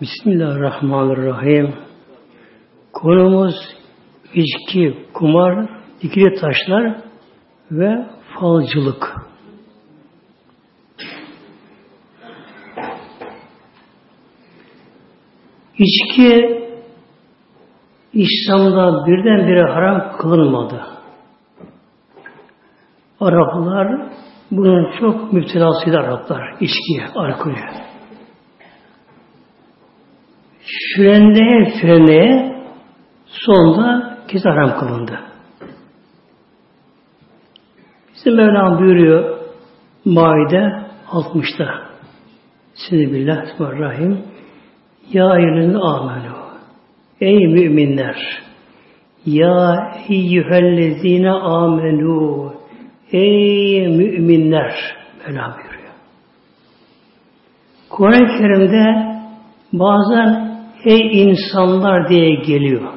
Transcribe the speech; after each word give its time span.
Bismillahirrahmanirrahim. 0.00 1.74
Konumuz 2.92 3.54
içki, 4.34 5.06
kumar, 5.14 5.68
dikili 6.02 6.40
taşlar 6.40 6.96
ve 7.70 8.06
falcılık. 8.34 9.16
İçki 15.78 16.60
İslam'da 18.12 19.06
birdenbire 19.06 19.72
haram 19.72 20.16
kılınmadı. 20.18 20.86
Araplar 23.20 24.12
bunun 24.50 25.00
çok 25.00 25.32
müptelasıydı 25.32 25.98
Araplar. 25.98 26.56
içkiye, 26.60 27.06
alkolü. 27.14 27.89
Frenleye 30.66 31.72
frenleye 31.80 32.56
sonunda 33.26 34.18
kez 34.28 34.44
haram 34.44 34.80
kılındı. 34.80 35.20
Bizim 38.14 38.36
Mevlam 38.36 38.78
buyuruyor 38.78 39.38
Maide 40.04 40.72
60'ta 41.10 41.90
Bismillah, 42.74 43.44
Bismillahirrahmanirrahim. 43.44 44.18
Ya 45.12 45.38
eyyühellezine 45.38 45.78
amenu. 45.78 46.36
Ey 47.20 47.46
müminler! 47.46 48.16
Ya 49.26 49.92
eyyühellezine 50.08 51.30
amenu. 51.30 52.54
Ey 53.12 53.88
müminler! 53.88 54.74
Mevlam 55.26 55.52
buyuruyor. 55.52 55.92
Kur'an-ı 57.90 58.38
Kerim'de 58.38 59.16
bazen 59.72 60.49
ey 60.84 61.22
insanlar 61.22 62.08
diye 62.08 62.34
geliyor. 62.34 62.92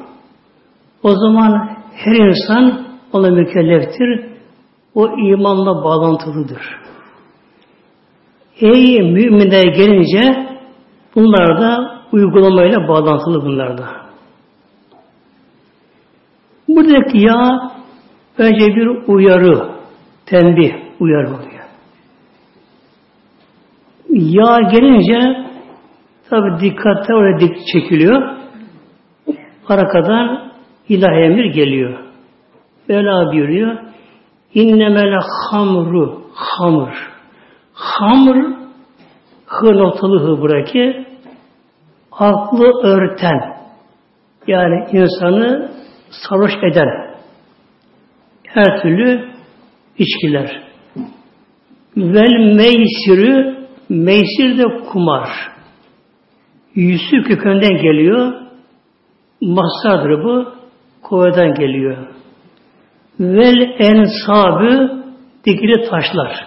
O 1.02 1.10
zaman 1.10 1.70
her 1.94 2.14
insan 2.14 2.86
ona 3.12 3.30
mükelleftir. 3.30 4.34
O 4.94 5.08
imanla 5.08 5.84
bağlantılıdır. 5.84 6.62
Ey 8.60 9.02
müminler 9.02 9.64
gelince 9.64 10.46
bunlar 11.14 11.60
da 11.60 12.00
uygulamayla 12.12 12.88
bağlantılı 12.88 13.42
bunlar 13.42 13.78
da. 13.78 13.88
Buradaki 16.68 17.18
ya 17.18 17.70
önce 18.38 18.66
bir 18.66 19.08
uyarı, 19.08 19.68
tembih, 20.26 20.72
uyarı 21.00 21.26
oluyor. 21.26 21.64
Ya 24.10 24.58
gelince 24.70 25.43
Tabi 26.30 26.60
dikkatle 26.60 27.14
oraya 27.14 27.40
dik 27.40 27.56
çekiliyor. 27.72 28.36
Arkadan 29.68 30.52
ilahi 30.88 31.20
emir 31.20 31.44
geliyor. 31.44 31.98
Böyle 32.88 33.32
buyuruyor. 33.32 33.78
İnnemele 34.54 35.18
hamru 35.50 36.22
hamur. 36.34 37.14
Hamr 37.72 38.36
hı 39.46 39.78
noktalı 39.78 40.20
hı 40.20 40.40
buradaki 40.40 41.06
aklı 42.12 42.66
örten 42.82 43.56
yani 44.46 44.86
insanı 44.92 45.70
sarhoş 46.10 46.52
eden 46.72 47.14
her 48.44 48.82
türlü 48.82 49.28
içkiler. 49.98 50.62
Vel 51.96 52.54
meysirü 52.54 53.56
meysir 53.88 54.58
de 54.58 54.84
kumar. 54.92 55.53
Yusuf 56.74 57.26
kökünden 57.26 57.82
geliyor. 57.82 58.32
Masardır 59.40 60.24
bu. 60.24 60.54
Kovadan 61.02 61.54
geliyor. 61.54 61.96
Vel 63.20 63.74
ensabı 63.78 65.02
dikili 65.46 65.88
taşlar. 65.90 66.46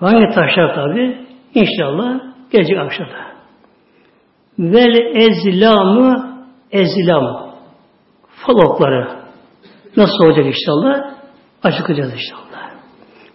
Hangi 0.00 0.34
taşlar 0.34 0.74
tabi? 0.74 1.18
İnşallah 1.54 2.20
gece 2.52 2.80
akşamda. 2.80 3.32
Vel 4.58 4.94
ezlamı 5.14 6.36
ezlam. 6.72 7.52
Falokları. 8.28 9.08
Nasıl 9.96 10.24
olacak 10.24 10.46
inşallah? 10.46 11.14
Açıklayacağız 11.62 12.12
inşallah. 12.12 12.70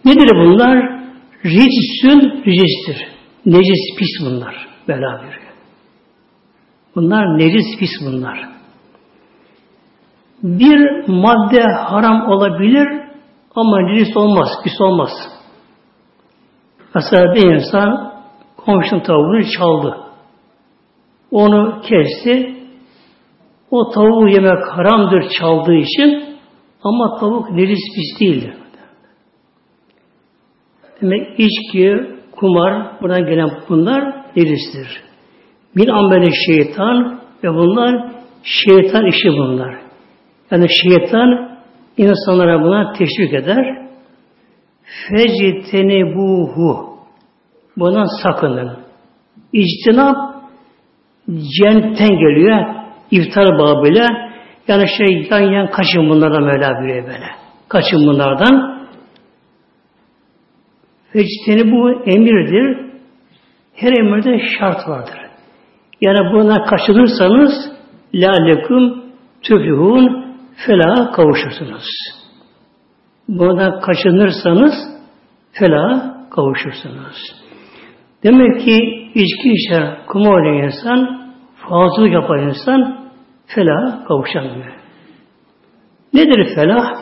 Nedir 0.04 0.30
bunlar? 0.34 1.00
Ricsün 1.44 2.42
ricistir. 2.46 3.08
Necis 3.46 3.96
pis 3.98 4.26
bunlar. 4.26 4.67
Bela 4.88 5.18
veriyor. 5.18 5.52
Bunlar 6.94 7.38
necis 7.38 7.78
pis 7.78 7.90
bunlar. 8.06 8.48
Bir 10.42 11.08
madde 11.08 11.62
haram 11.62 12.28
olabilir 12.28 12.88
ama 13.54 13.80
necis 13.80 14.16
olmaz, 14.16 14.48
pis 14.64 14.80
olmaz. 14.80 15.10
Mesela 16.94 17.34
bir 17.34 17.54
insan 17.54 18.12
komşunun 18.56 19.00
tavuğunu 19.00 19.42
çaldı. 19.58 19.96
Onu 21.30 21.80
kesti. 21.82 22.58
O 23.70 23.90
tavuğu 23.90 24.28
yemek 24.28 24.66
haramdır 24.66 25.30
çaldığı 25.38 25.74
için 25.74 26.38
ama 26.82 27.16
tavuk 27.20 27.50
necis 27.50 27.78
pis 27.94 28.20
değildir. 28.20 28.54
Demek 31.02 31.40
içki, 31.40 32.16
kumar, 32.32 33.00
buradan 33.00 33.26
gelen 33.26 33.50
bunlar 33.68 34.27
necistir. 34.38 35.02
Bir 35.76 35.88
ameli 35.88 36.30
şeytan 36.46 37.20
ve 37.44 37.48
bunlar 37.48 38.12
şeytan 38.42 39.06
işi 39.06 39.28
bunlar. 39.28 39.78
Yani 40.50 40.66
şeytan 40.82 41.58
insanlara 41.96 42.62
buna 42.62 42.92
teşvik 42.92 43.34
eder. 43.34 43.88
Fecitenebuhu 45.08 46.88
Bundan 47.78 48.06
sakının. 48.22 48.78
İctinap 49.52 50.16
cennetten 51.28 52.08
geliyor. 52.08 52.66
İftar 53.10 53.58
babıyla 53.58 54.06
yani 54.68 54.84
şey 54.98 55.28
yan 55.30 55.52
yan 55.52 55.70
kaçın 55.70 56.08
bunlardan 56.08 56.42
Mevla 56.42 56.80
buyuruyor 56.80 57.06
böyle. 57.06 57.26
Kaçın 57.68 58.06
bunlardan. 58.06 58.78
Feciteni 61.12 61.72
bu 61.72 61.90
emirdir. 61.90 62.87
Her 63.80 63.92
emirde 63.92 64.40
şart 64.58 64.88
vardır. 64.88 65.18
Yani 66.00 66.32
buna 66.32 66.64
kaçınırsanız 66.64 67.52
la 68.14 68.44
lekum 68.44 69.04
tüflühun 69.42 70.34
fela 70.66 71.10
kavuşursunuz. 71.12 71.84
Buna 73.28 73.80
kaçınırsanız 73.80 74.74
fela 75.52 76.14
kavuşursunuz. 76.30 77.16
Demek 78.22 78.60
ki 78.60 78.76
içki 79.14 79.52
içer, 79.52 80.06
kumar 80.06 80.32
oynayan 80.32 80.66
insan, 80.66 81.32
fazlalık 81.68 82.12
yapan 82.12 82.48
insan 82.48 83.10
fela 83.46 84.04
kavuşamıyor. 84.08 84.74
Nedir 86.12 86.54
felah? 86.54 86.92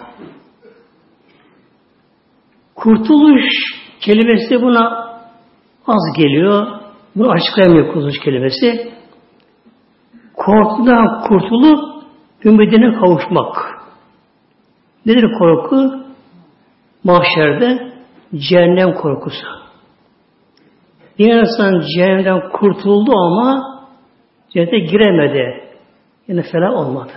Kurtuluş 2.75 3.53
kelimesi 4.01 4.63
buna 4.63 5.06
az 5.87 6.17
geliyor. 6.17 6.67
Bunu 7.17 7.31
açıklayamıyor 7.31 7.87
kurtuluş 7.87 8.19
kelimesi. 8.19 8.93
Korkudan 10.35 11.23
kurtulup 11.29 12.05
ümidine 12.45 13.01
kavuşmak. 13.01 13.77
Nedir 15.07 15.33
korku? 15.39 16.07
Mahşerde 17.05 17.93
cehennem 18.35 18.95
korkusu. 18.95 19.47
Bir 21.19 21.35
insan 21.35 21.83
cehennemden 21.97 22.49
kurtuldu 22.53 23.13
ama 23.13 23.63
cennete 24.51 24.79
giremedi. 24.79 25.67
Yani 26.29 26.43
falan 26.53 26.75
olmadı. 26.75 27.13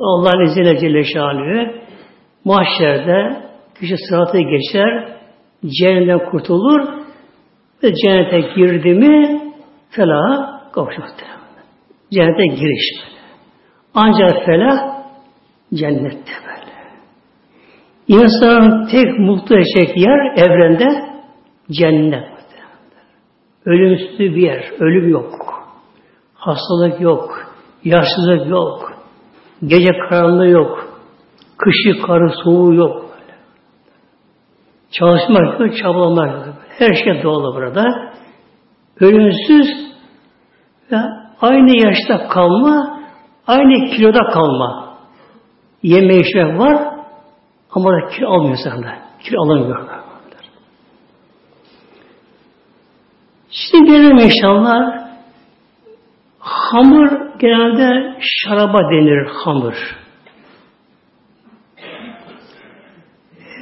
Allah'ın 0.00 0.46
izniyle 0.46 0.78
Celle 0.78 1.04
Şanlı'yı 1.04 1.82
mahşerde 2.44 3.42
kişi 3.80 3.94
sıratı 4.08 4.38
geçer, 4.38 5.13
cehennemden 5.66 6.30
kurtulur 6.30 6.88
ve 7.82 7.94
cennete 7.94 8.40
girdi 8.40 8.94
mi 8.94 9.40
felah 9.90 10.72
kavuşmak 10.72 11.10
Cennete 12.12 12.46
giriş 12.46 12.86
böyle. 13.02 13.20
Ancak 13.94 14.44
felah 14.46 15.04
cennette 15.74 16.32
böyle. 16.46 16.74
İnsanın 18.08 18.86
tek 18.86 19.18
mutlu 19.18 19.56
edecek 19.56 19.96
yer 19.96 20.34
evrende 20.36 21.14
cennet. 21.70 22.34
Ölümsüz 23.66 24.18
bir 24.18 24.42
yer. 24.42 24.64
Ölüm 24.80 25.08
yok. 25.08 25.32
Hastalık 26.34 27.00
yok. 27.00 27.54
Yaşlılık 27.84 28.50
yok. 28.50 28.92
Gece 29.66 29.92
karanlığı 30.08 30.48
yok. 30.48 31.00
Kışı, 31.58 32.02
karı, 32.06 32.30
soğuğu 32.44 32.74
yok. 32.74 33.03
Çalışmak 34.98 35.60
yok, 35.60 35.78
çabalamak 35.82 36.46
yok. 36.46 36.56
Her 36.78 36.94
şey 36.94 37.22
doğal 37.22 37.54
burada. 37.54 38.12
ölümsüz 39.00 39.68
ve 40.92 40.96
aynı 41.40 41.86
yaşta 41.86 42.28
kalma, 42.28 43.00
aynı 43.46 43.90
kiloda 43.90 44.30
kalma. 44.32 44.96
Yeme 45.82 46.14
içme 46.16 46.58
var 46.58 46.94
ama 47.70 47.90
da 47.92 48.08
kilo 48.08 48.28
almıyor 48.28 48.58
senden. 48.64 48.98
Kilo 49.22 49.42
alamıyor. 49.42 50.04
Şimdi 53.50 53.90
gelelim 53.90 54.18
inşallah 54.18 55.04
hamur 56.38 57.10
genelde 57.38 58.18
şaraba 58.20 58.78
denir 58.78 59.26
hamur. 59.44 59.74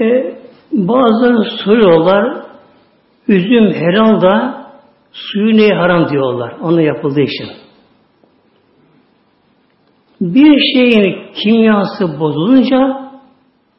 E, 0.00 0.41
bazıları 0.72 1.44
soruyorlar 1.64 2.42
üzüm 3.28 3.72
helal 3.72 4.20
da 4.20 4.62
suyu 5.12 5.56
neye 5.56 5.74
haram 5.74 6.08
diyorlar. 6.08 6.56
Onu 6.60 6.80
yapıldığı 6.82 7.20
için. 7.20 7.48
Bir 10.20 10.58
şeyin 10.74 11.32
kimyası 11.34 12.20
bozulunca 12.20 13.10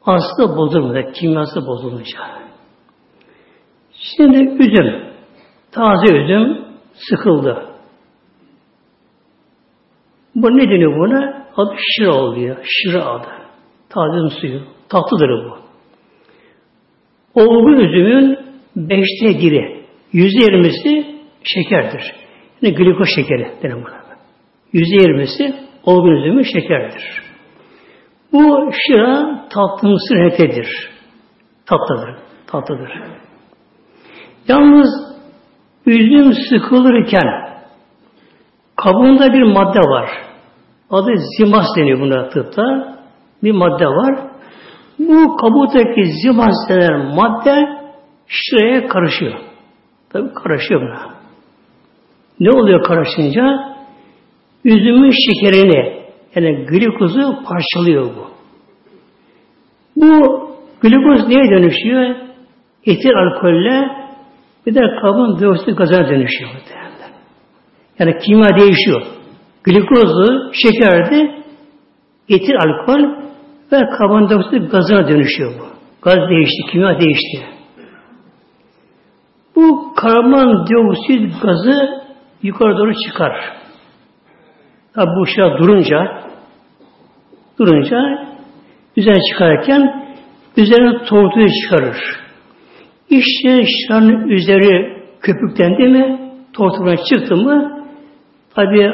aslı 0.06 0.56
bozulmuyor. 0.56 1.12
Kimyası 1.12 1.66
bozulunca. 1.66 2.18
Şimdi 3.92 4.38
üzüm. 4.38 5.14
Taze 5.72 6.14
üzüm 6.14 6.64
sıkıldı. 6.94 7.66
Bu 10.34 10.56
ne 10.56 10.62
deniyor 10.62 10.98
buna? 10.98 11.44
Adı 11.56 11.74
şıra 11.78 12.14
oluyor. 12.14 12.56
Şıra 12.64 13.04
adı. 13.06 13.28
Taze 13.88 14.16
üzüm 14.16 14.40
suyu. 14.40 14.60
Tatlıdır 14.88 15.28
bu. 15.28 15.63
Olgun 17.34 17.76
üzümün 17.76 18.38
beşte 18.76 19.40
biri. 19.40 19.84
Yüzde 20.12 20.42
yirmisi 20.42 21.06
şekerdir. 21.44 22.12
Yani 22.62 22.74
glikoz 22.74 23.08
şekeri 23.16 23.52
denir 23.62 23.74
buna. 23.74 24.04
Yüzde 24.72 24.94
yirmisi 24.94 25.54
olgun 25.84 26.10
üzümün 26.10 26.42
şekerdir. 26.42 27.02
Bu 28.32 28.70
şıra 28.72 29.44
tatlımsı 29.50 30.14
renktedir. 30.14 30.90
Tatlıdır. 31.66 32.16
Tatlıdır. 32.46 32.90
Yalnız 34.48 34.88
üzüm 35.86 36.32
sıkılırken 36.32 37.54
kabuğunda 38.76 39.32
bir 39.32 39.42
madde 39.42 39.80
var. 39.80 40.10
Adı 40.90 41.10
zimas 41.38 41.66
deniyor 41.76 42.00
buna 42.00 42.28
tıpta. 42.28 42.96
Bir 43.42 43.52
madde 43.52 43.86
var. 43.86 44.33
Bu 44.98 45.36
kabuktaki 45.36 46.04
zimas 46.22 46.68
denen 46.68 47.14
madde 47.14 47.68
şuraya 48.26 48.88
karışıyor. 48.88 49.34
Tabi 50.12 50.34
karışıyor 50.34 50.80
buna. 50.80 51.14
Ne 52.40 52.50
oluyor 52.50 52.84
karışınca? 52.84 53.74
Üzümün 54.64 55.10
şekerini 55.10 56.04
yani 56.34 56.66
glikozu 56.66 57.42
parçalıyor 57.44 58.04
bu. 58.04 58.30
Bu 59.96 60.48
glikoz 60.80 61.28
neye 61.28 61.50
dönüşüyor? 61.50 62.16
Etil 62.86 63.10
alkolle 63.16 63.88
bir 64.66 64.74
de 64.74 64.80
karbon 65.00 65.38
dioksit 65.40 65.78
gazına 65.78 66.08
dönüşüyor. 66.08 66.50
Yani 67.98 68.18
kimya 68.18 68.58
değişiyor. 68.60 69.02
Glikozlu, 69.64 70.52
şekerdi, 70.52 71.42
etil 72.28 72.54
alkol 72.56 73.24
ve 73.72 73.80
karbondioksit 73.98 74.72
gazına 74.72 75.08
dönüşüyor 75.08 75.52
bu. 75.60 75.64
Gaz 76.02 76.30
değişti, 76.30 76.62
kimya 76.72 77.00
değişti. 77.00 77.46
Bu 79.56 79.94
karbondioksit 79.96 81.42
gazı 81.42 82.04
yukarı 82.42 82.78
doğru 82.78 82.94
çıkar. 82.94 83.32
Tabi 84.94 85.10
bu 85.20 85.26
şey 85.26 85.44
durunca 85.58 86.22
durunca 87.58 87.98
üzerine 88.96 89.20
çıkarken 89.32 90.04
üzerine 90.56 91.04
tortuyu 91.04 91.48
çıkarır. 91.62 91.96
İşte 93.10 93.64
şıranın 93.66 94.28
üzeri 94.28 95.02
köpüklendi 95.20 95.88
mi 95.88 96.20
tortudan 96.52 96.96
çıktı 96.96 97.36
mı 97.36 97.84
tabi 98.54 98.92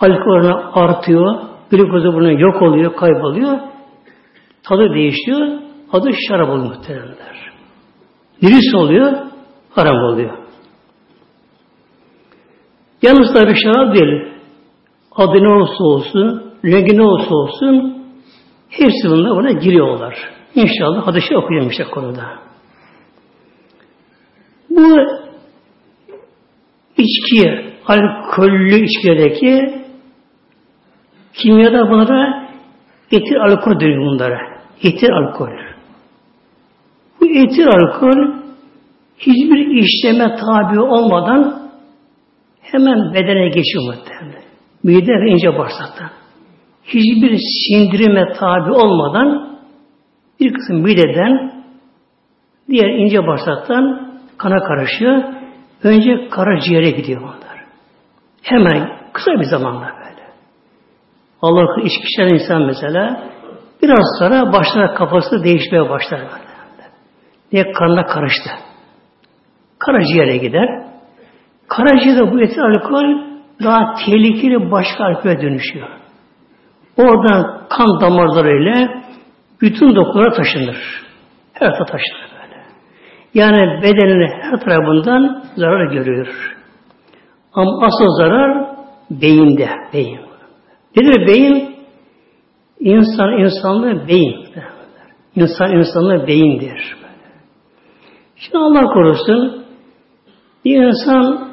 alkol 0.00 0.50
artıyor, 0.74 1.40
glikozu 1.70 2.14
buna 2.14 2.32
yok 2.32 2.62
oluyor, 2.62 2.96
kayboluyor. 2.96 3.58
Tadı 4.62 4.94
değişiyor, 4.94 5.48
adı 5.92 6.10
şarap 6.28 6.48
oluyor 6.48 6.68
muhtemelenler. 6.68 7.52
Virüs 8.42 8.74
oluyor, 8.74 9.12
haram 9.70 10.04
oluyor. 10.04 10.38
Yalnız 13.02 13.34
tabi 13.34 13.54
şarap 13.62 13.94
değil. 13.94 14.32
Adı 15.16 15.42
ne 15.42 15.48
olursa 15.48 15.84
olsun, 15.84 16.52
rengi 16.64 16.96
ne 16.96 17.02
olursa 17.02 17.34
olsun 17.34 18.04
hepsi 18.68 19.10
bunlar 19.10 19.36
buna 19.36 19.52
giriyorlar. 19.52 20.14
İnşallah 20.54 21.06
hadisi 21.06 21.36
okuyacağım 21.36 21.72
konuda. 21.90 22.38
Bu 24.70 24.96
içki, 26.98 27.74
alkollü 27.86 28.84
içkideki 28.84 29.82
kimyada 31.34 31.90
bunlara 31.90 32.49
etil 33.10 33.40
alkol 33.40 33.80
deniyor 33.80 34.00
bunlara. 34.00 34.40
Etil 34.82 35.12
alkol. 35.12 35.50
Bu 37.20 37.26
etil 37.26 37.66
alkol 37.66 38.40
hiçbir 39.18 39.66
işleme 39.66 40.36
tabi 40.36 40.80
olmadan 40.80 41.70
hemen 42.60 43.14
bedene 43.14 43.48
geçiyor 43.48 43.84
muhtemelen. 43.86 44.42
Mide 44.82 45.12
ve 45.12 45.30
ince 45.30 45.58
bağırsakta. 45.58 46.10
Hiçbir 46.84 47.38
sindirime 47.68 48.32
tabi 48.32 48.70
olmadan 48.70 49.58
bir 50.40 50.52
kısım 50.52 50.82
mideden 50.82 51.52
diğer 52.68 52.88
ince 52.88 53.26
bağırsaktan 53.26 54.12
kana 54.38 54.62
karışıyor. 54.62 55.22
Önce 55.82 56.28
karaciğere 56.30 56.90
gidiyor 56.90 57.20
bunlar. 57.20 57.64
Hemen 58.42 58.88
kısa 59.12 59.32
bir 59.32 59.44
zamanda 59.44 59.86
böyle. 59.98 60.09
Allah 61.42 61.82
içki 61.84 62.34
insan 62.34 62.62
mesela 62.62 63.24
biraz 63.82 64.18
sonra 64.18 64.52
başlar 64.52 64.94
kafası 64.94 65.44
değişmeye 65.44 65.88
başlar. 65.88 66.20
Niye 67.52 67.72
kanına 67.72 68.06
karıştı? 68.06 68.50
Karaciğere 69.78 70.36
gider. 70.36 70.68
Karaciğerde 71.68 72.32
bu 72.32 72.40
etil 72.40 72.62
alkol 72.62 73.30
daha 73.64 73.94
tehlikeli 73.94 74.70
başka 74.70 75.04
alkole 75.04 75.42
dönüşüyor. 75.42 75.88
Oradan 76.96 77.66
kan 77.68 78.00
damarlarıyla 78.00 79.02
bütün 79.60 79.96
dokulara 79.96 80.32
taşınır. 80.32 80.76
Her 81.52 81.60
tarafa 81.60 81.84
taşınır 81.84 82.30
böyle. 82.42 82.62
Yani 83.34 83.82
bedeninin 83.82 84.42
her 84.42 84.60
tarafından 84.60 85.44
zarar 85.56 85.92
görüyor. 85.92 86.56
Ama 87.52 87.86
asıl 87.86 88.16
zarar 88.18 88.66
beyinde. 89.10 89.68
Beyin. 89.92 90.29
Nedir 90.96 91.26
beyin? 91.26 91.76
İnsan 92.80 93.38
insanlığı 93.38 94.08
beyin. 94.08 94.46
İnsan 95.36 95.72
insanlığı 95.72 96.26
beyindir. 96.26 96.96
Şimdi 98.36 98.58
Allah 98.58 98.92
korusun 98.92 99.64
bir 100.64 100.82
insan 100.82 101.50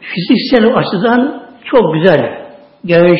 fiziksel 0.00 0.76
açıdan 0.76 1.42
çok 1.64 1.94
güzel. 1.94 2.48
Genç, 2.84 3.18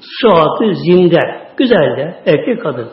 suatı, 0.00 0.74
zinde, 0.74 1.20
güzel 1.56 1.96
de 1.96 2.22
erkek 2.26 2.62
kadın. 2.62 2.88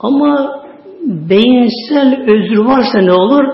Ama 0.00 0.62
beyinsel 1.04 2.24
özür 2.28 2.58
varsa 2.58 3.00
ne 3.00 3.12
olur? 3.12 3.44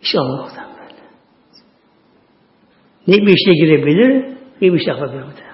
İnşallah 0.00 0.48
böyle. 0.48 1.02
Ne 3.06 3.26
bir 3.26 3.32
işe 3.32 3.52
girebilir, 3.52 4.36
ne 4.60 4.72
bir 4.72 4.78
şey 4.78 4.94
yapabilir. 4.94 5.47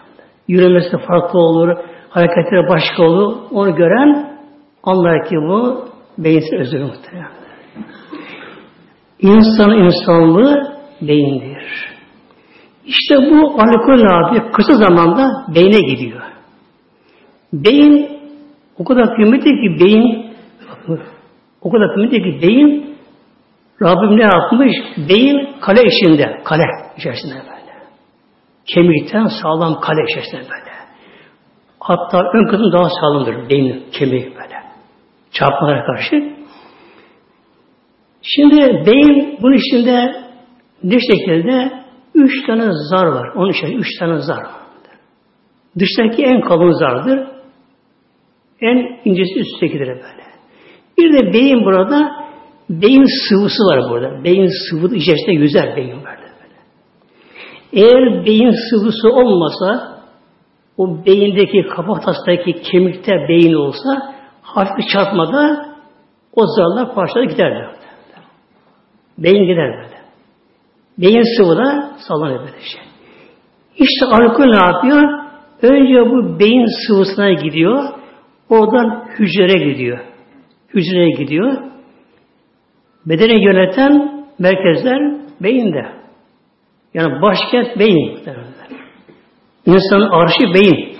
Yürümesi 0.48 0.98
farklı 0.98 1.38
olur, 1.38 1.76
hareketleri 2.10 2.68
başka 2.68 3.02
olur. 3.02 3.36
Onu 3.50 3.76
gören 3.76 4.38
anlar 4.82 5.28
ki 5.28 5.36
bu 5.36 5.88
beyinsel 6.18 6.60
özür 6.60 6.82
muhtemelen. 6.82 7.30
İnsan 9.20 9.70
insanlığı 9.70 10.74
beyindir. 11.02 11.94
İşte 12.86 13.16
bu 13.30 13.60
alkol 13.60 14.02
abi 14.10 14.50
kısa 14.52 14.74
zamanda 14.74 15.44
beyne 15.54 15.80
gidiyor. 15.80 16.22
Beyin 17.52 18.08
o 18.78 18.84
kadar 18.84 19.16
kıymetli 19.16 19.50
ki 19.50 19.84
beyin 19.84 20.26
o 21.60 21.70
kadar 21.70 21.94
kıymetli 21.94 22.22
ki 22.22 22.42
beyin 22.42 22.94
Rabbim 23.82 24.18
ne 24.18 24.22
yapmış? 24.22 24.72
Beyin 25.08 25.48
kale 25.60 25.80
içinde. 25.82 26.40
Kale 26.44 26.62
içerisinde. 26.96 27.53
Kemikten 28.66 29.26
sağlam 29.42 29.80
kale 29.80 30.00
içerisinde 30.10 30.42
böyle. 30.42 30.74
Hatta 31.80 32.18
ön 32.34 32.46
kısmı 32.46 32.72
daha 32.72 32.88
sağlamdır. 33.00 33.48
Beyin 33.50 33.84
kemiği 33.92 34.24
böyle. 34.24 34.54
Çarpmalara 35.32 35.86
karşı. 35.86 36.34
Şimdi 38.22 38.56
beyin 38.86 39.38
bunun 39.42 39.56
içinde 39.56 40.24
Ne 40.84 40.98
şekilde? 41.00 41.84
Üç 42.14 42.46
tane 42.46 42.64
zar 42.90 43.06
var. 43.06 43.28
Onun 43.36 43.50
için 43.50 43.66
üç 43.66 43.98
tane 43.98 44.18
zar 44.18 44.36
var. 44.36 44.64
Dıştaki 45.78 46.24
en 46.24 46.40
kalın 46.40 46.70
zardır. 46.70 47.28
En 48.60 49.00
incesi 49.04 49.40
üsttekidir 49.40 49.86
böyle. 49.86 50.24
Bir 50.98 51.12
de 51.12 51.32
beyin 51.32 51.64
burada 51.64 52.10
beyin 52.70 53.28
sıvısı 53.28 53.62
var 53.62 53.90
burada. 53.90 54.24
Beyin 54.24 54.50
sıvı 54.70 54.96
içerisinde 54.96 55.32
yüzer 55.32 55.76
beyin. 55.76 56.03
Eğer 57.74 58.26
beyin 58.26 58.54
sıvısı 58.70 59.08
olmasa 59.08 59.94
o 60.78 61.06
beyindeki 61.06 61.68
kafatasındaki 61.68 62.62
kemikte 62.62 63.12
beyin 63.28 63.54
olsa 63.54 64.14
hafif 64.42 64.88
çarpmada 64.92 65.66
o 66.32 66.46
zarlar 66.46 66.94
parçalar 66.94 67.24
giderler. 67.24 67.70
Beyin 69.18 69.44
gider 69.44 69.72
böyle. 69.72 69.94
Beyin 70.98 71.36
sıvı 71.36 71.56
da 71.56 71.90
sallanıyor 72.08 72.40
böyle 72.40 72.52
şey. 72.52 72.80
İşte 73.76 74.06
alkol 74.06 74.44
ne 74.44 74.66
yapıyor? 74.66 75.02
Önce 75.62 76.10
bu 76.10 76.38
beyin 76.38 76.86
sıvısına 76.86 77.32
gidiyor. 77.32 77.84
Oradan 78.48 79.04
hücreye 79.18 79.72
gidiyor. 79.72 79.98
Hücreye 80.74 81.10
gidiyor. 81.10 81.56
Bedeni 83.06 83.44
yöneten 83.44 84.24
merkezler 84.38 85.16
beyinde. 85.40 86.03
Yani 86.94 87.22
başkent 87.22 87.78
beyin. 87.78 88.18
İnsanın 89.66 90.10
arşı 90.10 90.54
beyin. 90.54 90.96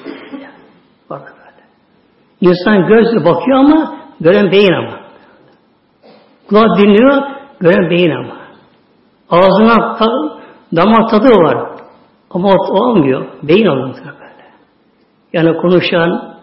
Bak 1.10 1.34
böyle. 1.38 1.62
İnsan 2.40 2.86
gözle 2.88 3.24
bakıyor 3.24 3.58
ama 3.58 3.96
gören 4.20 4.52
beyin 4.52 4.72
ama. 4.72 5.00
Kulak 6.48 6.80
dinliyor, 6.80 7.22
gören 7.60 7.90
beyin 7.90 8.10
ama. 8.10 8.36
Ağzına 9.30 9.98
damak 10.76 11.10
tadı 11.10 11.28
var. 11.28 11.70
Ama 12.30 12.48
o 12.48 12.74
olmuyor. 12.74 13.26
Beyin 13.42 13.66
alınıyor 13.66 14.14
böyle. 14.20 14.44
Yani 15.32 15.56
konuşan, 15.56 16.34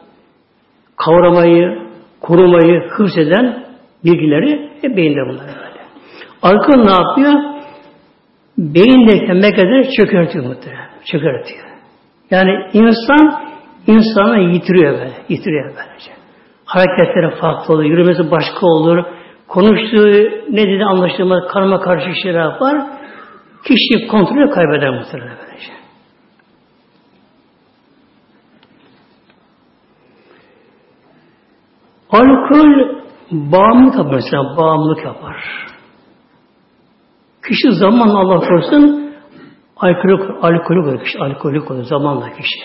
kavramayı, 0.96 1.88
korumayı, 2.22 2.90
hıfz 2.90 3.18
eden 3.18 3.66
bilgileri 4.06 4.70
hep 4.82 4.98
beyinde 4.98 5.20
bunlar 5.30 5.46
böyle. 5.48 5.82
Alkol 6.42 6.84
ne 6.84 6.92
yapıyor? 6.92 7.51
Beyindeki 8.62 9.34
merkezleri 9.34 9.92
çökertiyor 9.92 10.46
muhtemelen. 10.46 10.90
Çökertiyor. 11.06 11.66
Yani 12.32 12.52
insan 12.74 13.44
insana 13.88 14.38
yitiriyor 14.38 14.94
böyle. 14.94 15.14
Yitiriyor 15.30 15.66
böylece. 15.66 16.12
Hareketleri 16.66 17.40
farklı 17.42 17.74
olur. 17.74 17.84
Yürümesi 17.84 18.32
başka 18.32 18.66
olur. 18.68 19.06
Konuştuğu 19.48 20.08
ne 20.50 20.68
dedi 20.68 20.84
anlaşılmaz. 20.84 21.44
Karma 21.54 21.80
karşı 21.80 22.22
şeyler 22.24 22.42
yapar. 22.44 22.78
Kişi 23.64 24.08
kontrolü 24.08 24.50
kaybeder 24.50 24.90
muhtemelen 24.90 25.38
böylece. 25.48 25.72
Alkol 32.10 32.98
bağımlılık 33.32 33.98
yapar 33.98 34.16
mesela. 34.16 34.58
Bağımlılık 34.58 35.06
yapar. 35.06 35.71
Kişi 37.48 37.72
zamanla 37.72 38.20
Allah 38.20 38.48
korusun 38.48 39.14
alkolü, 39.78 40.40
alkolü 40.42 40.80
olur 40.80 41.04
kişi. 41.04 41.20
Alkolü 41.20 41.62
olur 41.62 41.84
zamanla 41.84 42.30
kişi. 42.30 42.60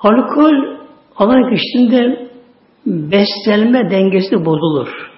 Alkol 0.00 0.78
alan 1.16 1.54
kişinin 1.54 2.30
beslenme 2.86 3.90
dengesi 3.90 4.44
bozulur. 4.44 5.10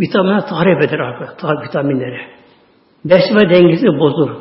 Vitaminler 0.00 0.48
tahrip 0.48 0.82
eder 0.82 0.98
arkadaşlar, 0.98 1.64
vitaminleri. 1.68 2.20
Beslenme 3.04 3.50
dengesi 3.50 3.86
bozulur. 3.86 4.36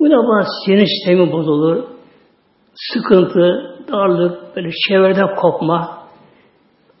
Bu 0.00 0.10
da 0.10 0.46
sinir 0.64 0.86
sistemi 0.86 1.32
bozulur. 1.32 1.84
Sıkıntı, 2.74 3.76
darlık, 3.92 4.56
böyle 4.56 4.70
çevreden 4.88 5.34
kopma. 5.34 6.01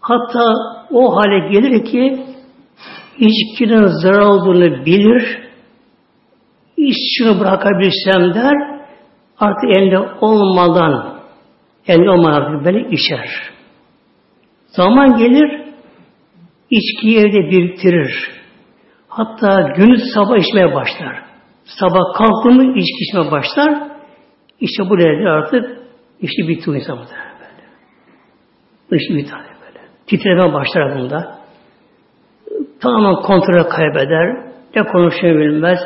Hatta 0.02 0.54
o 0.90 1.16
hale 1.16 1.48
gelir 1.48 1.84
ki 1.84 2.26
içkinin 3.18 3.86
zarar 3.86 4.20
olduğunu 4.20 4.86
bilir. 4.86 5.38
İç 6.76 6.96
şunu 7.18 7.40
bırakabilsem 7.40 8.34
der. 8.34 8.82
Artık 9.38 9.76
elde 9.76 9.98
olmadan 10.20 11.18
elde 11.86 12.10
olmadan 12.10 12.64
böyle 12.64 12.88
içer. 12.90 13.28
Zaman 14.66 15.16
gelir 15.16 15.62
içkiyi 16.70 17.18
evde 17.18 17.50
biriktirir. 17.50 18.30
Hatta 19.08 19.60
gün 19.76 19.96
sabah 20.14 20.36
içmeye 20.36 20.74
başlar. 20.74 21.22
Sabah 21.64 22.18
kalktı 22.18 22.50
mı 22.50 22.78
içki 22.78 23.04
içmeye 23.04 23.30
başlar. 23.30 23.88
İşte 24.60 24.90
bu 24.90 24.98
nedir 24.98 25.26
artık 25.26 25.78
işi 26.20 26.48
bitti 26.48 26.70
insan 26.70 26.98
böyle. 26.98 27.32
İşi 29.02 29.14
bitti. 29.14 29.51
Titreme 30.06 30.52
başlar 30.52 30.98
bunda. 30.98 31.38
Tamamen 32.80 33.14
kontrolü 33.14 33.68
kaybeder. 33.68 34.52
Ne 34.76 34.82
konuşmayı 34.82 35.34
bilmez. 35.34 35.78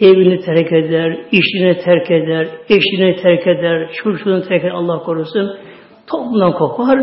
Evini 0.00 0.40
terk 0.40 0.72
eder, 0.72 1.18
işini 1.32 1.78
terk 1.84 2.10
eder, 2.10 2.48
eşini 2.68 3.16
terk 3.22 3.46
eder, 3.46 3.90
çocuğunu 3.94 4.42
terk 4.42 4.64
eder, 4.64 4.70
Allah 4.70 4.98
korusun. 4.98 5.56
Toplumdan 6.06 6.52
kopar 6.52 6.98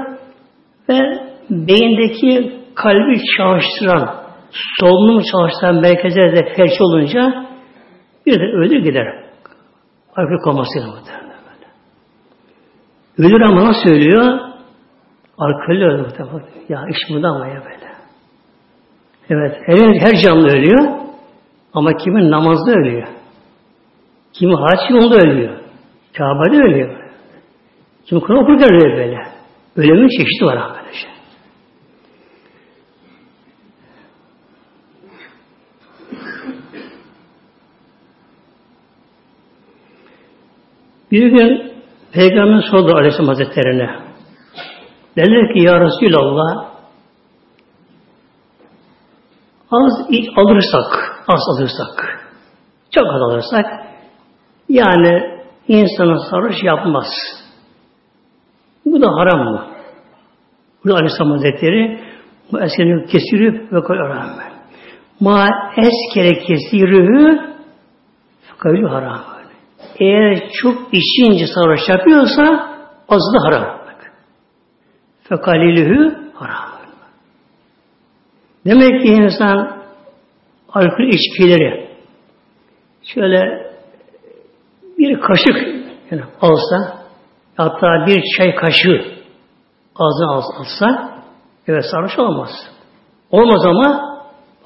ve 0.90 1.00
beyindeki 1.50 2.52
kalbi 2.76 3.22
çalıştıran, 3.38 4.16
solunumu 4.80 5.22
çalıştıran 5.32 5.76
merkezlerde 5.76 6.36
de 6.36 6.54
felç 6.56 6.82
olunca 6.82 7.48
bir 8.26 8.40
de 8.40 8.44
ölür 8.44 8.84
gider. 8.84 9.08
Alkol 10.16 10.44
komasıyla 10.44 10.88
muhtemelen. 10.88 11.34
Ölür 13.18 13.42
ama 13.42 13.64
nasıl 13.64 13.90
ölüyor? 13.90 14.53
Alkolle 15.38 15.86
ölür 15.86 16.00
muhtemelen. 16.00 16.46
Ya 16.70 16.86
iş 16.90 16.98
bundan 17.10 17.36
ama 17.36 17.48
ya 17.48 17.64
böyle. 17.66 17.94
Evet, 19.30 19.58
her, 19.66 19.94
her 20.00 20.22
canlı 20.24 20.48
ölüyor. 20.48 21.04
Ama 21.74 21.98
kimin 21.98 22.32
namazda 22.32 22.72
ölüyor. 22.72 23.08
Kimi 24.34 24.56
haç 24.56 24.90
yolda 24.90 25.16
ölüyor. 25.16 25.60
Kabe'de 26.18 26.58
ölüyor. 26.58 27.04
Kim 28.06 28.20
Kur'an 28.20 28.44
okurken 28.44 28.70
ölüyor 28.74 28.98
böyle. 28.98 29.18
Ölümün 29.76 30.08
çeşidi 30.08 30.46
var 30.46 30.58
arkadaşlar. 30.58 31.14
Bir 41.12 41.28
gün 41.28 41.74
Peygamber 42.14 42.62
sordu 42.72 42.96
Aleyhisselam 42.96 43.28
Hazretleri'ne. 43.28 44.13
Dediler 45.16 45.54
ki 45.54 45.60
Ya 45.60 45.80
Resulallah 45.80 46.74
az 49.72 50.06
alırsak, 50.36 51.24
az 51.28 51.42
alırsak, 51.50 52.20
çok 52.92 53.04
az 53.14 53.22
alırsak, 53.22 53.66
yani 54.70 55.44
insanın 55.68 56.30
sarhoş 56.30 56.64
yapmaz. 56.64 57.08
Bu 58.86 59.02
da 59.02 59.08
haram 59.08 59.54
mı? 59.54 59.66
Bu 60.86 60.96
Aleyhisselam 60.96 61.32
Hazretleri 61.32 62.00
bu 62.52 62.62
eskeri 62.62 63.06
kesirü 63.06 63.68
ve 63.72 63.82
koyar 63.82 64.30
Ma 65.20 65.48
eskere 65.78 66.40
kesirühü 66.40 67.54
fekavlü 68.42 68.88
haram. 68.88 69.22
Eğer 70.00 70.50
çok 70.62 70.76
içince 70.92 71.46
sarhoş 71.48 71.90
yapıyorsa 71.90 72.44
azı 73.10 73.34
da 73.34 73.48
haram. 73.48 73.83
Fekalilühü 75.24 76.32
haram. 76.34 76.74
Demek 78.66 79.02
ki 79.02 79.08
insan 79.08 79.84
alkol 80.70 81.04
içkileri 81.04 81.90
şöyle 83.04 83.72
bir 84.98 85.20
kaşık 85.20 85.58
yani 86.12 86.24
alsa 86.42 87.06
hatta 87.58 88.06
bir 88.08 88.24
çay 88.38 88.56
kaşığı 88.56 89.06
ağzına 89.96 90.32
alsa 90.32 91.20
evet 91.68 91.86
sarhoş 91.92 92.20
olmaz. 92.20 92.50
Olmaz 93.32 93.66
ama 93.66 94.14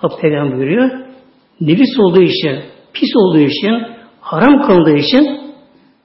Bak 0.03 0.21
Peygamber 0.21 0.57
buyuruyor 0.57 0.91
nefis 1.61 1.99
olduğu 1.99 2.21
için, 2.21 2.63
pis 2.93 3.09
olduğu 3.15 3.39
için, 3.39 3.87
haram 4.21 4.61
kıldığı 4.67 4.97
için 4.97 5.53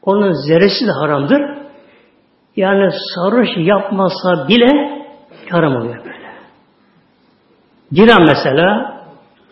onun 0.03 0.33
zerresi 0.49 0.87
de 0.87 0.91
haramdır. 0.91 1.41
Yani 2.57 2.91
sarhoş 3.15 3.49
yapmasa 3.57 4.49
bile 4.49 5.03
haram 5.51 5.77
oluyor 5.77 5.99
böyle. 6.05 6.33
Giren 7.93 8.23
mesela 8.23 8.97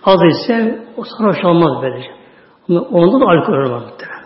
az 0.05 0.21
ise 0.23 0.85
o 0.97 1.05
sarhoş 1.05 1.45
olmaz 1.45 1.83
böylece. 1.83 2.09
Ama 2.69 2.81
onda 2.81 3.21
da 3.21 3.31
alkol 3.31 3.53
olmaz 3.53 3.83
muhtemelen. 3.83 4.21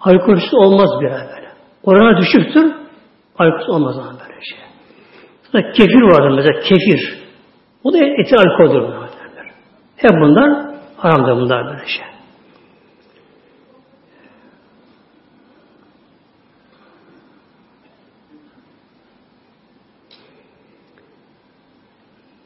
Alkolsüz 0.00 0.54
olmaz 0.54 0.88
bir 1.00 1.10
böyle. 1.10 1.50
Orana 1.84 2.20
düşüktür, 2.20 2.74
alkolsüz 3.38 3.68
olmaz 3.68 3.98
ama 3.98 4.12
böyle 4.12 4.40
şey. 4.40 4.58
Sonra 5.52 5.72
kefir 5.72 6.02
vardır 6.02 6.36
mesela 6.36 6.60
kefir. 6.60 7.20
O 7.84 7.92
da 7.92 7.98
etil 7.98 8.38
alkoldür. 8.38 9.00
Hep 9.96 10.10
bunlar 10.10 10.66
haramdır 10.96 11.32
bunlar 11.32 11.66
böyle 11.66 11.86
şey. 11.86 12.04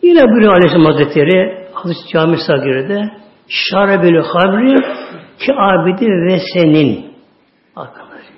Yine 0.04 0.22
buyuruyor 0.30 0.52
Aleyhisselam 0.52 0.92
Hazretleri 0.92 1.68
Hazreti 1.72 2.08
Cami 2.12 2.36
Sagir'de 2.46 3.10
Şarebül 3.48 4.22
hamri 4.22 4.76
ki 5.38 5.52
abidi 5.52 6.06
ve 6.06 6.38
senin 6.54 7.14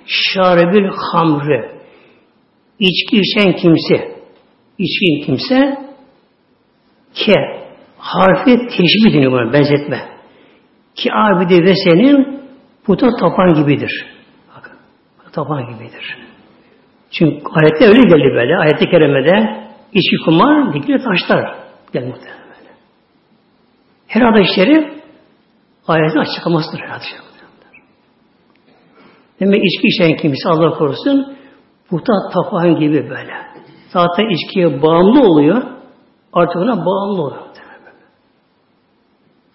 Şarebül 0.05 0.89
hamri 1.11 1.71
içki 2.79 3.21
içen 3.21 3.53
kimse 3.53 4.17
içkin 4.77 5.25
kimse 5.25 5.77
ke 7.13 7.33
harfi 7.97 8.57
teşbih 8.57 9.13
deniyor 9.13 9.31
buna 9.31 9.53
benzetme. 9.53 9.99
Ki 10.95 11.13
abidi 11.13 11.63
ve 11.63 11.73
senin 11.75 12.41
puta 12.85 13.07
tapan 13.19 13.53
gibidir. 13.53 14.05
Bakın, 14.55 14.73
tapan 15.31 15.65
gibidir. 15.65 16.17
Çünkü 17.11 17.41
ayette 17.53 17.87
öyle 17.87 17.99
geldi 17.99 18.33
böyle. 18.35 18.57
Ayette 18.57 18.89
kerimede 18.89 19.66
içki 19.93 20.25
kumar 20.25 20.73
dikili 20.73 21.03
taşlar 21.03 21.55
geldi 21.93 22.05
muhtemelen 22.05 22.47
böyle. 22.47 22.71
Her 24.07 24.45
şerif 24.55 25.03
ayetin 25.87 26.19
açıklamasıdır 26.19 26.79
her 26.79 26.87
hadis 26.87 27.07
Demek 29.39 29.61
içki 29.65 29.87
içen 29.87 30.17
kimse 30.17 30.49
Allah 30.49 30.77
korusun 30.77 31.37
puta 31.89 32.13
tapan 32.33 32.79
gibi 32.79 33.09
böyle. 33.09 33.33
Zaten 33.89 34.25
içkiye 34.29 34.81
bağımlı 34.81 35.21
oluyor. 35.21 35.63
Artık 36.33 36.55
ona 36.57 36.85
bağımlı 36.85 37.21
oluyor. 37.21 37.47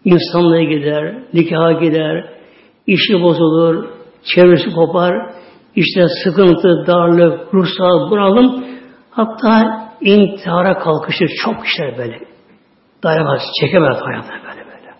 İnsanlığa 0.05 0.63
gider, 0.63 1.25
nikaha 1.35 1.73
gider, 1.73 2.35
işi 2.87 3.23
bozulur, 3.23 3.89
çevresi 4.35 4.75
kopar, 4.75 5.13
işte 5.77 6.07
sıkıntı, 6.25 6.87
darlık, 6.87 7.55
ruhsal 7.55 8.11
bunalım, 8.11 8.65
hatta 9.11 9.83
intihara 10.05 10.79
kalkışır. 10.79 11.31
Çok 11.45 11.67
işler 11.67 11.99
böyle. 11.99 12.19
Dayanamaz, 13.03 13.41
çekemez 13.61 13.97
hayatına 13.97 14.37
böyle 14.49 14.67
böyle. 14.67 14.95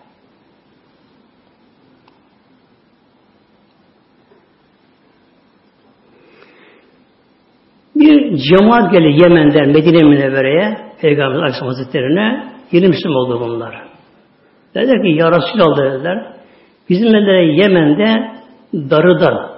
Bir 7.95 8.37
cemaat 8.37 8.91
geldi 8.91 9.21
Yemen'den 9.21 9.67
Medine 9.67 10.03
Münevvere'ye 10.03 10.77
Peygamber 11.01 11.39
Aleyhisselam 11.39 11.67
Hazretleri'ne 11.67 12.53
yeni 12.71 12.87
Müslüman 12.87 13.17
oldu 13.17 13.39
bunlar. 13.39 13.87
Dediler 14.75 15.01
ki 15.01 15.09
Ya 15.09 15.31
Resulallah 15.31 15.93
dediler. 15.93 16.33
Bizim 16.89 17.07
dediler 17.07 17.41
Yemen'de 17.41 18.31
darıdan 18.73 19.53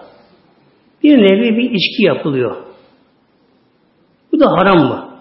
bir 1.03 1.17
nevi 1.17 1.57
bir 1.57 1.71
içki 1.71 2.03
yapılıyor. 2.03 2.55
Bu 4.31 4.39
da 4.39 4.51
haram 4.51 4.79
mı? 4.79 5.14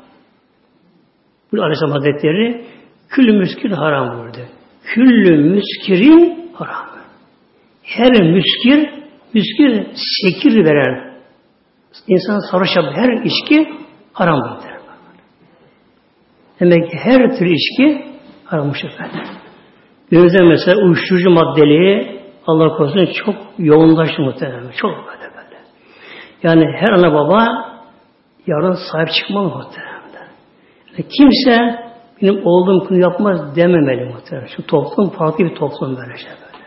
Bu 1.57 1.63
Aleyhisselam 1.63 1.93
Hazretleri 1.93 2.65
küllü 3.09 3.33
müskir 3.33 3.71
haram 3.71 4.19
buyurdu. 4.19 4.39
Küllü 4.85 5.37
müskirin 5.37 6.51
haram. 6.55 6.87
Her 7.83 8.23
müskir, 8.23 8.91
müskir 9.35 9.87
sekir 10.23 10.65
veren 10.65 11.15
insan 12.09 12.39
sarhoş 12.51 12.69
her 12.95 13.13
içki 13.25 13.73
haram 14.13 14.41
buyurdu. 14.41 14.75
Demek 16.61 16.91
ki 16.91 16.97
her 16.97 17.39
tür 17.39 17.47
içki 17.47 18.05
harammış 18.45 18.85
efendim. 18.85 19.21
Günümüzde 20.11 20.45
mesela 20.45 20.83
uyuşturucu 20.83 21.31
maddeliği 21.31 22.21
Allah 22.47 22.77
korusun 22.77 23.09
çok 23.25 23.35
yoğunlaştı 23.59 24.23
muhtemelen. 24.23 24.71
Çok 24.77 24.91
böyle 24.91 25.35
böyle. 25.37 25.59
Yani 26.43 26.65
her 26.77 26.93
ana 26.93 27.15
baba 27.15 27.47
yarın 28.47 28.77
sahip 28.93 29.09
çıkmalı 29.13 29.49
muhtemelen. 29.49 29.94
Yani 30.99 31.09
kimse 31.19 31.85
benim 32.23 32.47
oğlum 32.47 32.87
bunu 32.89 32.99
yapmaz 32.99 33.57
dememeli 33.57 34.05
muhtemelen. 34.05 34.47
Şu 34.57 34.67
toplum 34.67 35.11
farklı 35.11 35.45
bir 35.45 35.55
toplum 35.55 35.97
böyle 35.97 36.19
şey 36.19 36.31
böyle. 36.31 36.65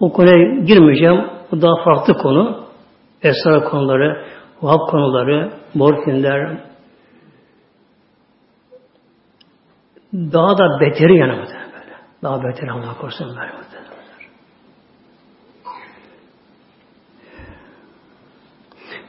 O 0.00 0.12
konuya 0.12 0.60
girmeyeceğim. 0.64 1.26
Bu 1.52 1.62
daha 1.62 1.84
farklı 1.84 2.14
konu. 2.14 2.64
Esrar 3.22 3.64
konuları, 3.64 4.26
vahap 4.62 4.90
konuları, 4.90 5.52
morfinler, 5.74 6.58
daha 10.12 10.58
da 10.58 10.80
beteri 10.80 11.16
yani 11.16 11.32
böyle. 11.32 11.62
Daha 12.22 12.42
beter 12.44 12.68
Allah 12.68 12.96
korusun 13.00 13.28
böyle. 13.28 13.52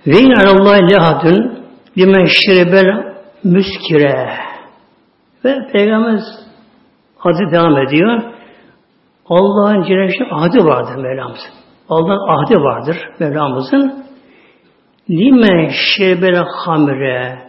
Ve 0.08 0.20
in 0.20 0.32
Allah 0.32 0.74
lehadun 0.74 1.66
limen 1.98 2.26
şiribel 2.26 3.13
müskire 3.44 4.30
ve 5.46 5.68
Peygamber 5.74 6.20
adı 7.24 7.52
devam 7.52 7.78
ediyor. 7.78 8.22
Allah'ın 9.30 9.84
Celle 9.84 10.26
ahdi 10.32 10.66
vardır 10.66 10.96
Mevlamızın. 10.96 11.52
Allah'ın 11.90 12.30
ahdi 12.30 12.56
vardır 12.56 12.98
Mevlamızın. 13.20 14.04
Lime 15.10 15.72
şerbele 15.98 16.44
hamre 16.66 17.40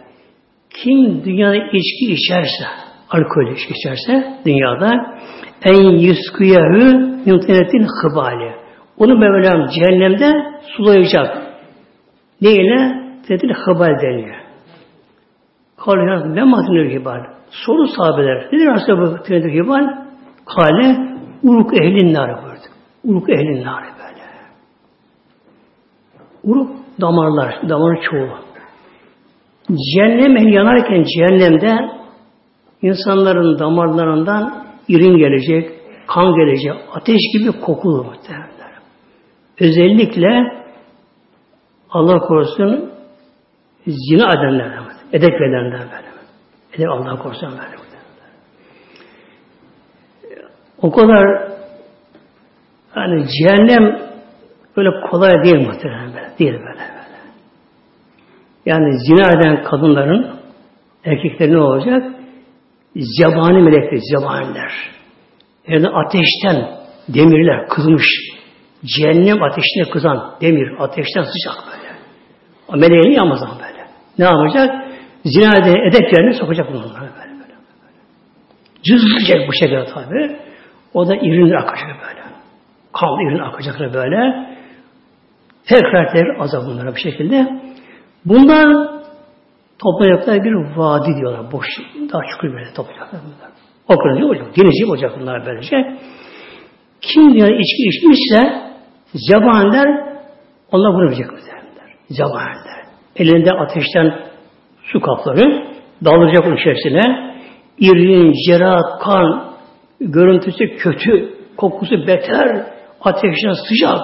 kim 0.69 1.25
dünyada 1.25 1.55
içki 1.55 2.13
içerse 2.13 2.65
alkol 3.09 3.51
içerse 3.51 4.39
dünyada 4.45 4.91
en 5.63 5.83
yuskuyahü 5.83 7.19
yuntenetin 7.25 7.87
hıbali. 8.01 8.55
Onu 8.97 9.17
Mevlam 9.17 9.67
cehennemde 9.67 10.31
sulayacak. 10.77 11.37
Neyle? 12.41 13.05
Dedi 13.29 13.53
hıbal 13.53 14.01
deniyor. 14.01 14.44
Kale 15.77 16.35
ne 16.35 16.43
madinül 16.43 16.99
hibal? 16.99 17.23
Soru 17.49 17.87
sahabeler. 17.87 18.49
Nedir 18.51 18.67
aslında 18.67 19.01
bu 19.01 19.23
tünedir 19.23 19.51
hibal? 19.51 20.05
Kale 20.45 20.97
uruk 21.43 21.73
ehlin 21.73 22.13
nâri 22.13 22.43
buyurdu. 22.43 22.67
Uruk 23.03 23.29
ehlin 23.29 23.65
nâri 23.65 23.85
böyle. 23.85 24.25
Uruk 26.43 26.71
damarlar, 27.01 27.69
damarın 27.69 28.01
çoğu. 28.01 28.29
Cehennem 29.93 30.47
yanarken 30.47 31.03
cehennemde 31.03 31.89
insanların 32.81 33.59
damarlarından 33.59 34.65
irin 34.87 35.17
gelecek, 35.17 35.71
kan 36.07 36.35
gelecek, 36.35 36.73
ateş 36.93 37.21
gibi 37.33 37.61
kokulu 37.61 38.03
muhtemelen. 38.03 38.45
Özellikle 39.59 40.29
Allah 41.89 42.19
korusun 42.19 42.91
zina 43.87 44.33
edenler, 44.33 44.84
edep 45.15 45.41
verenler 45.41 45.79
böyle. 45.79 46.07
Edep 46.73 46.89
Allah 46.89 47.19
korusun 47.19 47.51
böyle. 47.51 47.85
O 50.81 50.91
kadar 50.91 51.51
yani 52.95 53.25
cehennem 53.27 53.99
böyle 54.77 54.89
kolay 55.09 55.43
değil 55.43 55.67
muhtemelen 55.67 56.13
böyle. 56.13 56.29
Değil 56.39 56.53
böyle. 56.53 56.63
böyle. 56.63 57.19
Yani 58.65 58.99
zina 58.99 59.31
eden 59.31 59.63
kadınların 59.63 60.35
erkeklerin 61.05 61.53
ne 61.53 61.61
olacak? 61.61 62.03
Zebani 62.95 63.63
melekler, 63.63 63.99
zebaniler. 64.11 64.71
Yani 65.67 65.87
ateşten 65.89 66.69
demirler 67.09 67.67
kızmış. 67.67 68.05
Cehennem 68.85 69.43
ateşine 69.43 69.91
kızan 69.93 70.35
demir, 70.41 70.71
ateşten 70.79 71.23
sıcak 71.23 71.65
böyle. 71.67 71.95
O 72.67 72.77
meleğini 72.77 73.15
yanmaz 73.15 73.43
ama 73.43 73.53
böyle. 73.59 73.87
Ne 74.19 74.25
yapacak? 74.25 74.84
Zina 75.25 75.57
edep 75.87 76.13
yerine 76.13 76.33
sokacak 76.33 76.67
bunları 76.73 76.93
böyle. 76.93 77.01
böyle, 77.01 77.39
böyle. 77.39 77.99
Cızlayacak 78.83 79.47
bu 79.47 79.53
şekilde 79.53 79.85
tabi. 79.85 80.37
O 80.93 81.07
da 81.07 81.15
irinler 81.15 81.55
akacak 81.55 81.87
böyle. 81.87 82.21
Kan 82.93 83.09
irin 83.09 83.39
akacaklar 83.39 83.93
böyle. 83.93 84.49
Tekrar 85.67 86.11
tekrar 86.13 86.39
azap 86.39 86.65
bunlara 86.65 86.91
bu 86.91 86.97
şekilde. 86.97 87.61
Bunlar 88.25 88.95
Toplayacaklar 89.79 90.43
bir 90.43 90.77
vadi 90.77 91.15
diyorlar. 91.15 91.51
Boş, 91.51 91.67
daha 92.13 92.21
çukur 92.31 92.53
böyle 92.53 92.73
toplayacaklar 92.75 93.21
bunlar. 93.25 93.51
Okuyunca 93.87 94.25
olacak. 94.25 94.57
Denizci 94.57 94.85
olacak 94.85 95.11
bunlar 95.19 95.45
böylece. 95.45 95.97
Kim 97.01 97.33
diyor 97.33 97.47
içki 97.47 97.83
içmişse 97.89 98.41
zebaniler 99.13 99.87
onlar 100.71 100.93
bunu 100.93 101.07
bilecek 101.07 101.31
muhtemelenler. 101.31 101.95
Zebaniler. 102.09 102.85
Elinde 103.15 103.51
ateşten 103.51 104.24
su 104.91 104.99
kapları 105.01 105.67
dalacak 106.05 106.45
onun 106.47 106.57
içerisine. 106.57 107.35
İrin, 107.79 108.33
cera, 108.47 108.79
kan, 109.03 109.53
görüntüsü 109.99 110.77
kötü, 110.77 111.33
kokusu 111.57 112.07
beter, 112.07 112.65
ateşten 113.01 113.53
sıcak, 113.67 113.99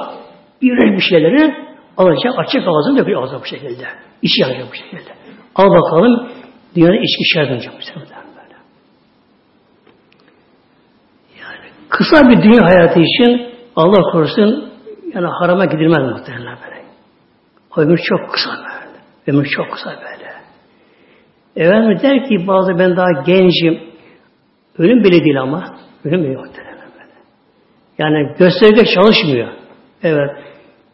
iğrenç 0.62 0.98
bir 0.98 1.04
şeyleri 1.10 1.56
alacak, 1.98 2.34
açık 2.38 2.62
ağzını 2.68 2.98
döküyor 2.98 3.24
ağzına 3.24 3.42
bu 3.42 3.46
şekilde. 3.46 3.86
İçi 4.22 4.42
yanacak 4.42 4.68
bu 4.72 4.76
şekilde. 4.76 5.12
Al 5.56 5.70
bakalım 5.70 6.30
Dünyada 6.76 6.96
içki 6.96 7.24
şart 7.34 7.52
olacak 7.52 7.74
böyle. 7.96 8.56
Yani 11.42 11.68
kısa 11.90 12.30
bir 12.30 12.44
dünya 12.44 12.66
hayatı 12.66 13.00
için 13.00 13.52
Allah 13.76 14.12
korusun 14.12 14.72
yani 15.14 15.28
harama 15.28 15.66
gidilmez 15.66 16.12
muhtemelen 16.12 16.58
böyle. 16.64 16.82
O 17.78 17.82
ömür 17.82 17.98
çok 17.98 18.34
kısa 18.34 18.50
böyle. 18.50 18.98
Ömür 19.28 19.46
çok 19.46 19.72
kısa 19.72 19.90
böyle. 19.90 20.11
Efendim 21.56 22.00
der 22.04 22.28
ki 22.28 22.48
bazı 22.48 22.80
ben 22.80 22.98
daha 22.98 23.12
gencim. 23.26 23.80
Ölüm 24.78 25.04
bile 25.04 25.24
değil 25.24 25.42
ama. 25.42 25.64
Ölüm 26.06 26.24
bile 26.24 26.34
yok. 26.34 26.46
Yani 27.98 28.36
gösterge 28.40 28.86
çalışmıyor. 28.96 29.48
Evet. 30.04 30.30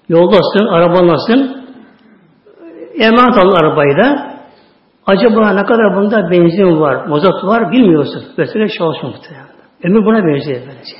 Yoldasın, 0.10 0.68
arabanlasın. 0.68 1.68
Emanet 3.00 3.38
alın 3.38 3.56
arabayı 3.56 3.98
da. 3.98 4.38
Acaba 5.06 5.54
ne 5.54 5.66
kadar 5.66 5.96
bunda 5.96 6.32
benzin 6.32 6.80
var, 6.82 7.06
mazot 7.06 7.44
var 7.44 7.72
bilmiyorsun. 7.72 8.24
Gösterge 8.38 8.74
çalışmıyor 8.78 9.16
muhtemelen. 9.16 9.48
Ömür 9.84 10.06
buna 10.06 10.18
benziyor 10.18 10.62
böylece. 10.62 10.98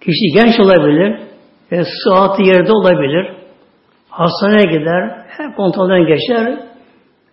Kişi 0.00 0.26
genç 0.34 0.60
olabilir, 0.60 1.20
e, 1.70 1.82
sıhhati 2.04 2.42
yerde 2.42 2.72
olabilir, 2.72 3.36
hastaneye 4.08 4.78
gider, 4.78 5.26
her 5.28 5.56
kontrolden 5.56 6.06
geçer, 6.06 6.58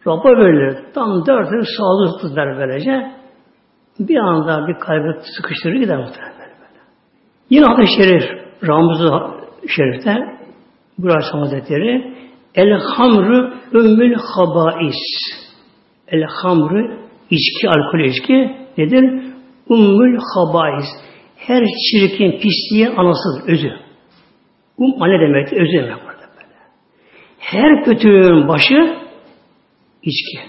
rapor 0.08 0.38
verilir. 0.38 0.78
Tam 0.94 1.26
dört 1.26 1.52
yıl 1.52 1.64
sağlıklı 1.78 2.36
der 2.36 2.58
böylece. 2.58 3.12
Bir 4.00 4.18
anda 4.18 4.68
bir 4.68 4.80
kalbi 4.80 5.20
sıkıştırır 5.38 5.76
gider 5.76 5.98
muhtemelen. 5.98 6.38
Yine 7.50 7.66
hadis-i 7.66 8.04
şerif, 8.04 8.24
Ramız-ı 8.68 9.12
Şerif'te 9.76 10.38
Burası 10.98 11.38
Hazretleri 11.38 12.14
El 12.56 12.72
hamru 12.72 13.54
ümmül 13.74 14.16
habais 14.16 14.96
El 16.08 16.24
hamru 16.24 16.98
içki, 17.30 17.70
alkol 17.70 18.00
içki 18.00 18.58
nedir? 18.78 19.04
Ümmül 19.70 20.20
habais 20.36 20.86
her 21.36 21.64
çirkin 21.66 22.32
pisliğin 22.32 22.96
anasıdır, 22.96 23.54
özü. 23.54 23.72
Um 24.78 25.04
anne 25.04 25.20
demek, 25.20 25.54
özü 25.54 25.74
demek 25.74 26.04
burada 26.04 26.28
böyle. 26.36 26.58
Her 27.40 27.84
kötülüğün 27.86 28.48
başı 28.48 29.07
içki. 30.04 30.40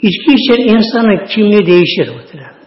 İçki 0.00 0.34
içen 0.34 0.76
insanın 0.76 1.26
kimliği 1.26 1.66
değişir 1.66 2.08
muhtemelen. 2.16 2.60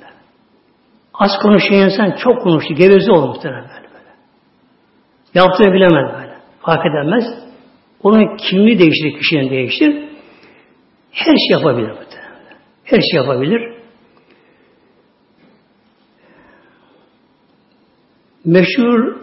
Az 1.13 1.31
konuşan 1.41 1.75
insan 1.75 2.11
çok 2.11 2.41
konuştu, 2.41 2.73
geveze 2.73 3.11
olur 3.11 3.27
muhtemelen 3.27 3.63
böyle. 3.63 3.93
böyle. 3.93 4.09
Yaptığını 5.33 5.73
bilemez 5.73 6.13
böyle. 6.13 6.37
Fark 6.61 6.85
edemez. 6.85 7.23
Onun 8.03 8.37
kimliği 8.37 8.79
değişir, 8.79 9.19
kişinin 9.19 9.49
değişir. 9.49 10.09
Her 11.11 11.35
şey 11.35 11.57
yapabilir 11.57 11.89
muhtemelen. 11.89 12.57
Her 12.83 13.01
şey 13.01 13.15
yapabilir. 13.15 13.73
Meşhur 18.45 19.21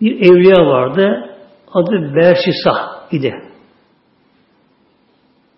bir 0.00 0.20
evliya 0.20 0.66
vardı. 0.66 1.30
Adı 1.72 2.14
Bersisa 2.16 3.06
idi. 3.10 3.34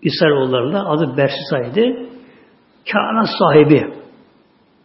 İsrailoğullarında 0.07 0.87
adı 0.87 1.17
Bersisa 1.17 1.59
idi. 1.59 2.09
Kâna 2.93 3.25
sahibi. 3.39 3.95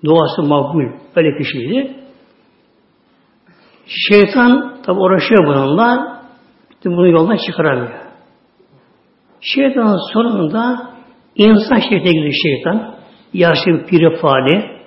Duası 0.05 0.43
makbul. 0.43 0.83
Böyle 1.15 1.37
kişiydi. 1.37 1.95
Şeytan 4.09 4.75
tabi 4.85 4.99
uğraşıyor 4.99 5.45
bununla. 5.47 6.21
Bunu 6.85 7.07
yoldan 7.07 7.37
çıkaramıyor. 7.47 7.91
Şeytanın 9.41 10.13
sonunda 10.13 10.89
insan 11.35 11.79
şekline 11.79 12.11
gidiyor 12.11 12.33
şeytan. 12.43 12.95
Yaşlı 13.33 13.71
bir 13.71 13.85
pirifali, 13.85 14.81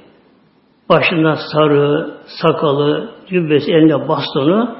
başında 0.88 1.36
sarı, 1.52 2.14
sakalı, 2.42 3.14
cübbesi, 3.28 3.72
elinde 3.72 4.08
bastonu, 4.08 4.76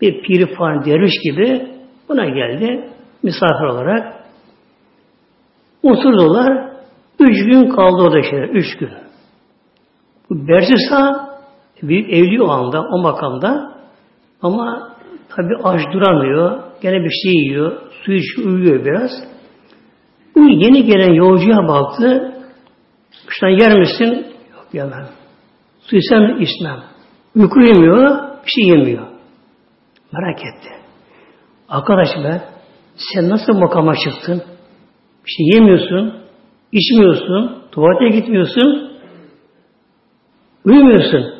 bir 0.00 0.22
pirifani 0.22 0.84
derviş 0.84 1.12
gibi 1.24 1.68
buna 2.08 2.24
geldi 2.24 2.88
misafir 3.22 3.64
olarak. 3.64 4.21
Oturdular. 5.82 6.72
Üç 7.20 7.44
gün 7.46 7.68
kaldı 7.68 8.02
orada 8.02 8.22
şeyler. 8.22 8.48
Üç 8.48 8.76
gün. 8.78 8.90
Bu 10.30 10.48
Bersisa 10.48 11.28
büyük 11.82 12.12
evli 12.12 12.42
o 12.42 12.48
anda, 12.48 12.82
o 12.82 13.02
makamda 13.02 13.72
ama 14.42 14.92
tabi 15.28 15.56
aç 15.64 15.80
duramıyor. 15.92 16.62
Gene 16.82 17.04
bir 17.04 17.10
şey 17.24 17.32
yiyor. 17.32 17.72
Su 18.04 18.12
içiyor, 18.12 18.48
uyuyor 18.48 18.84
biraz. 18.84 19.10
Bu 20.36 20.40
yeni 20.40 20.84
gelen 20.84 21.12
yolcuya 21.12 21.68
baktı. 21.68 22.34
Kıştan 23.26 23.48
yer 23.48 23.78
misin? 23.78 24.26
Yok 24.54 24.66
yemem. 24.72 25.08
Su 25.80 25.96
içsem 25.96 26.40
içmem. 26.40 26.82
Uyku 27.36 27.60
yemiyor, 27.60 28.18
bir 28.46 28.50
şey 28.50 28.64
yemiyor. 28.64 29.06
Merak 30.12 30.38
etti. 30.38 30.68
Arkadaş 31.68 32.08
be, 32.24 32.42
sen 33.14 33.28
nasıl 33.28 33.52
makama 33.52 33.94
çıktın? 33.96 34.42
Şey 35.24 35.46
yemiyorsun, 35.54 36.22
içmiyorsun, 36.72 37.62
tuvalete 37.72 38.16
gitmiyorsun, 38.16 38.92
Uyumuyorsun. 40.64 41.34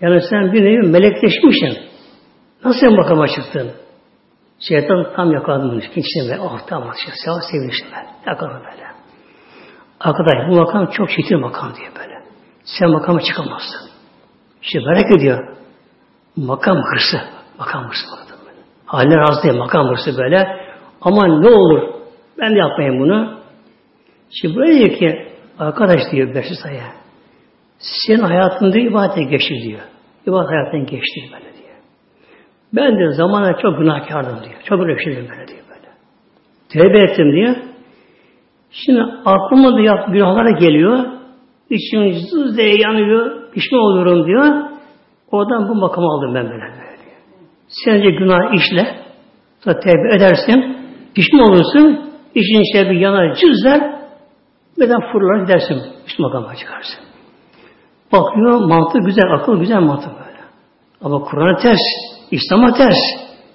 Yani 0.00 0.20
sen 0.30 0.52
bir 0.52 0.64
nevi 0.64 0.88
melekleşmişsin. 0.88 1.78
Nasıl 2.64 2.80
sen 2.80 2.92
makama 2.92 3.28
çıktın? 3.28 3.70
Şeytan 4.60 5.06
tam 5.16 5.32
yakaladı 5.32 5.62
bunu. 5.62 5.80
Be? 6.30 6.40
Oh 6.40 6.58
tamam. 6.66 6.92
Sevap 7.24 7.42
sevinçli 7.50 7.86
ben. 7.92 8.06
Yakaladı 8.32 8.62
böyle. 8.72 8.84
Arkadaş 10.00 10.34
bu 10.50 10.54
makam 10.54 10.86
çok 10.86 11.10
çetin 11.10 11.40
makam 11.40 11.72
diye 11.76 11.88
böyle. 11.98 12.14
Sen 12.64 12.90
makama 12.90 13.20
çıkamazsın. 13.20 13.90
İşte 14.62 14.78
merak 14.78 15.16
ediyor. 15.16 15.56
Makam 16.36 16.76
hırsı. 16.76 17.20
Makam 17.58 17.84
hırsı. 17.84 18.06
Haline 18.86 19.16
razı 19.16 19.42
değil. 19.42 19.54
Makam 19.54 19.88
hırsı 19.88 20.18
böyle. 20.18 20.46
Ama 21.00 21.26
ne 21.26 21.48
olur 21.48 21.94
ben 22.38 22.54
de 22.54 22.58
yapmayayım 22.58 23.00
bunu. 23.00 23.40
Şimdi 24.40 24.56
böyle 24.56 24.78
diyor 24.78 24.98
ki 24.98 25.28
arkadaş 25.58 26.00
diyor 26.12 26.34
Bersisa'ya 26.34 26.84
senin 27.78 28.22
hayatında 28.22 28.78
ibadete 28.78 29.22
geçti 29.22 29.54
diyor. 29.62 29.80
İbadet 30.26 30.50
hayatından 30.50 30.86
geçti 30.86 31.20
böyle 31.32 31.44
diyor. 31.44 31.76
Ben 32.72 32.98
de 32.98 33.12
zamana 33.12 33.58
çok 33.62 33.78
günahkardım 33.78 34.44
diyor. 34.44 34.60
Çok 34.64 34.80
uğraşıyordum 34.80 35.28
böyle 35.30 35.48
diyor 35.48 35.60
böyle. 35.68 35.90
Tevbe 36.68 36.98
ettim 36.98 37.32
diyor. 37.32 37.56
Şimdi 38.70 39.00
aklıma 39.24 39.76
da 39.76 39.80
yap, 39.80 40.12
günahlara 40.12 40.50
geliyor. 40.50 40.98
İçim 41.70 42.12
zız 42.12 42.56
diye 42.56 42.76
yanıyor. 42.80 43.50
Pişman 43.52 43.80
oluyorum 43.80 44.26
diyor. 44.26 44.64
Oradan 45.30 45.68
bu 45.68 45.74
makamı 45.74 46.06
aldım 46.06 46.34
ben 46.34 46.44
böyle, 46.44 46.62
böyle 46.62 46.98
diyor. 47.04 47.16
Sence 47.84 48.10
günah 48.10 48.54
işle. 48.54 48.86
Sonra 49.60 49.80
tevbe 49.80 50.16
edersin. 50.16 50.76
Pişman 51.14 51.42
olursun. 51.42 52.13
İçin 52.34 52.72
şey 52.72 52.90
bir 52.90 53.00
yanar 53.00 53.34
cızlar. 53.34 53.94
Birden 54.78 55.12
fırlar 55.12 55.42
gidersin. 55.42 55.82
Üst 56.06 56.18
makama 56.18 56.56
çıkarsın. 56.56 57.04
Bakıyor 58.12 58.60
mantık 58.60 59.06
güzel, 59.06 59.34
akıl 59.34 59.60
güzel 59.60 59.80
mantık 59.80 60.12
böyle. 60.12 60.40
Ama 61.02 61.18
Kur'an'a 61.18 61.56
ters, 61.56 61.80
İslam'a 62.30 62.72
ters. 62.72 62.98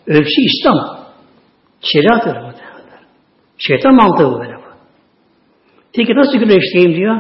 Ölçü 0.08 0.42
İslam. 0.42 1.00
Şeriat 1.82 2.28
öyle. 2.28 2.50
Şeytan 3.60 3.96
mantığı 3.96 4.40
böyle 4.40 4.56
bu. 4.56 4.70
Peki 5.96 6.16
nasıl 6.16 6.38
günah 6.38 6.56
işleyeyim 6.56 6.96
diyor. 6.96 7.16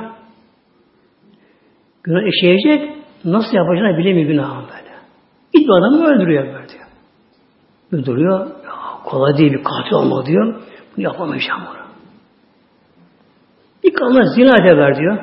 Günah 2.03 2.27
işleyecek, 2.27 2.97
nasıl 3.25 3.53
yapacağını 3.57 3.97
bilemiyor 3.97 4.29
günahı 4.29 4.61
böyle. 4.61 4.89
İlk 5.53 5.69
adamı 5.69 6.05
öldürüyor 6.07 6.45
böyle 6.45 6.69
diyor. 6.69 6.85
Öldürüyor. 7.91 8.47
Kolay 9.05 9.37
değil 9.37 9.53
bir 9.53 9.63
katil 9.63 9.93
olma 9.93 10.25
diyor. 10.25 10.61
Yapamayacağım 10.97 11.61
bunu. 11.61 11.79
Bir 13.83 13.93
kadına 13.93 14.25
zina 14.25 14.55
eder 14.67 14.95
diyor. 14.95 15.17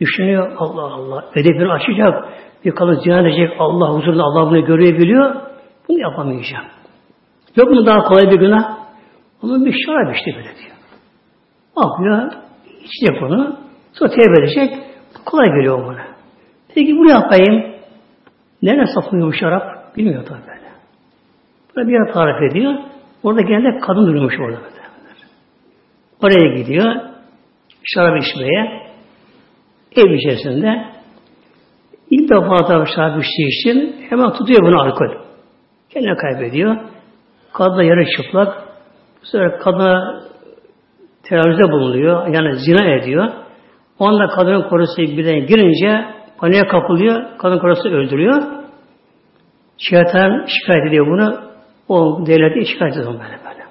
Düşünüyor 0.00 0.52
Allah 0.56 0.82
Allah. 0.94 1.24
Edebini 1.34 1.72
açacak. 1.72 2.24
Bir 2.64 2.70
kadın 2.70 3.00
zina 3.04 3.20
edecek. 3.20 3.50
Allah 3.58 3.88
huzurunda 3.88 4.22
Allah 4.22 4.50
bunu 4.50 4.64
görebiliyor. 4.64 5.34
Bunu 5.88 5.98
yapamayacağım. 5.98 6.64
Yok 7.56 7.70
mu 7.70 7.86
daha 7.86 7.98
kolay 7.98 8.30
bir 8.30 8.38
günah? 8.38 8.76
Ama 9.42 9.64
bir 9.64 9.74
şarap 9.86 10.16
işte 10.16 10.30
böyle 10.36 10.56
diyor. 10.56 10.76
Bakıyor, 11.76 12.32
içecek 12.84 13.22
onu. 13.22 13.56
Sonra 13.92 14.10
tevbe 14.10 14.40
edecek. 14.40 14.78
Kolay 15.24 15.48
geliyor 15.48 15.86
buna. 15.86 16.06
Peki 16.74 16.96
bunu 16.96 17.10
yapayım. 17.10 17.74
Nerede 18.62 18.86
satılıyor 18.86 19.28
bu 19.28 19.32
şarap? 19.32 19.96
Bilmiyor 19.96 20.26
tabi 20.26 20.38
böyle. 20.40 20.70
Burada 21.68 21.88
bir 21.88 21.92
yer 21.92 22.12
tarif 22.12 22.52
ediyor. 22.52 22.74
Orada 23.22 23.40
genelde 23.40 23.78
kadın 23.78 24.06
durmuş 24.06 24.34
orada. 24.40 24.58
Oraya 26.22 26.56
gidiyor. 26.56 26.94
Şarap 27.84 28.22
içmeye. 28.22 28.86
Ev 29.96 30.10
içerisinde 30.10 30.84
ilk 32.10 32.30
defa 32.30 32.68
da 32.68 32.86
şarap 32.86 33.24
içtiği 33.24 33.48
için 33.48 33.96
hemen 34.10 34.32
tutuyor 34.32 34.62
bunu 34.62 34.80
alkol. 34.82 35.26
Kendine 35.90 36.16
kaybediyor. 36.16 36.76
Kadın 37.52 37.82
yarı 37.82 38.06
çıplak 38.16 38.62
Bu 39.22 39.26
sefer 39.26 39.58
kadına 39.58 40.22
teröriste 41.22 41.72
bulunuyor. 41.72 42.26
Yani 42.26 42.56
zina 42.56 42.94
ediyor. 42.94 43.28
O 43.98 44.08
anda 44.08 44.26
kadının 44.26 44.68
korusu 44.68 44.96
birden 44.98 45.46
girince 45.46 46.04
paniğe 46.38 46.66
kapılıyor. 46.66 47.22
Kadın 47.38 47.58
korusu 47.58 47.88
öldürüyor. 47.88 48.42
Şeytan 49.78 50.46
şikayet 50.46 50.86
ediyor 50.88 51.06
bunu. 51.06 51.46
O 51.88 52.26
devleti 52.26 52.72
şikayet 52.72 52.96
ediyor 52.96 53.12
böyle 53.12 53.40
böyle. 53.44 53.64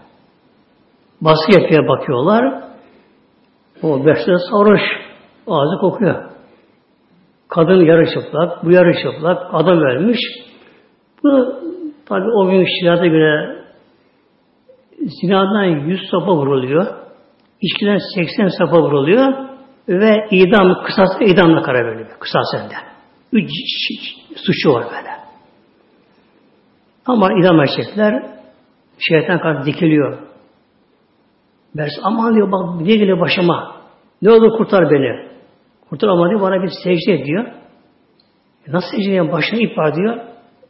Baskı 1.22 1.62
yapıyor 1.62 1.88
bakıyorlar. 1.88 2.64
O 3.84 4.06
beşte 4.06 4.32
sarhoş. 4.52 4.82
Ağzı 5.48 5.78
kokuyor. 5.82 6.24
Kadın 7.48 7.86
yarı 7.86 8.06
çıplak, 8.14 8.66
bu 8.66 8.72
yarı 8.72 8.94
çıplak, 8.94 9.54
adam 9.54 9.78
ölmüş. 9.78 10.20
Bu 11.24 11.56
tabi 12.06 12.32
o 12.32 12.50
gün 12.50 12.66
şirata 12.80 13.06
göre 13.06 13.64
zinadan 15.22 15.64
100 15.64 16.02
sopa 16.12 16.32
vuruluyor. 16.32 16.86
İçkiden 17.62 18.00
80 18.16 18.48
sopa 18.48 18.82
vuruluyor 18.82 19.34
ve 19.90 20.28
idam, 20.32 20.84
kısas 20.84 21.10
idamla 21.22 21.62
karar 21.62 21.86
veriliyor. 21.88 22.20
Kısasında. 22.20 22.76
Üç 23.32 23.50
suçu 24.36 24.74
var 24.74 24.84
böyle. 24.84 25.15
Ama 27.06 27.30
idam 27.40 27.60
edecekler 27.62 28.24
şeytan 29.10 29.40
karşı 29.40 29.66
dikiliyor. 29.66 30.18
Bers 31.76 31.92
aman 32.04 32.36
diyor 32.36 32.52
bak 32.52 32.82
ne 32.82 32.96
geliyor 32.96 33.20
başıma. 33.20 33.76
Ne 34.22 34.32
olur 34.32 34.58
kurtar 34.58 34.92
beni. 34.92 35.30
Kurtar 35.90 36.08
ama 36.08 36.30
diyor 36.30 36.42
bana 36.42 36.64
bir 36.64 36.70
secde 36.84 37.14
ediyor. 37.14 37.46
E 38.68 38.72
nasıl 38.72 38.88
secde 38.92 39.10
ediyor? 39.10 39.32
Başına 39.32 39.60
ip 39.60 39.78
var 39.78 39.96
diyor. 39.96 40.18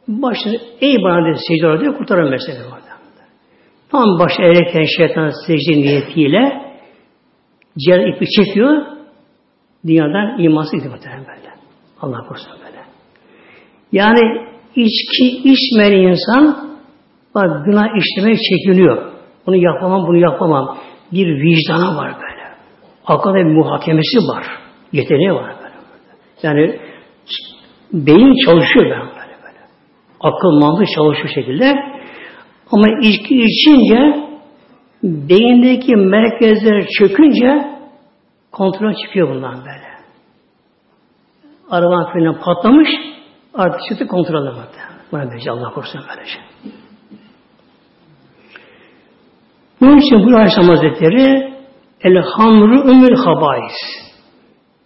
Başını 0.08 0.56
ey 0.80 0.96
bana 1.02 1.24
diyor 1.24 1.36
secde 1.48 1.80
diyor. 1.80 1.98
Kurtarın 1.98 2.30
mesela. 2.30 2.58
Tam 3.90 4.18
başı 4.18 4.42
eğerken 4.42 4.84
şeytan 4.96 5.30
secde 5.46 5.72
niyetiyle 5.72 6.62
ciğer 7.78 8.00
ipi 8.08 8.26
çekiyor. 8.30 8.82
Dünyadan 9.86 10.38
imansız 10.38 10.72
gidiyor 10.72 10.92
muhtemelen 10.94 11.26
böyle. 11.26 11.50
Allah 12.00 12.18
korusun 12.28 12.52
böyle. 12.64 12.82
Yani 13.92 14.46
içki 14.76 15.50
içmeyen 15.50 16.08
insan 16.08 16.56
bak 17.34 17.64
günah 17.66 17.86
işlemeye 17.98 18.36
çekiniyor. 18.36 19.12
Bunu 19.46 19.56
yapamam, 19.56 20.06
bunu 20.06 20.16
yapamam. 20.16 20.78
Bir 21.12 21.26
vicdanı 21.26 21.96
var 21.96 22.14
böyle. 22.14 22.46
Akıl 23.06 23.34
ve 23.34 23.44
muhakemesi 23.44 24.18
var. 24.18 24.46
Yeteneği 24.92 25.32
var 25.32 25.54
böyle. 25.62 25.74
Yani 26.42 26.80
beyin 27.92 28.34
çalışıyor 28.46 28.84
böyle 28.84 29.00
böyle. 29.00 29.36
böyle. 29.42 29.58
Akıl 30.20 30.60
mantık 30.60 30.86
çalışıyor 30.96 31.28
şekilde. 31.34 31.76
Ama 32.72 32.86
içki 33.02 33.42
içince 33.42 34.26
beyindeki 35.02 35.96
merkezler 35.96 36.86
çökünce 36.98 37.66
kontrol 38.52 38.94
çıkıyor 38.94 39.28
bundan 39.28 39.54
böyle. 39.54 39.86
Araban 41.70 42.12
freni 42.12 42.38
patlamış 42.38 42.88
artık 43.56 43.80
çıktı 43.88 44.06
kontrol 44.06 44.46
edemedi. 44.46 44.78
Buna 45.12 45.30
böylece 45.30 45.50
Allah 45.50 45.70
korusun 45.70 46.00
böylece. 46.08 46.38
Bunun 49.80 49.98
için 49.98 50.26
bu 50.26 50.36
Aleyhisselam 50.36 50.68
Hazretleri 50.68 51.56
El 52.00 52.16
hamru 52.16 52.90
ümül 52.90 53.16
habais. 53.16 53.72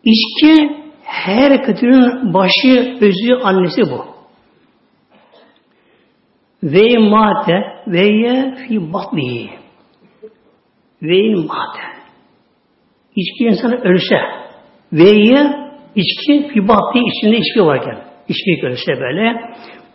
İçki 0.05 0.81
her 1.03 1.63
kötünün 1.63 2.35
başı, 2.35 2.99
özü, 3.01 3.35
annesi 3.43 3.83
bu. 3.83 4.05
Ve 6.63 6.99
mate 6.99 7.63
ve 7.87 8.01
ye 8.01 8.55
fi 8.55 8.93
batnihi. 8.93 9.51
Ve 11.03 11.35
mate. 11.35 11.83
İçki 13.17 13.45
insanı 13.45 13.77
ölse 13.77 14.17
ve 14.93 15.11
ye 15.11 15.71
içki 15.95 16.49
fi 16.49 16.69
batni 16.69 17.03
içinde 17.09 17.37
içki 17.37 17.67
varken 17.67 18.10
içki 18.31 18.67
ölse 18.67 19.01
böyle 19.01 19.41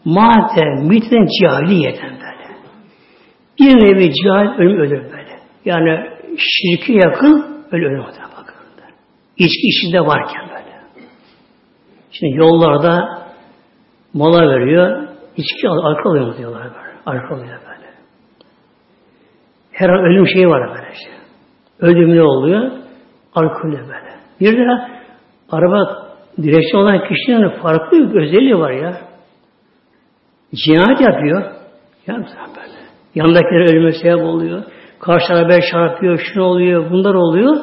mate 0.06 0.66
miten 0.82 1.28
cahiliyeten 1.42 2.12
böyle. 2.12 2.56
Bir 3.60 3.86
nevi 3.86 4.14
cahil 4.24 4.60
ölüm 4.60 4.80
ölür 4.80 5.04
böyle. 5.04 5.40
Yani 5.66 6.10
şirki 6.38 6.94
yakın 6.94 7.66
öyle 7.72 7.86
ölüm 7.86 8.00
bakın. 8.00 8.56
İçki 9.38 9.68
içinde 9.68 10.00
varken 10.00 10.50
böyle. 10.50 10.66
Şimdi 12.12 12.38
yollarda 12.38 13.26
mola 14.14 14.50
veriyor, 14.50 15.08
içki 15.38 15.70
al, 15.70 15.78
alkol 15.78 16.10
alıyor 16.10 16.38
diyorlar 16.38 16.64
böyle. 16.64 16.96
Alkol 17.06 17.36
alıyor 17.36 17.60
böyle. 17.68 17.92
Her 19.72 19.90
an 19.90 20.06
ölüm 20.06 20.28
şeyi 20.28 20.48
var 20.48 20.70
böyle 20.70 20.96
şey. 20.96 21.14
Ölüm 21.80 22.16
ne 22.16 22.24
oluyor? 22.24 22.72
Alkol 23.36 23.72
böyle. 23.72 24.16
Bir 24.40 24.58
de 24.58 24.68
araba 25.52 26.05
direksiyon 26.38 26.84
olan 26.84 27.08
kişinin 27.08 27.62
farklı 27.62 28.14
bir 28.14 28.22
özelliği 28.22 28.58
var 28.58 28.72
ya. 28.72 29.02
Cinayet 30.66 31.02
yapıyor. 31.02 31.44
Ya 32.08 32.16
böyle. 32.16 32.76
Yandakileri 33.16 33.78
ölüme 33.78 33.92
sebep 33.92 34.24
oluyor. 34.24 34.64
Karşı 35.00 35.34
arabaya 35.34 35.62
çarpıyor, 35.72 36.20
şunu 36.34 36.44
oluyor, 36.44 36.92
bunlar 36.92 37.14
oluyor. 37.14 37.56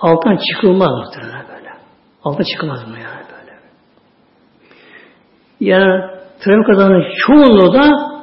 Alttan 0.00 0.38
çıkılmaz 0.50 0.90
muhtemelen 0.90 1.44
böyle. 1.48 1.68
Alttan 2.24 2.44
çıkılmaz 2.52 2.88
mı 2.88 2.94
yani 2.98 3.24
böyle. 3.32 3.58
Yani 5.60 6.10
trafik 6.40 6.66
kazanın 6.66 7.04
çoğunluğu 7.26 7.72
da 7.72 8.14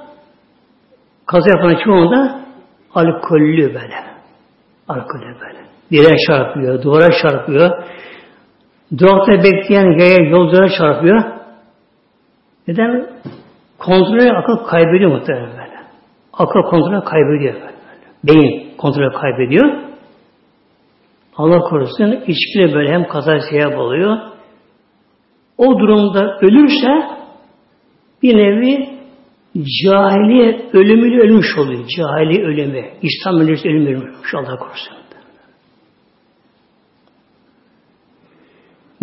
kaza 1.26 1.50
yapanın 1.50 1.84
çoğunda 1.84 2.42
alkollü 2.96 3.74
böyle. 3.74 3.96
Alkollü 4.88 5.40
böyle. 5.42 5.62
Direğe 5.92 6.18
çarpıyor, 6.28 6.84
duvara 6.84 7.10
çarpıyor. 7.22 7.84
Durakta 8.98 9.44
bekleyen 9.44 10.00
yaya 10.00 10.30
yolculara 10.30 10.70
çarpıyor. 10.78 11.24
Neden? 12.68 13.08
Kontrolü 13.80 14.32
akıl 14.32 14.58
kaybediyor 14.58 15.12
muhtemelen 15.12 15.50
böyle. 15.50 15.78
Akıl 16.34 16.62
kontrolü 16.62 17.04
kaybediyor. 17.04 17.54
Böyle. 17.54 17.74
Beyin 18.24 18.78
kontrolü 18.78 19.12
kaybediyor. 19.12 19.74
Allah 21.36 21.60
korusun 21.60 22.24
içkiyle 22.28 22.74
böyle 22.74 22.92
hem 22.94 23.08
kaza 23.08 23.40
sebep 23.40 23.78
oluyor. 23.78 24.18
O 25.58 25.80
durumda 25.80 26.38
ölürse 26.42 27.08
bir 28.24 28.38
nevi 28.38 28.90
cahiliye 29.84 30.70
ölümüyle 30.74 31.22
ölmüş 31.22 31.58
oluyor. 31.58 31.86
Cahiliye 31.98 32.46
ölümü. 32.46 32.86
İslam 33.02 33.40
ölürse 33.40 33.70
ölüm 33.70 33.86
ölmüş. 33.86 34.34
Allah 34.34 34.58
korusun. 34.60 35.01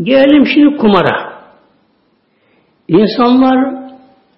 Gelelim 0.03 0.47
şimdi 0.47 0.77
kumara. 0.77 1.39
İnsanlar 2.89 3.89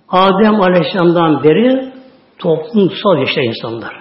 Adem 0.09 0.61
Aleyhisselam'dan 0.61 1.45
beri 1.45 1.93
toplumsal 2.39 3.19
yaşayan 3.19 3.45
insanlar. 3.45 4.01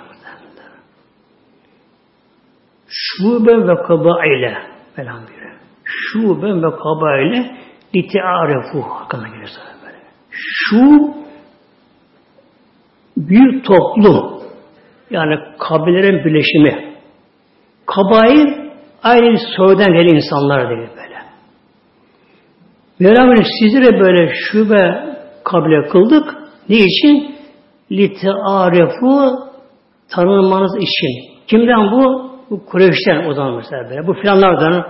Şube 2.89 3.67
ve 3.67 3.75
kabaile 3.87 4.57
falan 4.95 5.21
biri. 5.27 5.53
Şube 5.83 6.47
ve 6.47 6.75
kabaile 6.75 7.55
litiarefu 7.95 8.81
hakkında 8.81 9.27
geliyor 9.27 9.49
böyle. 9.85 9.97
Şu 10.31 11.13
bir 13.17 13.63
toplum 13.63 14.41
yani 15.09 15.35
kabilelerin 15.59 16.25
birleşimi. 16.25 16.93
Kabail 17.85 18.47
aynı 19.03 19.37
soydan 19.57 19.93
gelen 19.93 20.15
insanlar 20.15 20.69
değil 20.69 20.89
böyle. 20.97 21.08
Beraber 22.99 23.45
sizlere 23.59 23.99
böyle 23.99 24.33
şube 24.35 25.15
kabile 25.43 25.87
kıldık. 25.87 26.35
Ne 26.69 26.75
için? 26.77 27.35
Litearefu 27.91 29.29
tanınmanız 30.15 30.75
için. 30.75 31.39
Kimden 31.47 31.91
bu? 31.91 32.29
Bu 32.49 32.65
Kureyş'ten 32.65 33.25
o 33.29 33.33
zaman 33.33 33.55
mesela 33.55 33.89
böyle. 33.89 34.07
Bu 34.07 34.13
filanlardan 34.13 34.85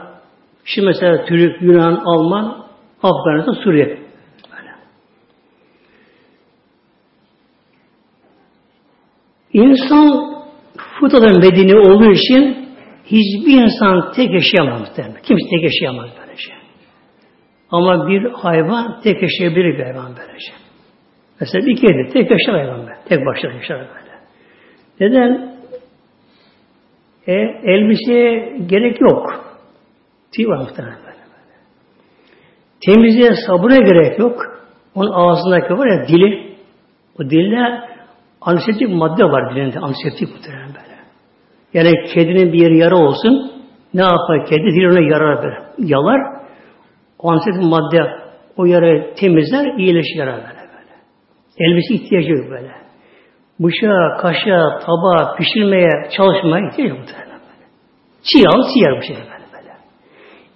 şimdi 0.66 0.88
mesela 0.88 1.26
Türk, 1.26 1.62
Yunan, 1.62 2.02
Alman, 2.06 2.66
Afganistan, 3.04 3.64
Suriye. 3.64 3.86
Böyle. 4.52 4.72
İnsan 9.54 10.34
fıtradan 11.00 11.40
medeni 11.40 11.76
olduğu 11.76 12.12
için 12.12 12.68
hiçbir 13.06 13.62
insan 13.64 14.12
tek 14.12 14.30
yaşayamaz. 14.34 14.82
Kimse 15.24 15.50
tek 15.50 15.64
yaşayamaz. 15.64 16.19
Ama 17.72 18.08
bir 18.08 18.32
hayvan 18.32 19.02
tek 19.04 19.22
yaşayabilir 19.22 19.78
bir 19.78 19.84
hayvan 19.84 20.12
böylece. 20.18 20.52
Mesela 21.40 21.66
bir 21.66 21.76
kedi 21.76 22.14
tek 22.14 22.32
yaşar 22.32 22.56
hayvan 22.56 22.80
böyle. 22.80 22.98
Tek 23.10 23.26
başına 23.26 23.54
yaşar 23.54 23.78
böyle. 23.78 24.10
Neden? 25.00 25.56
E, 27.28 27.34
elbiseye 27.64 28.58
gerek 28.66 29.02
yok. 29.02 29.46
Tüy 30.36 30.48
var 30.48 30.58
muhtemelen 30.58 30.98
böyle. 30.98 31.06
böyle. 31.06 31.56
Temizliğe 32.86 33.34
sabuna 33.48 33.78
gerek 33.78 34.20
yok. 34.20 34.42
Onun 34.96 35.12
ağzındaki 35.12 35.74
var 35.74 35.88
ya 35.88 36.08
dili. 36.08 36.56
O 37.20 37.30
dille 37.30 37.90
antiseptik 38.42 38.90
madde 38.90 39.24
var 39.24 39.56
dilinde. 39.56 39.80
Antiseptik 39.80 40.36
muhtemelen 40.36 40.68
böyle. 40.68 41.00
Yani 41.74 41.94
kedinin 42.14 42.54
bir 42.54 42.60
yeri 42.60 42.78
yara 42.78 42.96
olsun. 42.96 43.52
Ne 43.94 44.02
yapar 44.02 44.46
kedi? 44.46 44.64
Diline 44.64 45.12
yarar 45.14 45.44
böyle. 45.44 45.58
Yalar. 45.78 46.39
O 47.20 47.32
antiseptik 47.32 47.70
madde 47.70 48.12
o 48.58 48.66
yarayı 48.66 49.16
temizler, 49.16 49.78
iyileşir 49.78 50.16
yarar 50.16 50.36
böyle. 50.36 50.48
böyle. 50.48 50.94
Elbise 51.60 51.94
ihtiyacı 51.94 52.32
yok 52.32 52.52
böyle. 52.52 52.72
Bıçağa, 53.60 54.18
kaşığa, 54.22 54.80
tabağa, 54.80 55.36
pişirmeye, 55.36 55.90
çalışmaya 56.18 56.70
ihtiyacı 56.70 56.96
yok 56.96 57.00
böyle. 57.00 57.30
Çiğ 58.24 58.48
al, 58.50 58.64
çiğ 58.74 58.80
yer 58.80 58.98
bu 58.98 59.02
şey 59.04 59.16
böyle. 59.16 59.30
böyle. 59.54 59.74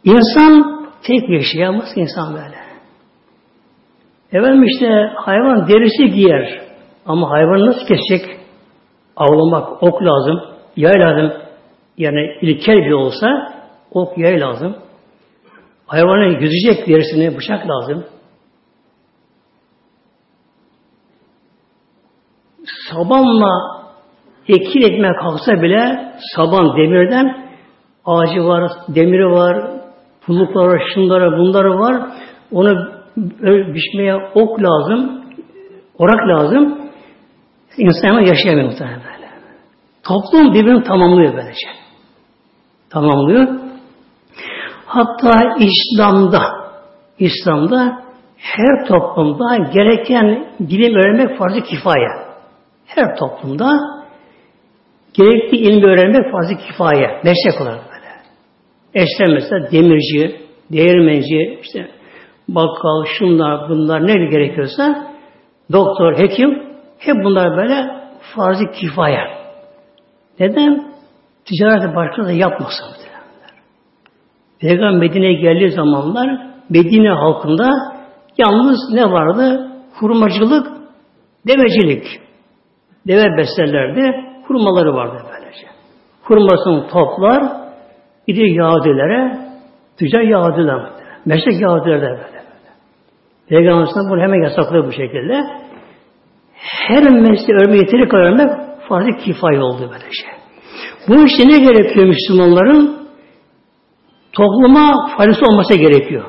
İnsan 0.03 0.83
tek 1.03 1.29
yaşayamaz 1.29 1.87
insan 1.95 2.33
böyle. 2.33 2.63
Efendim 4.31 4.63
işte 4.63 4.87
hayvan 5.15 5.67
derisi 5.67 6.05
giyer. 6.15 6.61
Ama 7.05 7.29
hayvan 7.29 7.65
nasıl 7.65 7.87
kesecek? 7.87 8.39
Avlamak, 9.15 9.83
ok 9.83 10.01
lazım, 10.01 10.41
yay 10.75 10.99
lazım. 10.99 11.33
Yani 11.97 12.37
ilkel 12.41 12.75
bir 12.75 12.91
olsa 12.91 13.53
ok, 13.91 14.17
yay 14.17 14.39
lazım. 14.39 14.75
Hayvanı 15.87 16.43
yüzecek 16.43 16.87
derisine 16.87 17.37
bıçak 17.37 17.67
lazım. 17.67 18.05
Sabanla 22.91 23.83
ekin 24.47 24.81
ekmek 24.81 25.19
kalksa 25.19 25.61
bile 25.61 26.13
saban 26.35 26.77
demirden 26.77 27.47
ağacı 28.05 28.43
var, 28.43 28.71
demiri 28.87 29.31
var, 29.31 29.71
pullukları 30.25 30.67
var, 30.67 30.81
şunları, 30.93 31.37
bunları 31.37 31.79
var. 31.79 32.11
Onu 32.51 32.93
biçmeye 33.73 34.15
ok 34.35 34.63
lazım, 34.63 35.25
orak 35.97 36.27
lazım. 36.27 36.79
İnsan 37.77 38.19
yaşayamıyor 38.19 38.69
muhtemelen 38.69 38.99
böyle. 38.99 39.29
Toplum 40.03 40.53
birbirini 40.53 40.83
tamamlıyor 40.83 41.33
böylece. 41.33 41.67
Tamamlıyor. 42.89 43.72
Hatta 44.93 45.55
İslam'da 45.59 46.41
İslam'da 47.19 48.03
her 48.37 48.87
toplumda 48.87 49.57
gereken 49.73 50.45
bilim 50.59 50.95
öğrenmek 50.95 51.37
farz-ı 51.37 51.61
kifaye. 51.61 52.07
Her 52.85 53.15
toplumda 53.15 53.79
gerekli 55.13 55.57
ilmi 55.57 55.85
öğrenmek 55.85 56.31
farz-ı 56.31 56.57
kifaye. 56.67 57.21
Meslek 57.23 57.61
olarak 57.61 57.81
böyle. 57.91 58.11
Eşler 58.93 59.33
mesela 59.33 59.71
demirci, 59.71 60.41
değirmenci, 60.71 61.59
işte 61.63 61.87
bakkal, 62.47 63.05
şunlar, 63.19 63.69
bunlar 63.69 64.07
ne 64.07 64.13
gerekiyorsa 64.13 65.07
doktor, 65.71 66.17
hekim 66.17 66.63
hep 66.99 67.15
bunlar 67.23 67.57
böyle 67.57 67.87
farz-ı 68.35 68.71
kifaya. 68.71 69.27
Neden? 70.39 70.93
Ticareti 71.45 71.95
başka 71.95 72.25
da 72.25 72.31
yapmasın. 72.31 73.02
Peygamber 74.63 74.99
Medine'ye 74.99 75.33
geldiği 75.33 75.71
zamanlar 75.71 76.29
Medine 76.69 77.09
halkında 77.09 77.71
yalnız 78.37 78.77
ne 78.93 79.11
vardı? 79.11 79.71
Hurmacılık, 79.93 80.67
devecilik. 81.47 82.03
Deve 83.07 83.37
beslerlerdi, 83.37 84.11
hurmaları 84.47 84.93
vardı 84.93 85.23
böylece. 85.31 85.67
Hurmasını 86.23 86.87
toplar, 86.87 87.43
gidiyor 88.27 88.47
Yahudilere, 88.47 89.37
tüccar 89.99 90.21
Yahudiler. 90.21 90.89
Meslek 91.25 91.61
Yahudiler 91.61 92.01
de 92.01 92.05
böyle. 92.05 92.43
Peygamber 93.49 93.87
bunu 94.09 94.21
hemen 94.21 94.43
yasaklıyor 94.43 94.87
bu 94.87 94.91
şekilde. 94.91 95.41
Her 96.87 97.03
mesleği 97.03 97.59
örme 97.61 97.77
yeteri 97.77 98.07
kadar 98.07 98.23
örmek 98.23 98.49
farz-ı 98.89 99.17
kifaye 99.25 99.59
oldu 99.59 99.89
böylece. 99.91 100.27
Bu 101.07 101.25
işte 101.25 101.47
ne 101.47 101.59
gerekiyor 101.59 102.05
Müslümanların? 102.05 103.02
Topluma 104.33 105.07
faydası 105.17 105.41
olması 105.45 105.77
gerekiyor. 105.77 106.23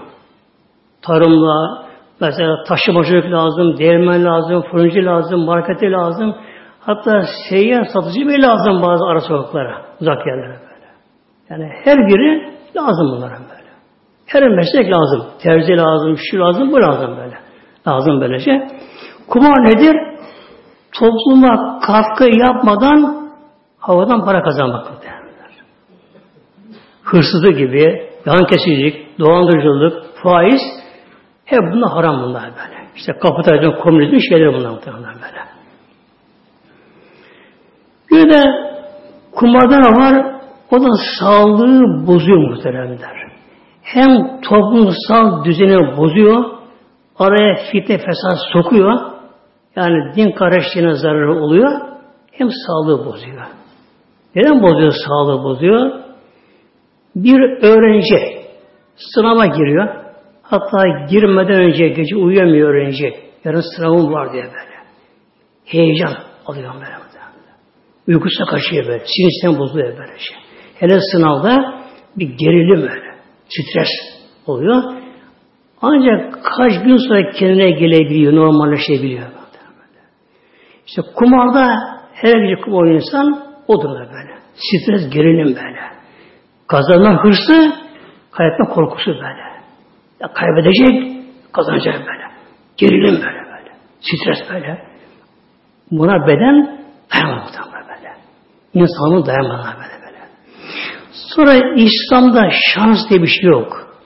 Tarımla, 1.02 1.84
mesela 2.20 2.64
taşımacılık 2.68 3.32
lazım, 3.32 3.78
değirmen 3.78 4.24
lazım, 4.24 4.62
fırıncı 4.70 5.04
lazım, 5.04 5.44
markete 5.44 5.90
lazım. 5.90 6.34
Hatta 6.80 7.22
seyyar 7.48 7.84
satıcı 7.84 8.20
bile 8.20 8.42
lazım 8.42 8.82
bazı 8.82 9.04
ara 9.04 9.20
sokaklara, 9.20 9.82
uzak 10.00 10.26
yerlere 10.26 10.60
böyle. 10.60 10.86
Yani 11.50 11.72
her 11.84 11.98
biri 11.98 12.54
lazım 12.76 13.06
bunlara 13.16 13.32
böyle. 13.32 13.70
Her 14.26 14.48
meslek 14.48 14.92
lazım. 14.92 15.26
Terzi 15.42 15.76
lazım, 15.76 16.16
şu 16.30 16.38
lazım, 16.38 16.72
bu 16.72 16.80
lazım 16.80 17.16
böyle. 17.16 17.38
Lazım 17.88 18.20
böylece. 18.20 18.68
Kumar 19.28 19.64
nedir? 19.64 19.96
Topluma 20.92 21.80
katkı 21.80 22.24
yapmadan 22.24 23.30
havadan 23.78 24.24
para 24.24 24.42
kazanmak 24.42 24.86
hırsızlık 27.04 27.58
gibi, 27.58 28.10
yan 28.26 28.46
kesicilik, 28.46 29.18
dolandırıcılık, 29.18 30.02
faiz 30.22 30.60
hep 31.44 31.60
bunlar 31.72 31.92
haram 31.92 32.22
bunlar 32.22 32.42
böyle. 32.42 32.84
İşte 32.96 33.12
kapitalizm, 33.22 33.82
komünizm 33.82 34.18
şeyler 34.30 34.54
bunlar 34.54 34.70
muhtemelen 34.70 35.14
böyle. 35.14 35.44
Bir 38.10 38.32
de 38.32 38.42
kumardan 39.32 39.82
var, 39.82 40.34
o 40.70 40.80
da 40.80 40.88
sağlığı 41.20 42.06
bozuyor 42.06 42.50
muhtemelenler. 42.50 43.24
Hem 43.82 44.40
toplumsal 44.40 45.44
düzeni 45.44 45.96
bozuyor, 45.96 46.44
araya 47.18 47.56
fitne 47.72 47.98
fesat 47.98 48.38
sokuyor, 48.52 49.00
yani 49.76 50.14
din 50.16 50.32
kardeşliğine 50.32 50.94
zararı 50.94 51.42
oluyor, 51.44 51.80
hem 52.32 52.48
sağlığı 52.66 53.06
bozuyor. 53.06 53.46
Neden 54.34 54.62
bozuyor 54.62 54.92
sağlığı 55.06 55.42
bozuyor? 55.44 56.03
Bir 57.16 57.62
öğrenci 57.62 58.44
sınava 58.96 59.46
giriyor. 59.46 59.88
Hatta 60.42 60.82
girmeden 61.10 61.60
önce 61.60 61.88
gece 61.88 62.16
uyuyamıyor 62.16 62.68
öğrenci. 62.68 63.14
Yarın 63.44 63.76
sınavım 63.76 64.12
var 64.12 64.32
diye 64.32 64.42
böyle. 64.44 64.74
Heyecan 65.64 66.14
alıyor 66.46 66.74
böyle. 66.74 67.04
Uykusu 68.08 68.46
kaçıyor 68.50 68.86
böyle. 68.86 69.04
Sinir 69.06 69.58
bozuluyor 69.58 69.98
böyle 69.98 70.18
şey. 70.18 70.36
Hele 70.74 71.00
sınavda 71.12 71.82
bir 72.16 72.28
gerilim 72.28 72.82
böyle. 72.82 73.14
Stres 73.48 73.88
oluyor. 74.46 74.82
Ancak 75.82 76.44
kaç 76.44 76.72
gün 76.84 76.96
sonra 76.96 77.30
kendine 77.30 77.70
gelebiliyor, 77.70 78.32
normalleşebiliyor. 78.36 79.28
İşte 80.86 81.02
kumarda 81.14 81.66
her 82.12 82.34
bir 82.34 82.60
kumar 82.60 82.86
insan 82.86 83.46
odur 83.68 83.88
da 83.88 84.12
böyle. 84.12 84.38
Stres, 84.54 85.10
gerilim 85.10 85.46
böyle. 85.46 85.93
Kazanan 86.68 87.24
hırsı, 87.24 87.72
kaybetme 88.32 88.66
korkusu 88.66 89.10
böyle. 89.10 89.44
Ya 90.20 90.32
kaybedecek, 90.32 91.22
kazanacak 91.52 91.94
böyle. 91.94 92.24
Gerilim 92.76 93.14
böyle 93.14 93.38
böyle. 93.38 93.72
Stres 94.00 94.50
böyle. 94.50 94.84
Buna 95.90 96.26
beden 96.26 96.80
dayanamaz 97.14 97.50
böyle. 97.88 98.12
İnsanın 98.74 99.26
dayanamaz 99.26 99.66
böyle 99.66 100.04
böyle. 100.06 100.18
Sonra 101.12 101.52
İslam'da 101.76 102.50
şans 102.74 102.98
diye 103.10 103.22
bir 103.22 103.26
şey 103.26 103.50
yok. 103.50 103.96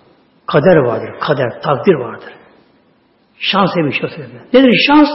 Kader 0.47 0.77
vardır. 0.77 1.21
Kader, 1.21 1.61
takdir 1.63 1.95
vardır. 1.95 2.33
Şans 3.39 3.75
diye 3.75 3.87
bir 3.87 3.93
şey 3.93 4.03
yok. 4.03 4.53
Nedir 4.53 4.85
şans? 4.87 5.09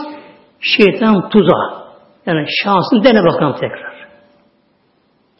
Şeytan 0.60 1.29
tuzağı. 1.29 1.84
Yani 2.25 2.45
şansını 2.63 3.03
dene 3.03 3.23
bakalım 3.23 3.56
tekrar. 3.60 3.93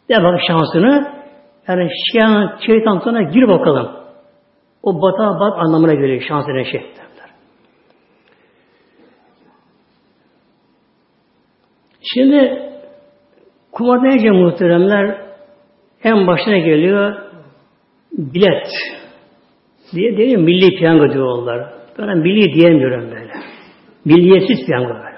De 0.08 0.22
bak 0.22 0.40
şansını 0.46 1.23
yani 1.68 1.88
şeytan, 2.12 2.58
şeytan 2.66 3.00
sana 3.04 3.22
gir 3.22 3.48
bakalım. 3.48 3.90
O 4.82 5.02
bata 5.02 5.40
bat 5.40 5.58
anlamına 5.58 5.94
geliyor 5.94 6.22
şans 6.28 6.46
denen 6.46 6.64
şey. 6.64 6.80
Derler. 6.80 7.30
Şimdi 12.14 12.62
kumar 13.72 14.02
deyince 14.02 14.30
muhteremler 14.30 15.18
en 16.04 16.26
başına 16.26 16.58
geliyor 16.58 17.16
bilet 18.12 18.68
diye 19.92 20.16
değil 20.16 20.38
milli 20.38 20.76
piyango 20.76 21.12
diyorlar. 21.12 21.72
Ben 21.98 22.18
milli 22.18 22.54
diyemiyorum 22.54 23.10
böyle. 23.10 23.32
Milliyetsiz 24.04 24.66
piyango 24.66 24.94
böyle. 24.94 25.14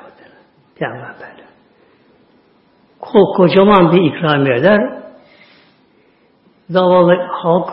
Piyango 0.79 1.03
böyle. 1.03 1.47
Kol 3.01 3.35
kocaman 3.37 3.93
bir 3.93 4.03
ikramiyeler 4.03 4.96
zavallı 6.69 7.15
halk 7.31 7.69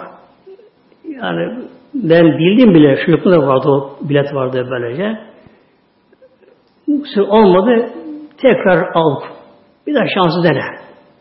yani 1.09 1.67
ben 1.93 2.25
bildim 2.37 2.73
bile 2.73 3.05
şurada 3.05 3.31
da 3.31 3.47
vardı 3.47 3.69
o 3.69 3.97
bilet 4.09 4.33
vardı 4.33 4.67
böylece. 4.71 5.33
Olmadı 7.21 7.89
tekrar 8.37 8.87
al. 8.93 9.21
Bir 9.87 9.95
daha 9.95 10.05
şansı 10.15 10.43
dene. 10.43 10.63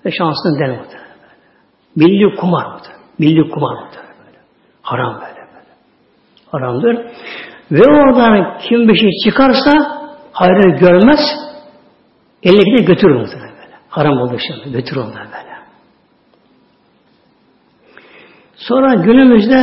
Ve 0.07 0.11
şansını 0.11 0.59
dene 0.59 0.77
muhtemelen. 0.77 1.13
Milli 1.97 2.37
kumar 2.37 2.67
muhtemelen. 2.67 3.03
Milli 3.19 3.51
kumar 3.51 3.83
muhtemelen. 3.83 4.13
Haram 4.83 5.15
böyle 5.15 5.49
böyle. 5.55 5.73
Haramdır. 6.53 7.07
Ve 7.71 7.83
oradan 7.93 8.59
kim 8.69 8.89
bir 8.89 8.95
şey 8.95 9.11
çıkarsa 9.25 9.73
hayrını 10.33 10.79
görmez 10.79 11.21
Eline 12.43 12.79
de 12.79 12.83
götürür 12.83 13.15
muhtemelen 13.15 13.51
böyle. 13.51 13.77
Haram 13.89 14.19
olduğu 14.19 14.35
için 14.35 14.73
götürür 14.73 15.01
onlar 15.01 15.25
böyle. 15.25 15.52
Sonra 18.69 18.95
günümüzde 18.95 19.63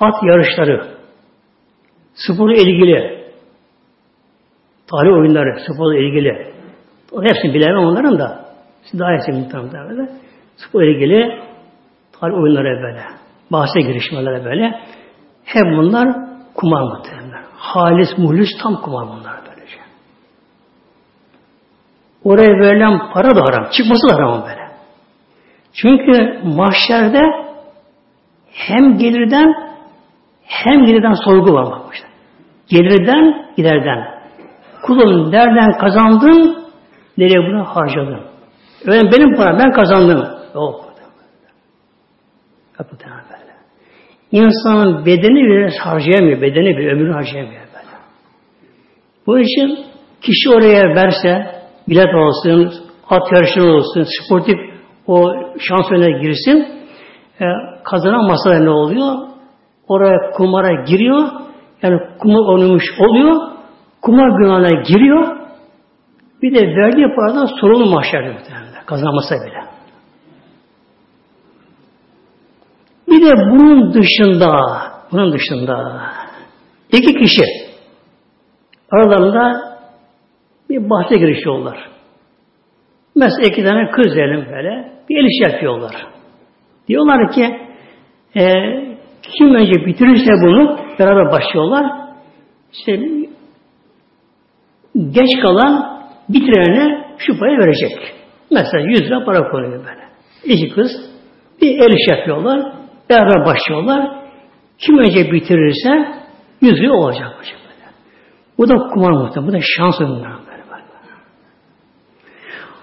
at 0.00 0.14
yarışları, 0.22 0.86
sporla 2.14 2.54
ilgili, 2.54 3.24
tarih 4.90 5.12
oyunları, 5.12 5.60
sporla 5.66 5.98
ilgili, 5.98 6.52
hepsini 7.12 7.54
bilemem 7.54 7.84
onların 7.84 8.18
da. 8.18 8.44
Siz 8.82 9.00
daha 9.00 9.12
iyisiniz 9.12 9.38
muhtemelen 9.38 9.90
böyle. 9.90 10.10
Sporla 10.56 10.84
ilgili 10.84 11.40
tarih 12.20 12.34
oyunları 12.34 12.82
böyle. 12.82 13.04
Bahse 13.50 13.80
girişmeleri 13.80 14.44
böyle. 14.44 14.80
Hep 15.44 15.64
bunlar 15.64 16.08
kumar 16.54 16.82
muhtemelen. 16.82 17.44
Halis, 17.56 18.18
muhlis 18.18 18.48
tam 18.62 18.76
kumar 18.76 19.08
bunlar 19.08 19.36
böylece. 19.48 19.78
Oraya 22.24 22.60
verilen 22.60 22.98
para 23.12 23.36
da 23.36 23.40
haram. 23.40 23.70
Çıkması 23.70 24.08
da 24.08 24.14
haram 24.14 24.42
böyle. 24.42 24.68
Çünkü 25.72 26.40
mahşerde 26.44 27.51
hem 28.52 28.98
gelirden 28.98 29.54
hem 30.44 30.86
giderden 30.86 31.14
sorgu 31.24 31.52
var 31.52 31.66
bakmışlar. 31.66 32.10
Gelirden, 32.68 33.46
giderden. 33.56 34.22
Kulun 34.82 35.32
nereden 35.32 35.78
kazandın, 35.78 36.58
nereye 37.18 37.38
bunu 37.38 37.64
harcadın. 37.64 38.20
Öyle 38.86 39.12
benim 39.12 39.36
param, 39.36 39.58
ben 39.58 39.72
kazandım. 39.72 40.28
Yok. 40.54 40.92
Kapıdan 42.72 43.10
böyle. 43.10 43.52
İnsanın 44.32 45.06
bedeni 45.06 45.44
bile 45.44 45.78
harcayamıyor, 45.78 46.40
bedeni 46.40 46.78
bir 46.78 46.92
ömrünü 46.92 47.12
harcayamıyor 47.12 47.60
böyle. 47.60 47.96
Bu 49.26 49.38
için 49.38 49.78
kişi 50.22 50.50
oraya 50.50 50.94
verse, 50.94 51.62
bilet 51.88 52.14
olsun, 52.14 52.74
at 53.10 53.32
yarışları 53.32 53.72
olsun, 53.72 54.06
sportif 54.20 54.56
o 55.06 55.32
şans 55.58 55.90
girsin, 56.22 56.66
e, 57.40 57.44
kazanan 57.84 58.26
masada 58.26 58.58
ne 58.58 58.70
oluyor? 58.70 59.16
Oraya 59.88 60.30
kumara 60.30 60.84
giriyor, 60.84 61.28
yani 61.82 62.00
kumar 62.18 62.54
oynamış 62.54 62.84
oluyor, 62.98 63.52
kumar 64.02 64.38
günahına 64.38 64.82
giriyor, 64.82 65.36
bir 66.42 66.54
de 66.54 66.60
verdiği 66.60 67.14
paradan 67.16 67.46
sorumlu 67.60 67.90
mahşerde 67.90 68.36
kazanmasa 68.86 69.34
bile. 69.34 69.72
Bir 73.08 73.26
de 73.26 73.50
bunun 73.50 73.94
dışında, 73.94 74.60
bunun 75.12 75.32
dışında 75.32 76.02
iki 76.92 77.14
kişi 77.14 77.44
aralarında 78.90 79.72
bir 80.70 80.90
bahse 80.90 81.16
girişiyorlar. 81.16 81.88
Mesela 83.16 83.42
iki 83.48 83.64
tane 83.64 83.90
kız 83.90 84.14
diyelim 84.14 84.46
böyle 84.50 84.92
bir 85.08 85.16
el 85.16 85.24
iş 85.24 85.52
yapıyorlar. 85.52 86.06
Diyorlar 86.88 87.32
ki 87.32 87.61
e, 88.36 88.52
kim 89.22 89.54
önce 89.54 89.86
bitirirse 89.86 90.32
bunu 90.42 90.78
beraber 90.98 91.32
başlıyorlar. 91.32 91.92
İşte 92.72 93.00
geç 95.10 95.40
kalan 95.42 96.02
bitirene 96.28 97.04
şu 97.18 97.38
parayı 97.38 97.58
verecek. 97.58 98.14
Mesela 98.50 98.84
yüz 98.84 99.00
lira 99.00 99.24
para 99.24 99.50
koyuyor 99.50 99.84
böyle. 99.84 100.02
İki 100.44 100.74
kız 100.74 100.90
bir 101.62 101.78
el 101.78 101.92
iş 101.92 102.18
yapıyorlar. 102.18 102.72
Beraber 103.10 103.46
başlıyorlar. 103.46 104.22
Kim 104.78 104.98
önce 104.98 105.32
bitirirse 105.32 106.08
yüzü 106.60 106.90
olacak. 106.90 107.28
Böyle. 107.38 107.90
Bu 108.58 108.68
da 108.68 108.74
kumar 108.88 109.10
muhtemelen. 109.10 109.48
Bu 109.48 109.52
da 109.52 109.60
şans 109.76 110.00
oyunları. 110.00 110.32
Böyle. 110.46 110.62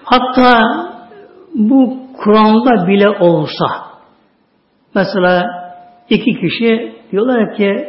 Hatta 0.04 0.62
bu 1.54 1.98
Kur'an'da 2.16 2.86
bile 2.86 3.08
olsa 3.08 3.89
mesela 4.94 5.46
iki 6.10 6.40
kişi 6.40 6.92
diyorlar 7.12 7.56
ki 7.56 7.88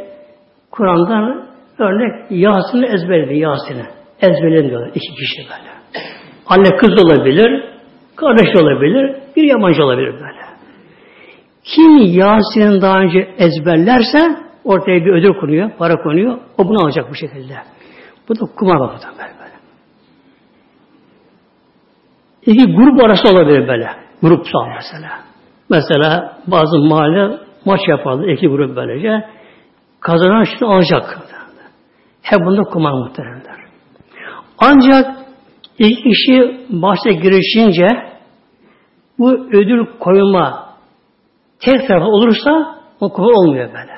Kur'an'dan 0.72 1.48
örnek 1.80 2.32
Yasin'i 2.32 2.86
ezberledi 2.86 3.38
Yasin'i. 3.38 3.86
Ezberledin 4.22 4.70
diyorlar 4.70 4.90
iki 4.96 5.16
kişi 5.16 5.42
böyle. 5.42 5.72
Anne 6.48 6.78
kız 6.78 7.06
olabilir, 7.06 7.64
kardeş 8.16 8.56
olabilir, 8.56 9.16
bir 9.36 9.44
yabancı 9.44 9.84
olabilir 9.84 10.14
böyle. 10.14 10.42
Kim 11.64 11.98
Yasin'in 11.98 12.82
daha 12.82 13.00
önce 13.00 13.20
ezberlerse 13.38 14.20
ortaya 14.64 15.06
bir 15.06 15.14
ödül 15.14 15.40
konuyor, 15.40 15.72
para 15.78 15.96
konuyor. 15.96 16.38
O 16.58 16.68
bunu 16.68 16.84
alacak 16.84 17.10
bu 17.10 17.16
şekilde. 17.16 17.54
Bu 18.30 18.36
da 18.36 18.46
kumar 18.56 18.80
bakımından 18.80 19.14
böyle. 19.18 19.34
böyle. 19.40 19.52
İki 22.46 22.76
grup 22.76 23.04
arası 23.04 23.30
olabilir 23.30 23.68
böyle. 23.68 23.90
Grupsal 24.22 24.68
mesela. 24.76 25.31
Mesela 25.72 26.38
bazı 26.48 26.78
mahalle 26.78 27.38
maç 27.66 27.80
yaparlar. 27.88 28.28
iki 28.28 28.48
grup 28.48 28.76
böylece. 28.76 29.26
Kazanan 30.00 30.44
şunu 30.44 30.72
alacak. 30.72 31.20
Hep 32.22 32.40
bunda 32.40 32.64
kumar 32.64 32.94
muhteremler. 32.94 33.56
Ancak 34.60 35.16
iki 35.80 36.04
kişi 36.04 36.66
bahse 36.70 37.14
girişince 37.14 37.88
bu 39.20 39.32
ödül 39.32 39.86
koyma 40.00 40.66
tek 41.60 41.88
tarafı 41.88 42.06
olursa 42.06 42.80
o 43.00 43.14
kumar 43.14 43.32
olmuyor 43.32 43.68
böyle. 43.68 43.94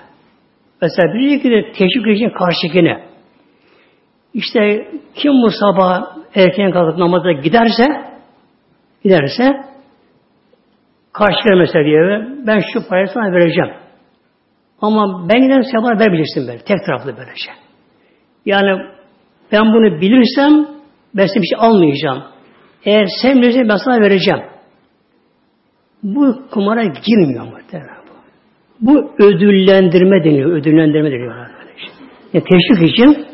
Mesela 0.82 1.14
bir 1.14 1.32
iki 1.32 1.52
de 1.52 1.72
teşvik 1.72 2.18
için 2.18 2.30
karşıkine 2.30 3.04
işte 4.34 4.88
kim 5.16 5.32
bu 5.32 5.52
sabah 5.52 6.04
erken 6.36 6.72
kalkıp 6.72 6.98
namaza 6.98 7.32
giderse 7.32 7.84
giderse 9.04 9.73
karşıkine 11.14 11.56
mesela 11.56 11.86
diye 11.86 12.28
ben 12.48 12.62
şu 12.74 12.90
parayı 12.90 13.08
sana 13.08 13.32
vereceğim. 13.32 13.72
Ama 14.82 15.30
ben 15.30 15.42
giden 15.42 15.62
sabah 15.62 16.00
vermeyeceksin 16.00 16.48
böyle. 16.48 16.60
Tek 16.60 16.86
taraflı 16.86 17.18
böylece. 17.18 17.52
Yani 18.46 18.82
ben 19.52 19.74
bunu 19.74 20.02
bilirsem 20.02 20.68
ben 21.16 21.26
size 21.26 21.40
bir 21.40 21.48
şey 21.48 21.68
almayacağım. 21.68 22.24
Eğer 22.86 23.08
sen 23.22 23.42
bilirsen 23.42 23.70
ben 23.70 23.76
sana 23.76 24.02
vereceğim. 24.02 24.44
Bu 26.04 26.50
kumara 26.52 26.84
girmiyor 26.84 27.44
muhtemelen 27.46 27.98
bu. 28.08 28.14
Bu 28.88 29.14
ödüllendirme 29.20 30.24
deniyor. 30.24 30.52
Ödüllendirme 30.52 31.12
deniyor. 31.12 31.36
Yani 32.34 32.46
teşvik 32.46 32.90
için 32.90 33.26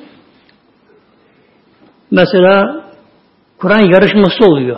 mesela 2.12 2.86
Kur'an 3.58 3.92
yarışması 3.92 4.46
oluyor. 4.46 4.78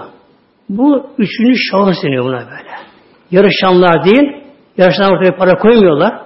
Bu 0.70 1.08
üçüncü 1.18 1.54
şahıs 1.72 2.04
deniyor 2.04 2.24
buna 2.26 2.40
böyle. 2.40 2.91
Yarışanlar 3.32 4.06
değil, 4.06 4.44
yarışanlar 4.78 5.18
ortaya 5.18 5.36
para 5.36 5.58
koymuyorlar. 5.58 6.22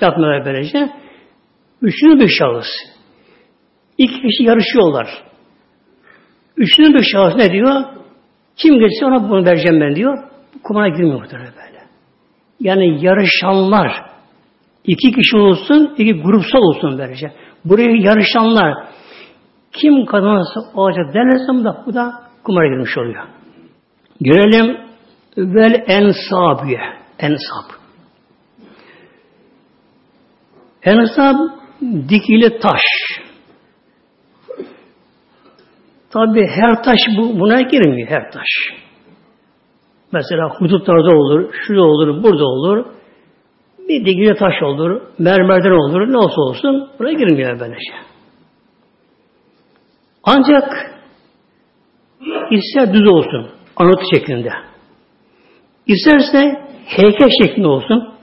Yapmıyorlar 0.00 0.44
böylece. 0.44 0.90
Üçüncü 1.82 2.20
bir 2.20 2.28
şahıs. 2.28 2.66
İki 3.98 4.14
kişi 4.14 4.42
yarışıyorlar. 4.42 5.08
Üçüncü 6.56 6.94
bir 6.94 7.04
şahıs 7.12 7.36
ne 7.36 7.52
diyor? 7.52 7.84
Kim 8.56 8.78
geçse 8.78 9.06
ona 9.06 9.30
bunu 9.30 9.44
vereceğim 9.44 9.80
ben 9.80 9.96
diyor. 9.96 10.18
Kumara 10.64 10.88
girmiyor 10.88 11.20
muhtemelen 11.20 11.52
böyle. 11.52 11.80
Yani 12.60 13.04
yarışanlar 13.04 13.92
iki 14.84 15.12
kişi 15.12 15.36
olsun, 15.36 15.94
iki 15.98 16.22
grupsal 16.22 16.58
olsun 16.58 16.98
böylece. 16.98 17.32
Buraya 17.64 17.96
yarışanlar 17.96 18.74
kim 19.72 20.06
kazanırsa 20.06 20.60
olacak 20.74 21.14
derlerse 21.14 21.64
da 21.64 21.82
bu 21.86 21.94
da 21.94 22.12
kumara 22.44 22.66
girmiş 22.66 22.98
oluyor. 22.98 23.24
Görelim 24.20 24.89
vel 25.36 25.84
ensabiye 25.86 26.80
ensab. 27.18 27.70
Ensab 30.82 31.36
dikili 32.08 32.58
taş. 32.58 32.82
Tabi 36.10 36.46
her 36.46 36.82
taş 36.82 36.98
bu, 37.16 37.40
buna 37.40 37.60
girmiyor 37.60 38.08
her 38.08 38.32
taş. 38.32 38.48
Mesela 40.12 40.48
hudutlarda 40.58 41.16
olur, 41.16 41.52
şurada 41.52 41.82
olur, 41.82 42.22
burada 42.22 42.44
olur. 42.44 42.86
Bir 43.88 44.06
dikili 44.06 44.34
taş 44.34 44.62
olur, 44.62 45.02
mermerden 45.18 45.70
olur, 45.70 46.12
ne 46.12 46.16
olsa 46.16 46.40
olsun 46.40 46.90
buraya 46.98 47.12
girmiyor 47.12 47.60
böylece. 47.60 47.92
Ancak 50.24 50.90
ister 52.50 52.92
düz 52.94 53.06
olsun, 53.06 53.50
anıt 53.76 54.00
şeklinde. 54.14 54.69
İsterse 55.90 56.60
heykel 56.86 57.28
şeklinde 57.42 57.68
olsun. 57.68 58.14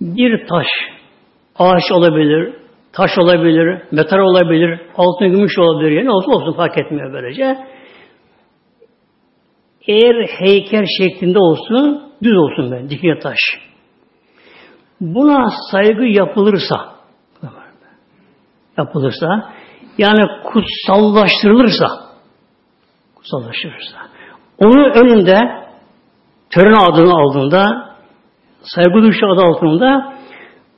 Bir 0.00 0.46
taş, 0.46 0.66
ağaç 1.58 1.92
olabilir, 1.92 2.54
taş 2.92 3.10
olabilir, 3.18 3.82
metal 3.92 4.18
olabilir, 4.18 4.80
altın 4.96 5.30
gümüş 5.30 5.58
olabilir, 5.58 5.90
yani 5.90 6.10
olsa 6.10 6.30
olsun 6.30 6.56
fark 6.56 6.78
etmiyor 6.78 7.12
böylece. 7.12 7.56
Eğer 9.86 10.26
heykel 10.28 10.84
şeklinde 10.98 11.38
olsun, 11.38 12.12
düz 12.22 12.36
olsun 12.36 12.70
böyle, 12.70 12.90
dikine 12.90 13.18
taş. 13.18 13.38
Buna 15.00 15.50
saygı 15.70 16.04
yapılırsa, 16.04 16.76
yapılırsa, 18.78 19.52
yani 19.98 20.22
kutsallaştırılırsa, 20.44 21.86
kutsallaştırırsa. 23.14 23.96
Onun 24.58 24.90
önünde 24.90 25.63
tören 26.54 26.90
adını 26.90 27.14
aldığında 27.14 27.90
saygı 28.62 29.02
duyuşu 29.02 29.26
adı 29.26 29.40
altında 29.40 30.14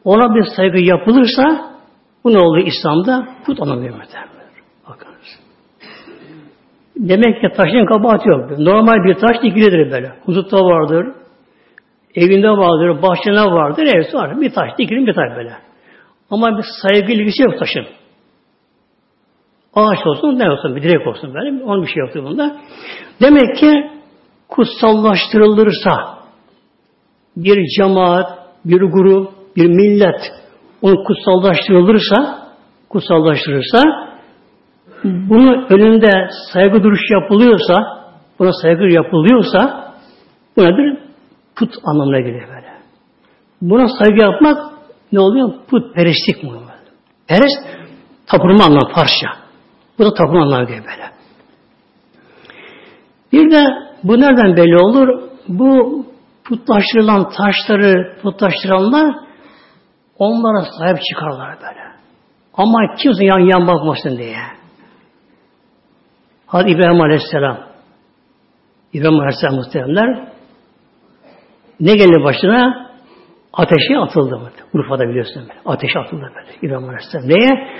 ona 0.05 0.35
bir 0.35 0.45
saygı 0.57 0.79
yapılırsa 0.79 1.77
bu 2.25 2.33
ne 2.33 2.39
oluyor 2.39 2.67
İslam'da? 2.67 3.29
Put 3.47 3.63
anlamıyor. 3.63 3.95
Bakınız. 4.89 5.27
Demek 6.97 7.41
ki 7.41 7.49
taşın 7.57 7.87
kabahati 7.87 8.29
yok. 8.29 8.59
Normal 8.59 9.05
bir 9.05 9.15
taş 9.15 9.43
dikilidir 9.43 9.91
böyle. 9.93 10.13
Huzutta 10.25 10.57
vardır, 10.57 11.07
evinde 12.15 12.51
vardır, 12.51 13.03
bahçede 13.03 13.43
vardır, 13.43 13.87
evsi 13.95 14.17
var. 14.17 14.41
Bir 14.41 14.53
taş, 14.53 14.79
dikilim 14.79 15.07
bir 15.07 15.15
taş 15.15 15.37
böyle. 15.37 15.53
Ama 16.31 16.59
bir 16.59 16.65
saygı 16.83 17.13
ilgisi 17.13 17.43
yok 17.43 17.59
taşın. 17.59 17.87
Ağaç 19.75 20.07
olsun, 20.07 20.39
ne 20.39 20.51
olsun, 20.51 20.77
bir 20.77 20.83
direk 20.83 21.07
olsun 21.07 21.35
böyle. 21.35 21.65
Onun 21.65 21.83
bir 21.83 21.87
şey 21.87 22.01
yoktu 22.01 22.25
bunda. 22.25 22.57
Demek 23.23 23.57
ki 23.57 23.96
kutsallaştırılırsa 24.57 26.19
bir 27.37 27.67
cemaat, 27.77 28.39
bir 28.65 28.81
grup, 28.81 29.33
bir 29.57 29.67
millet 29.67 30.21
onu 30.83 31.05
kutsallaştırılırsa 31.05 32.49
kutsallaştırırsa 32.89 33.83
bunun 35.05 35.67
önünde 35.71 36.11
saygı 36.53 36.83
duruş 36.83 37.01
yapılıyorsa 37.11 37.75
buna 38.39 38.53
saygı 38.63 38.85
yapılıyorsa 38.85 39.93
bu 40.57 40.63
nedir? 40.63 40.99
Put 41.57 41.75
anlamına 41.85 42.21
geliyor 42.21 42.49
böyle. 42.49 42.73
Buna 43.63 43.89
saygı 43.99 44.21
yapmak 44.21 44.59
ne 45.13 45.21
oluyor? 45.21 45.53
Put 45.71 45.95
perestlik 45.95 46.43
mi? 46.43 46.51
Perest 47.29 47.67
tapınma 48.27 48.65
anlamı 48.65 48.95
Farsça. 48.95 49.29
Bu 49.99 50.05
da 50.05 50.15
tapınma 50.15 50.43
anlamına 50.43 50.65
geliyor 50.65 50.85
böyle. 50.85 51.11
Bir 53.33 53.51
de 53.51 53.65
bu 54.09 54.21
nereden 54.21 54.57
belli 54.57 54.77
olur? 54.77 55.23
Bu 55.49 56.05
putlaştırılan 56.45 57.31
taşları 57.31 58.19
putlaştıranlar 58.23 59.15
onlara 60.19 60.63
sahip 60.79 60.99
çıkarlar 61.03 61.57
böyle. 61.57 61.87
Ama 62.55 62.95
kimse 62.99 63.25
yan 63.25 63.39
yan 63.39 63.67
bakmasın 63.67 64.19
diye. 64.19 64.37
Hadi 66.47 66.71
İbrahim 66.71 67.01
Aleyhisselam 67.01 67.59
İbrahim 68.93 69.21
Aleyhisselam 69.21 69.55
muhteremler 69.55 70.29
ne 71.81 71.95
geldi 71.95 72.25
başına? 72.25 72.87
Ateşe 73.53 73.99
atıldı 73.99 74.39
mı? 74.39 74.51
Urfa'da 74.75 75.09
biliyorsun 75.09 75.43
böyle. 75.43 75.61
Ateşe 75.67 75.99
atıldı 75.99 76.23
böyle. 76.23 76.57
İbrahim 76.63 76.89
Aleyhisselam. 76.89 77.29
Neye? 77.29 77.77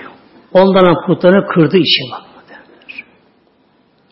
Onların 0.53 1.07
putlarını 1.07 1.47
kırdığı 1.47 1.77
için 1.79 2.13
bak. 2.13 2.23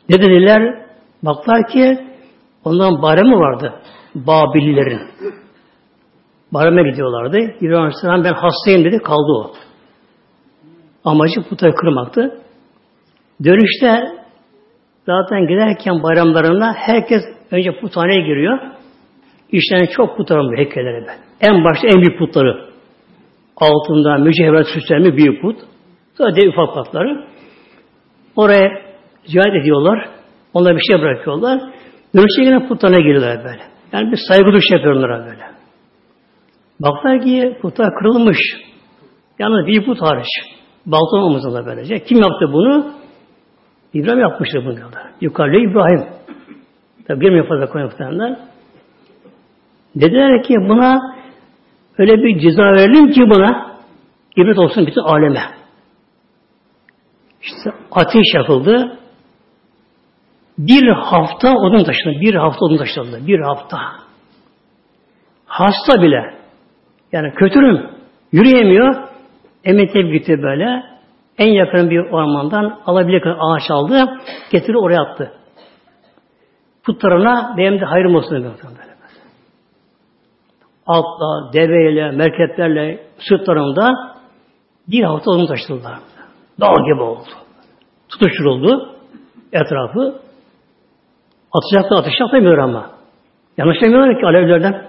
Ne 0.09 0.19
dediler? 0.19 0.84
Baklar 1.25 1.69
ki 1.69 1.99
ondan 2.65 3.03
baremi 3.03 3.37
vardı. 3.37 3.75
Babililerin. 4.15 5.01
Bareme 6.53 6.91
gidiyorlardı. 6.91 7.39
İbrahim 7.39 7.81
Aleyhisselam 7.81 8.25
ben 8.25 8.33
hastayım 8.33 8.85
dedi. 8.85 8.99
Kaldı 8.99 9.33
o. 9.33 9.53
Amacı 11.05 11.43
putları 11.49 11.75
kırmaktı. 11.75 12.41
Dönüşte 13.45 14.03
zaten 15.07 15.47
giderken 15.47 16.03
bayramlarına 16.03 16.75
herkes 16.77 17.23
önce 17.51 17.81
puthaneye 17.81 18.21
giriyor. 18.21 18.59
İşten 19.53 19.87
çok 19.97 20.17
putlar 20.17 20.37
var 20.37 20.59
heykellere 20.59 21.07
ben. 21.07 21.49
En 21.49 21.65
başta 21.65 21.87
en 21.87 22.03
büyük 22.03 22.19
putları. 22.19 22.65
Altında 23.57 24.19
mücevher 24.19 24.65
süslenmiş 24.65 25.17
büyük 25.17 25.43
put. 25.43 25.57
Sonra 26.19 26.37
dev 26.37 26.49
ufak 26.49 26.75
putları. 26.75 27.27
Oraya 28.37 28.69
ziyaret 29.25 29.63
ediyorlar. 29.63 30.14
Onlara 30.55 30.77
bir 30.77 30.83
şey 30.91 31.03
bırakıyorlar. 31.03 31.61
Dönüşte 32.17 32.43
yine 32.43 32.69
putlarına 32.69 32.99
giriyorlar 32.99 33.45
böyle. 33.45 33.63
Yani 33.93 34.13
bir 34.13 34.19
saygı 34.29 34.53
duş 34.53 34.65
yapıyorlar 34.73 35.27
böyle. 35.27 35.45
Baklar 36.81 37.23
ki 37.23 37.59
putlar 37.63 37.95
kırılmış. 37.99 38.39
Yalnız 39.39 39.67
bir 39.67 39.85
put 39.85 40.03
hariç. 40.03 40.27
Balton 40.87 41.23
omuzunda 41.23 41.67
böylece. 41.67 42.05
Kim 42.05 42.19
yaptı 42.19 42.53
bunu? 42.53 42.93
İbrahim 43.95 44.21
yapmıştı 44.21 44.59
bunu 44.65 44.77
diyorlar. 44.77 45.11
Yukarıda 45.21 45.57
İbrahim. 45.57 46.05
Tabi 47.09 47.21
girmiyor 47.21 47.49
fazla 47.49 47.67
koymaktanlar. 47.67 48.39
Dediler 49.97 50.43
ki 50.43 50.55
buna 50.69 51.01
öyle 51.99 52.13
bir 52.17 52.39
ceza 52.39 52.63
verelim 52.63 53.11
ki 53.11 53.21
buna 53.21 53.77
ibret 54.37 54.59
olsun 54.59 54.87
bütün 54.87 55.01
aleme. 55.01 55.41
İşte 57.43 57.71
ateş 57.93 58.35
yakıldı. 58.35 58.99
Bir 60.59 60.89
hafta 60.89 61.57
odun 61.57 61.85
taşıdı. 61.85 62.21
Bir 62.21 62.35
hafta 62.35 62.65
odun 62.67 62.77
taşıdı. 62.77 63.27
Bir 63.27 63.41
hafta. 63.41 63.79
Hasta 65.47 66.03
bile. 66.03 66.35
Yani 67.13 67.35
kötürüm. 67.35 67.91
Yürüyemiyor. 68.33 69.09
Emetep 69.65 70.13
gitti 70.13 70.43
böyle. 70.43 70.83
En 71.39 71.49
yakın 71.49 71.91
bir 71.91 71.99
ormandan 71.99 72.81
alabilir 72.87 73.23
ağaç 73.39 73.71
aldı. 73.71 74.21
Getirdi 74.51 74.79
oraya 74.79 75.03
attı. 75.03 75.33
Putlarına 76.85 77.55
benim 77.57 77.81
de 77.81 77.85
hayrım 77.85 78.15
olsun 78.15 78.45
böyle. 78.45 78.95
Altla, 80.87 81.53
deveyle, 81.53 82.11
merkeplerle, 82.11 83.07
sırtlarında 83.29 83.93
bir 84.89 85.03
hafta 85.03 85.31
onu 85.31 85.47
taşıdılar. 85.47 85.99
Dağ 86.61 86.73
gibi 86.93 87.03
oldu. 87.03 87.29
Tutuşturuldu 88.09 88.95
etrafı. 89.53 90.24
Atacaklar 91.55 91.99
ateş 91.99 92.21
yapamıyor 92.21 92.59
ama. 92.59 92.91
Yanlışlamıyorlar 93.57 94.21
ki 94.21 94.27
alevlerden. 94.27 94.87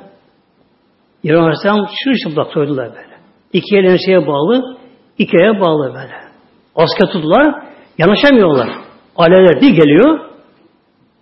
İbrahim 1.24 1.44
Aleyhisselam 1.44 1.88
çırışıplak 2.04 2.54
soydular 2.54 2.90
böyle. 2.90 3.16
İki 3.54 3.78
el 3.78 3.84
enseye 3.84 4.28
bağlı, 4.28 4.78
iki 5.18 5.38
aya 5.38 5.62
bağlı 5.62 5.88
böyle. 5.88 6.14
Asker 6.76 7.12
tuttular, 7.12 7.64
yanaşamıyorlar. 7.98 8.70
Alevler 9.16 9.62
bir 9.62 9.70
geliyor, 9.70 10.20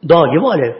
dağ 0.09 0.21
gibi 0.35 0.47
alev. 0.47 0.75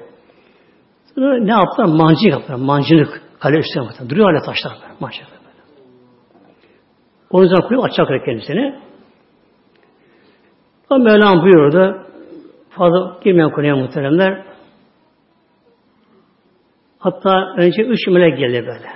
Sonra 1.16 1.44
ne 1.44 1.52
yaptılar? 1.52 1.86
Mancı 1.86 2.28
yaptılar, 2.28 2.58
mancılık. 2.58 3.22
Kale 3.40 3.58
üstüne 3.58 3.84
baktılar. 3.84 4.10
Duruyor 4.10 4.34
hala 4.34 4.46
taşlar 4.46 4.74
böyle, 4.82 4.94
mancılık 5.00 5.30
böyle. 5.32 5.62
Onun 7.32 7.44
yüzden 7.44 7.68
koyup 7.68 7.84
açacaklar 7.84 8.26
kendisini. 8.26 8.80
Ama 10.90 11.04
Mevlam 11.04 11.42
buyurdu, 11.42 12.06
fazla 12.70 13.20
girmeyen 13.24 13.52
konuya 13.52 13.76
muhteremler, 13.76 14.53
Hatta 17.04 17.54
önce 17.58 17.82
üç 17.82 18.08
melek 18.08 18.38
geldi 18.38 18.66
böyle. 18.68 18.90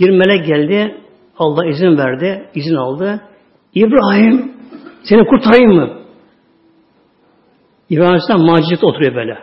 Bir 0.00 0.10
melek 0.10 0.46
geldi, 0.46 1.00
Allah 1.38 1.66
izin 1.66 1.98
verdi, 1.98 2.48
izin 2.54 2.74
aldı. 2.74 3.20
İbrahim, 3.74 4.52
seni 5.02 5.26
kurtarayım 5.26 5.72
mı? 5.72 5.98
İbrahim 7.90 8.08
Aleyhisselam 8.08 8.46
macide 8.46 8.86
oturuyor 8.86 9.14
böyle. 9.14 9.38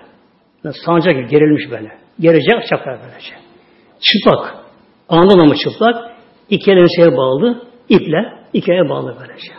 Sancak 0.85 1.15
gibi 1.15 1.27
gerilmiş 1.27 1.71
böyle. 1.71 1.97
Gelecek 2.19 2.67
çapar 2.69 2.99
böylece. 3.03 3.35
Çıplak. 3.99 4.55
Mı 5.47 5.55
çıplak? 5.55 6.11
İki 6.49 6.71
elini 6.71 6.95
şeye 6.95 7.17
bağlı. 7.17 7.61
iple 7.89 8.33
iki 8.53 8.71
ele 8.71 8.89
bağlı 8.89 9.15
böylece. 9.19 9.53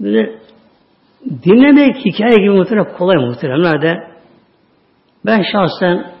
Böyle 0.00 0.38
dinlemek 1.44 1.96
hikaye 1.96 2.36
gibi 2.36 2.50
muhtemelen 2.50 2.96
kolay 2.96 3.16
muhtemelen 3.16 3.82
de 3.82 4.13
ben 5.26 5.42
şahsen 5.52 6.12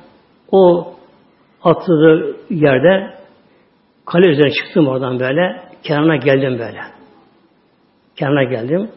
o 0.50 0.94
atladığı 1.62 2.36
yerde 2.50 3.14
kale 4.06 4.28
üzerine 4.28 4.50
çıktım 4.50 4.86
oradan 4.86 5.20
böyle. 5.20 5.62
Kenarına 5.82 6.16
geldim 6.16 6.58
böyle. 6.58 6.80
Kenarına 8.16 8.44
geldim. 8.44 8.90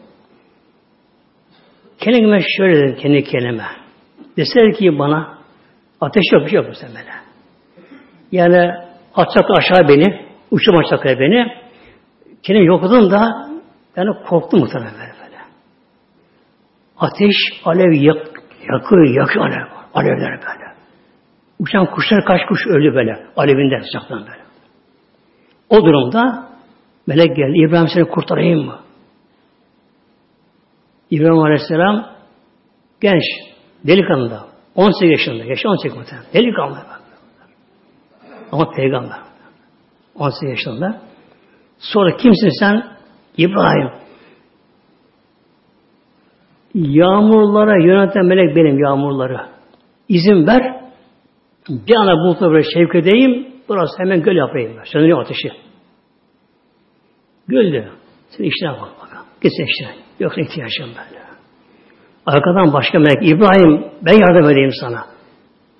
Kendime 1.98 2.40
şöyle 2.56 2.76
dedim 2.76 2.96
kendi 2.96 3.24
kendime. 3.24 3.66
Deseler 4.36 4.74
ki 4.74 4.98
bana 4.98 5.38
ateş 6.00 6.22
yok 6.32 6.44
bir 6.44 6.50
şey 6.50 6.56
yok 6.56 6.66
böyle. 6.66 7.12
Yani 8.32 8.74
atacak 9.14 9.50
aşağı 9.58 9.88
beni, 9.88 10.26
uçum 10.50 10.76
atacak 10.76 11.04
beni. 11.04 11.52
Kendimi 12.42 12.66
yokladım 12.66 13.10
da 13.10 13.48
yani 13.96 14.10
korktum 14.28 14.60
muhtemelen 14.60 14.94
böyle. 14.94 15.38
Ateş, 16.98 17.36
alev 17.64 17.92
yak, 17.92 18.26
yakıyor, 18.72 19.14
yakıyor 19.14 19.46
alev. 19.46 19.77
Alevler 19.94 20.30
böyle. 20.30 20.74
Uçan 21.58 21.86
kuşlar 21.86 22.24
kaç 22.24 22.40
kuş 22.48 22.66
öldü 22.66 22.94
böyle. 22.94 23.26
Alevinden 23.36 23.80
sıcaktan 23.80 24.20
böyle. 24.20 24.42
O 25.70 25.84
durumda 25.84 26.48
melek 27.06 27.36
geldi. 27.36 27.58
İbrahim 27.68 27.88
seni 27.94 28.04
kurtarayım 28.04 28.66
mı? 28.66 28.78
İbrahim 31.10 31.38
Aleyhisselam 31.38 32.06
genç, 33.00 33.22
delikanlı 33.86 34.30
da. 34.30 34.44
18 34.74 35.10
yaşında. 35.10 35.44
Yaşı 35.44 35.68
18 35.68 35.96
muhtemelen. 35.96 36.32
Delikanlı. 36.34 36.78
Ama 38.52 38.70
peygamber. 38.70 39.18
18 40.14 40.48
yaşında. 40.50 41.00
Sonra 41.78 42.16
kimsin 42.16 42.50
sen? 42.60 42.84
İbrahim. 43.36 43.90
Yağmurlara 46.74 47.84
yöneten 47.84 48.24
melek 48.24 48.56
benim 48.56 48.78
yağmurları. 48.78 49.57
İzin 50.08 50.46
ver. 50.46 50.80
Bir 51.68 51.96
ana 51.96 52.12
bulutla 52.12 52.50
böyle 52.50 52.68
şevk 52.74 52.94
edeyim. 52.94 53.48
Burası 53.68 53.92
hemen 53.98 54.22
göl 54.22 54.36
yapayım. 54.36 54.72
Söndürüyor 54.84 55.20
ateşi. 55.22 55.52
Göl 57.48 57.72
diyor. 57.72 57.92
Sen 58.30 58.44
işine 58.44 58.70
bak 58.70 58.90
bakalım. 59.02 59.26
Git 59.42 59.52
sen 59.56 59.64
işine. 59.64 60.02
Yoksa 60.20 60.40
ihtiyacım 60.40 60.86
böyle. 60.86 61.22
Arkadan 62.26 62.72
başka 62.72 62.98
melek. 62.98 63.22
İbrahim 63.22 63.84
ben 64.02 64.12
yardım 64.12 64.50
edeyim 64.50 64.70
sana. 64.80 65.04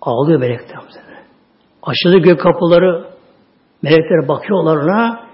Ağlıyor 0.01 0.41
melekten. 0.41 0.81
Açıldı 1.83 2.19
gök 2.19 2.41
kapıları. 2.41 3.05
Melekler 3.83 4.29
bakıyorlar 4.29 4.77
ona. 4.77 5.29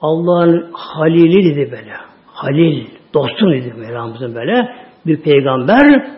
Allah'ın 0.00 0.70
halili 0.72 1.54
dedi 1.54 1.72
böyle. 1.72 1.92
Halil, 2.26 2.86
dostum 3.14 3.52
dedi 3.52 3.74
Mevlamızın 3.76 4.34
böyle. 4.34 4.76
Bir 5.06 5.22
peygamber 5.22 6.10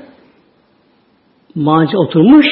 manca 1.54 1.98
oturmuş 1.98 2.46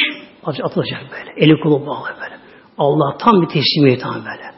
atılacak 0.44 1.00
böyle. 1.12 1.44
Eli 1.44 1.60
kolu 1.60 1.86
bağlı 1.86 2.08
böyle. 2.20 2.34
Allah 2.78 3.16
tam 3.18 3.42
bir 3.42 3.48
teslimiyet 3.48 4.02
tam 4.02 4.14
böyle. 4.14 4.50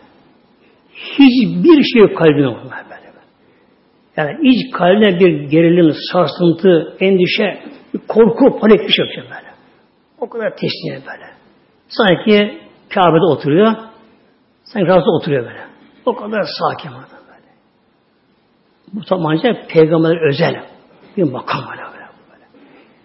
Hiçbir 0.95 1.83
şey 1.83 2.03
yok 2.03 2.19
kalbine 2.19 2.47
böyle. 2.47 3.03
Yani 4.17 4.49
iç 4.49 4.73
kalbine 4.73 5.21
bir 5.21 5.51
gerilim, 5.51 5.95
sarsıntı, 6.13 6.97
endişe, 7.01 7.63
korku, 8.09 8.61
panik 8.61 8.81
bir 8.81 8.93
şey 8.93 9.07
yok 9.07 9.27
böyle. 9.31 9.53
O 10.21 10.29
kadar 10.29 10.57
teslimiyet 10.57 11.07
böyle. 11.07 11.31
Sanki 11.89 12.61
Kabe'de 12.95 13.25
oturuyor. 13.25 13.75
Sanki 14.65 14.89
razı 14.89 15.11
oturuyor 15.11 15.45
böyle. 15.45 15.67
O 16.07 16.15
kadar 16.15 16.43
sakin 16.61 16.89
orada 16.89 17.17
böyle. 17.29 17.49
Bu 18.93 19.05
tabanca 19.05 19.67
peygamber 19.69 20.29
özel 20.29 20.65
bir 21.17 21.23
makam 21.23 21.61
böyle. 21.71 21.92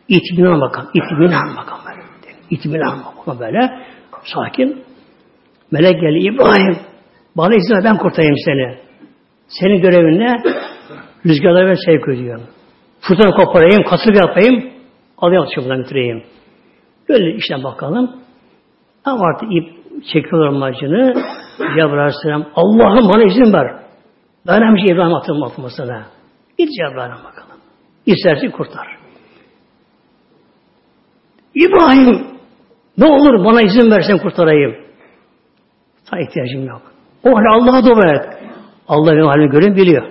İtminan 0.07 0.59
makam. 0.59 0.85
İtminan 0.93 1.53
makam 1.55 1.79
böyle. 1.87 2.01
İtminan 2.49 2.97
makam 2.97 3.39
böyle. 3.39 3.79
Sakin. 4.23 4.83
Melek 5.71 6.01
geldi. 6.01 6.17
İbrahim 6.19 6.77
bana 7.37 7.55
izin 7.55 7.75
ver 7.75 7.83
ben 7.83 7.97
kurtarayım 7.97 8.35
seni. 8.45 8.77
Senin 9.47 9.81
görevin 9.81 10.19
ne? 10.19 10.35
Rüzgarları 11.25 11.69
ben 11.69 11.77
sevk 11.85 12.07
ediyorum. 12.07 12.43
Fırtına 13.01 13.31
koparayım, 13.31 13.83
kasırga 13.83 14.19
yapayım, 14.19 14.71
alayım 15.17 15.43
atışımdan 15.43 15.77
götüreyim. 15.77 16.23
Böyle 17.09 17.35
işten 17.35 17.63
bakalım. 17.63 18.15
Ama 19.05 19.25
artık 19.25 19.49
ip 19.51 19.77
çekiyorlar 20.13 20.49
macını. 20.49 21.13
Cebrail 21.57 21.99
Aleyhisselam 21.99 22.45
Allah'ım 22.55 23.09
bana 23.13 23.23
izin 23.23 23.53
ver. 23.53 23.79
Dayanamış 24.47 24.81
İbrahim 24.85 25.15
atılma 25.15 25.45
atılmasına. 25.47 26.05
Git 26.57 26.69
Cebrail'e 26.69 27.23
bakalım. 27.23 27.57
İstersin 28.05 28.51
kurtar. 28.51 28.96
İbrahim 31.55 32.27
ne 32.97 33.05
olur 33.05 33.45
bana 33.45 33.61
izin 33.61 33.91
versen 33.91 34.17
kurtarayım. 34.17 34.75
Sana 36.03 36.21
ihtiyacım 36.21 36.67
yok. 36.67 36.81
O 37.23 37.29
halde 37.29 37.47
Allah'a 37.49 37.85
dua 37.85 38.13
et. 38.13 38.25
Allah 38.87 39.11
benim 39.11 39.25
halimi 39.27 39.49
görün 39.49 39.75
biliyor. 39.75 40.03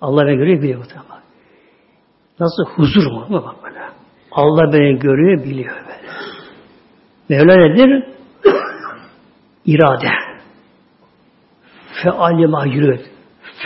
Allah 0.00 0.26
beni 0.26 0.36
görüyor 0.36 0.62
biliyor. 0.62 0.84
Nasıl 2.40 2.64
huzur 2.64 3.06
mu? 3.06 3.26
Bak 3.30 3.64
böyle. 3.64 3.80
Allah 4.32 4.72
beni 4.72 4.98
görüyor 4.98 5.44
biliyor 5.44 5.74
böyle. 5.76 6.04
Mevla 7.28 7.56
nedir? 7.56 8.04
İrade. 9.66 10.08
Feali 12.02 12.46
ma 12.46 12.66
yürüt. 12.66 13.00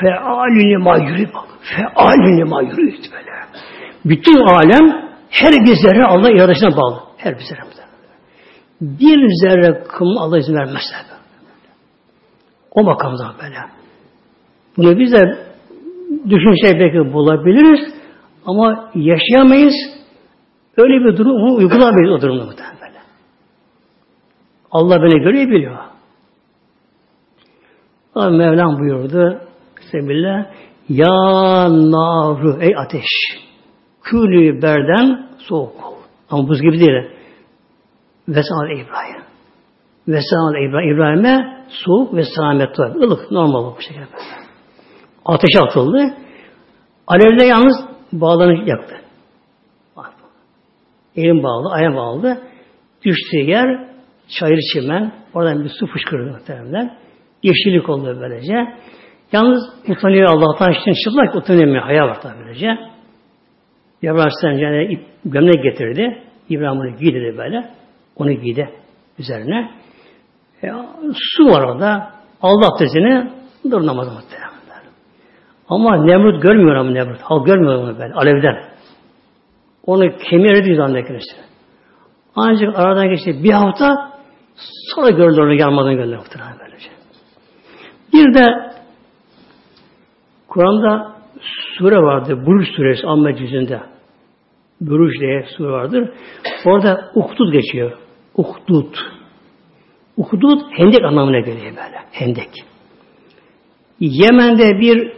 Fealini 0.01 0.77
ma 0.77 0.97
yürüt. 0.97 1.31
Fealini 1.61 2.45
ma 2.45 2.63
yürüt 2.63 3.13
böyle. 3.13 3.31
Bütün 4.05 4.37
alem 4.37 5.08
her 5.31 5.53
bir 5.53 5.77
zerre 5.77 6.05
Allah 6.05 6.31
iradesine 6.31 6.77
bağlı. 6.77 7.01
Her 7.17 7.39
bir 7.39 7.45
zerre. 7.45 7.61
Bir 8.81 9.29
zerre 9.43 9.85
kım 9.89 10.19
Allah 10.19 10.39
izin 10.39 10.55
vermezse. 10.55 10.95
O 12.71 12.85
makamda 12.85 13.35
böyle. 13.43 13.57
Bunu 14.77 14.99
biz 14.99 15.13
de 15.13 15.39
düşünce 16.25 16.81
belki 16.81 17.13
bulabiliriz 17.13 17.95
ama 18.47 18.91
yaşayamayız. 18.95 19.75
Öyle 20.77 21.05
bir 21.05 21.17
durumu 21.17 21.57
uygulamayız 21.57 22.13
o 22.13 22.21
durumda 22.21 22.45
muhtemelen. 22.45 22.79
Allah 24.71 25.03
beni 25.03 25.21
görüyor 25.21 25.47
biliyor. 25.51 25.79
Allah 28.15 28.31
Mevlam 28.31 28.79
buyurdu. 28.79 29.41
Sebillah. 29.91 30.47
Ya 30.89 31.69
naru 31.69 32.59
ey 32.61 32.77
ateş. 32.77 33.09
Külü 34.11 34.63
berden 34.63 35.29
soğuk 35.39 35.87
ol. 35.87 35.95
Ama 36.31 36.49
buz 36.49 36.63
gibi 36.63 36.81
değil. 36.81 37.11
Vesal 38.29 38.71
İbrahim. 38.71 39.23
Vesal 40.09 40.69
İbrahim. 40.69 40.95
İbrahim'e 40.95 41.65
soğuk 41.69 42.15
ve 42.15 42.23
selamet 42.25 42.79
var. 42.79 42.91
Ilık, 42.97 43.31
normal 43.31 43.77
bu 43.77 43.81
şekilde. 43.81 44.07
Ateşe 45.25 45.61
atıldı. 45.61 46.15
Alevle 47.07 47.47
yalnız 47.47 47.77
bağlanıp 48.13 48.69
yaktı. 48.69 48.95
Elim 51.17 51.43
bağlı, 51.43 51.73
ayağım 51.73 51.97
bağlı. 51.97 52.39
Düştüğü 53.05 53.39
yer 53.39 53.89
çayır 54.29 54.61
çimen. 54.73 55.13
Oradan 55.35 55.65
bir 55.65 55.69
su 55.69 55.87
fışkırdı 55.87 56.33
muhtemelen. 56.33 56.99
Yeşillik 57.43 57.89
oldu 57.89 58.19
böylece. 58.21 58.55
Yalnız 59.33 59.63
utanıyor 59.89 60.29
Allah'tan 60.29 60.73
için 60.73 60.93
çıplak 61.05 61.37
utanıyor. 61.37 61.83
Haya 61.83 62.05
var 62.05 62.21
tabi 62.23 62.35
böylece. 62.45 62.79
Yavrı 64.03 64.21
Aleyhisselam 64.21 64.59
yani 64.59 64.93
ip, 64.93 65.01
gömlek 65.25 65.63
getirdi. 65.63 66.23
İbrahim 66.49 66.81
onu 66.81 66.97
giydi 66.97 67.35
böyle. 67.39 67.71
Onu 68.17 68.33
giydi 68.33 68.71
üzerine. 69.19 69.71
E, 70.63 70.69
su 71.15 71.45
var 71.45 71.63
orada. 71.63 72.11
Allah 72.43 72.75
abdestini 72.75 73.31
dur 73.71 73.87
namazı 73.87 74.11
muhtemelen. 74.11 74.49
Ama 75.69 75.97
Nemrut 75.97 76.43
görmüyor 76.43 76.77
ama 76.77 76.91
Nemrut. 76.91 77.21
Halk 77.21 77.47
görmüyor 77.47 77.75
onu 77.75 77.99
böyle 77.99 78.15
alevden. 78.15 78.65
Onu 79.87 80.17
kemiğe 80.19 80.49
eridi 80.49 80.77
zannediyor 80.77 81.21
işte. 81.21 81.41
Ancak 82.37 82.79
aradan 82.79 83.09
geçti 83.09 83.41
bir 83.45 83.53
hafta 83.53 84.13
sonra 84.95 85.11
gördü 85.11 85.41
onu 85.41 85.57
gelmeden 85.57 85.95
gördü 85.95 86.17
muhtemelen 86.17 86.59
böylece. 86.61 86.89
Bir 88.13 88.35
de 88.35 88.73
Kur'an'da 90.49 91.18
sure 91.79 91.97
vardır. 91.97 92.47
Buruş 92.47 92.69
suresi 92.77 93.07
Ahmet 93.07 93.41
yüzünde. 93.41 93.81
Buruş 94.81 95.21
diye 95.21 95.47
sure 95.57 95.69
vardır. 95.69 96.11
Orada 96.65 97.11
Uhdud 97.15 97.53
geçiyor. 97.53 97.93
Uhdud. 98.35 98.95
Uhdud 100.17 100.61
hendek 100.71 101.05
anlamına 101.05 101.41
geliyor 101.41 101.71
böyle. 101.71 101.99
Hendek. 102.13 102.51
Yemen'de 104.01 104.81
bir 104.81 105.13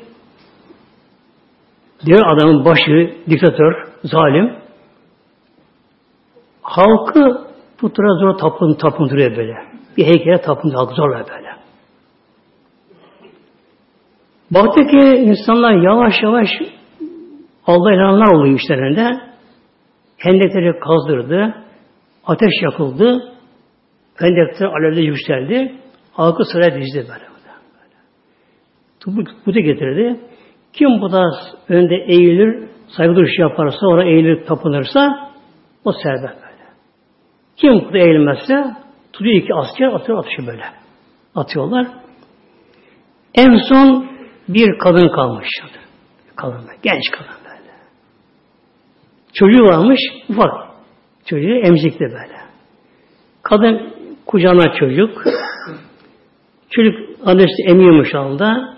diğer 2.06 2.22
adamın 2.26 2.64
başı, 2.64 3.14
diktatör, 3.30 3.72
zalim 4.04 4.60
halkı 6.62 7.46
putra 7.78 8.14
zor 8.20 8.38
tapın, 8.38 8.74
tapındırıyor 8.74 9.36
böyle. 9.36 9.54
Bir 9.96 10.04
heykele 10.04 10.40
tapındırıyor, 10.40 10.82
halkı 10.82 10.94
zorla 10.94 11.24
böyle. 11.28 11.49
Baktı 14.50 14.86
ki 14.86 14.98
insanlar 14.98 15.72
yavaş 15.72 16.14
yavaş 16.22 16.48
Allah 17.66 17.94
inananlar 17.94 18.34
oluyor 18.34 18.58
işlerinde. 18.58 19.20
Hendekleri 20.16 20.78
kazdırdı. 20.80 21.54
Ateş 22.26 22.52
yakıldı. 22.62 23.32
Hendekler 24.16 24.66
alevde 24.66 25.00
yükseldi. 25.00 25.74
Halkı 26.12 26.44
sıraya 26.44 26.80
dizdi 26.80 26.98
böyle. 26.98 27.24
böyle. 29.06 29.30
Bu 29.46 29.54
da 29.54 29.60
getirdi. 29.60 30.20
Kim 30.72 31.00
bu 31.00 31.12
da 31.12 31.24
önde 31.68 31.94
eğilir, 31.94 32.68
saygı 32.96 33.16
duruşu 33.16 33.42
yaparsa, 33.42 33.86
ona 33.86 34.04
eğilir, 34.04 34.46
tapınırsa 34.46 35.30
o 35.84 35.92
serbest 35.92 36.34
böyle. 36.42 36.68
Kim 37.56 37.74
bu 37.88 37.92
da 37.92 37.98
eğilmezse 37.98 38.64
tutuyor 39.12 39.36
iki 39.36 39.54
asker 39.54 39.86
atıyor 39.86 40.18
atışı 40.18 40.46
böyle. 40.46 40.64
Atıyorlar. 41.34 41.86
En 43.34 43.56
son 43.68 44.09
bir 44.54 44.78
kadın 44.78 45.08
kalmış. 45.08 45.48
Kadın, 46.36 46.60
genç 46.82 47.10
kadın 47.12 47.40
böyle. 47.44 47.72
Çocuğu 49.32 49.64
varmış, 49.64 50.00
ufak. 50.28 50.52
Çocuğu 51.26 51.54
emzikli 51.54 52.04
böyle. 52.04 52.40
Kadın 53.42 53.94
kucağına 54.26 54.74
çocuk. 54.78 55.24
Çocuk 56.70 56.94
annesi 57.24 57.62
emiyormuş 57.66 58.14
anda. 58.14 58.76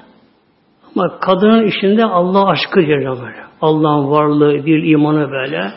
Ama 0.97 1.19
kadının 1.21 1.67
işinde 1.67 2.05
Allah 2.05 2.49
aşkı 2.49 2.81
diyor 2.87 3.21
böyle. 3.21 3.43
Allah'ın 3.61 4.11
varlığı, 4.11 4.67
bir 4.67 4.83
imanı 4.83 5.31
böyle. 5.31 5.73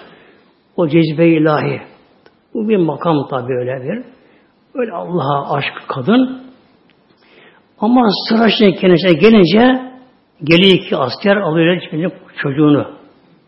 O 0.77 0.87
cezbe 0.87 1.27
ilahi. 1.27 1.81
Bu 2.53 2.69
bir 2.69 2.77
makam 2.77 3.27
tabi 3.29 3.53
öyle 3.53 3.83
bir. 3.83 4.03
Öyle 4.79 4.91
Allah'a 4.91 5.55
aşk 5.55 5.73
kadın. 5.87 6.44
Ama 7.79 8.07
sıra 8.29 8.47
kendisine 8.79 9.13
gelince 9.13 9.81
geliyor 10.43 10.73
iki 10.73 10.95
asker 10.95 11.35
alıyor 11.37 11.81
çocuğunu. 12.37 12.87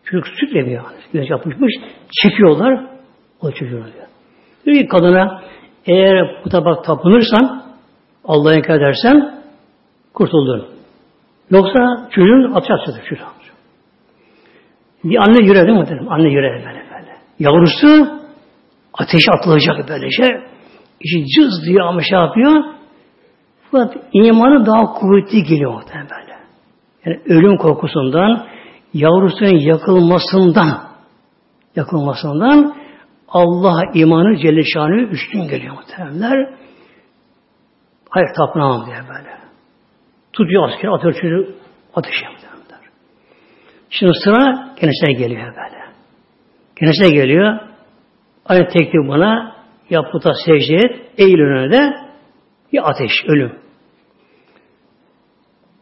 Çocuk 0.03 0.28
süt 0.28 0.55
emiyor. 0.55 0.84
Güneş 1.13 1.30
yapışmış. 1.30 1.73
Çekiyorlar. 2.21 2.86
O 3.41 3.51
çocuğu 3.51 3.69
diyor. 3.69 4.07
Diyor 4.65 4.78
ki 4.78 4.88
kadına 4.88 5.41
eğer 5.86 6.41
bu 6.45 6.49
tabak 6.49 6.86
tapınırsan 6.86 7.63
Allah'a 8.25 8.53
inkar 8.53 8.78
edersen 8.78 9.41
kurtuldun. 10.13 10.67
Yoksa 11.51 12.07
çocuğun 12.11 12.53
atacaksın 12.53 13.01
çocuğu. 13.09 13.23
Bir 15.03 15.17
anne 15.17 15.45
yüreği 15.45 15.67
değil 15.67 15.78
mi? 15.78 15.86
Dedim? 15.86 16.11
Anne 16.11 16.30
yüreği 16.30 16.65
böyle 16.65 16.86
böyle. 16.91 17.17
Yavrusu 17.39 18.07
ateşe 18.93 19.32
atılacak 19.32 19.89
böylece. 19.89 20.41
İşi 21.01 21.25
cız 21.25 21.65
diye 21.65 21.82
ama 21.82 22.01
şey 22.01 22.19
yapıyor. 22.19 22.76
Fakat 23.72 23.95
imanı 24.13 24.65
daha 24.65 24.93
kuvvetli 24.93 25.43
geliyor 25.43 25.74
muhtemelen 25.74 26.09
böyle. 26.09 26.38
Yani 27.05 27.22
ölüm 27.26 27.57
korkusundan, 27.57 28.47
yavrusunun 28.93 29.59
yakılmasından, 29.59 30.82
yakılmasından 31.76 32.76
Allah 33.28 33.82
imanı 33.93 34.38
Celle 34.38 34.63
Şanı 34.63 35.01
üstün 35.01 35.47
geliyor 35.47 35.76
muhtemelenler. 35.76 36.53
Hayır 38.09 38.28
tapınamam 38.38 38.86
diye 38.86 38.95
böyle. 38.95 39.38
Tutuyor 40.34 40.70
asker, 40.70 40.89
atıyor 40.89 41.13
çocuğu 41.13 41.55
ateşe 41.95 42.28
muhtemelenler. 42.28 42.89
Şimdi 43.89 44.11
sıra 44.24 44.70
kendisine 44.80 45.13
geliyor 45.13 45.47
böyle. 45.47 45.84
Kendisine 46.80 47.09
geliyor. 47.09 47.59
Aynı 48.45 48.68
teklif 48.68 49.09
bana 49.09 49.55
ya 49.89 50.01
puta 50.11 50.34
secde 50.45 50.76
et, 50.76 51.11
eğil 51.18 51.39
önüne 51.39 52.07
bir 52.74 52.89
ateş, 52.89 53.11
ölüm. 53.28 53.55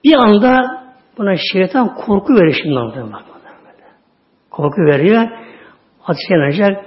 Bir 0.04 0.14
anda 0.14 0.84
buna 1.18 1.36
şeytan 1.54 1.96
korku 1.96 2.34
verir 2.34 2.60
şimdi 2.64 2.80
anlamda. 2.80 3.22
Korku 4.52 4.82
veriyor. 4.82 5.28
Ateş 6.06 6.30
yanacak. 6.30 6.86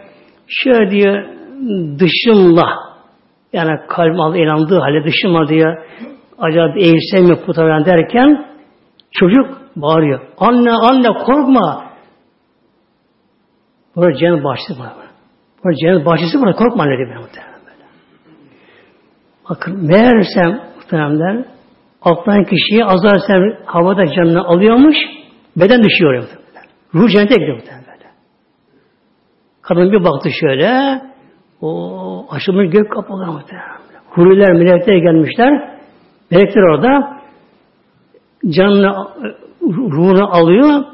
Şöyle 0.49 0.91
diyor 0.91 1.25
dışımla 1.99 2.89
yani 3.53 3.71
kalbim 3.89 4.21
Allah 4.21 4.39
inandığı 4.39 4.79
halde 4.79 5.05
dışımla 5.05 5.49
diyor 5.49 5.85
acaba 6.39 6.79
eğilsem 6.79 7.25
mi 7.25 7.45
puta 7.47 7.85
derken 7.87 8.47
çocuk 9.11 9.61
bağırıyor. 9.77 10.21
Anne 10.39 10.73
anne 10.73 11.09
korkma. 11.09 11.85
Burada 13.97 14.19
cennet 14.19 14.45
bahçesi 14.45 14.81
var. 14.81 14.93
Burada 15.65 15.77
cennet 15.77 16.07
bahçesi 16.07 16.41
var. 16.41 16.57
Korkma 16.57 16.83
anne 16.83 16.97
diyor. 16.97 17.25
Bakın 19.51 19.87
meğersem 19.87 20.61
muhtemelen 20.77 21.45
alttan 22.03 22.45
kişiyi 22.45 22.85
azar 22.85 23.19
sen 23.27 23.57
havada 23.65 24.07
canını 24.07 24.45
alıyormuş 24.45 24.97
beden 25.57 25.85
düşüyor 25.85 26.15
muhtemelen. 26.15 26.71
Ruh 26.95 27.09
cennete 27.11 27.35
gidiyor 27.35 27.59
böyle. 27.59 28.11
Kadın 29.63 29.93
bir 29.93 30.05
baktı 30.05 30.31
şöyle 30.41 31.01
o 31.61 32.27
aşılmış 32.31 32.71
gök 32.71 32.93
kapalı 32.93 33.27
muhtemelen. 33.27 33.79
Huriler, 34.11 34.53
melekler 34.53 34.97
gelmişler. 34.97 35.79
Melekler 36.31 36.63
orada 36.63 37.19
canını 38.49 39.09
ruhunu 39.63 40.37
alıyor 40.37 40.85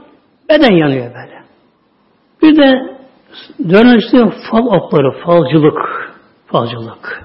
beden 0.49 0.75
yanıyor 0.77 1.07
böyle. 1.07 1.45
Bir 2.43 2.57
de 2.57 2.97
dönüşte 3.71 4.19
fal 4.51 4.67
okları, 4.67 5.25
falcılık, 5.25 5.79
falcılık. 6.47 7.24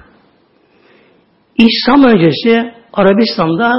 İslam 1.68 2.04
öncesi 2.04 2.74
Arabistan'da 2.92 3.72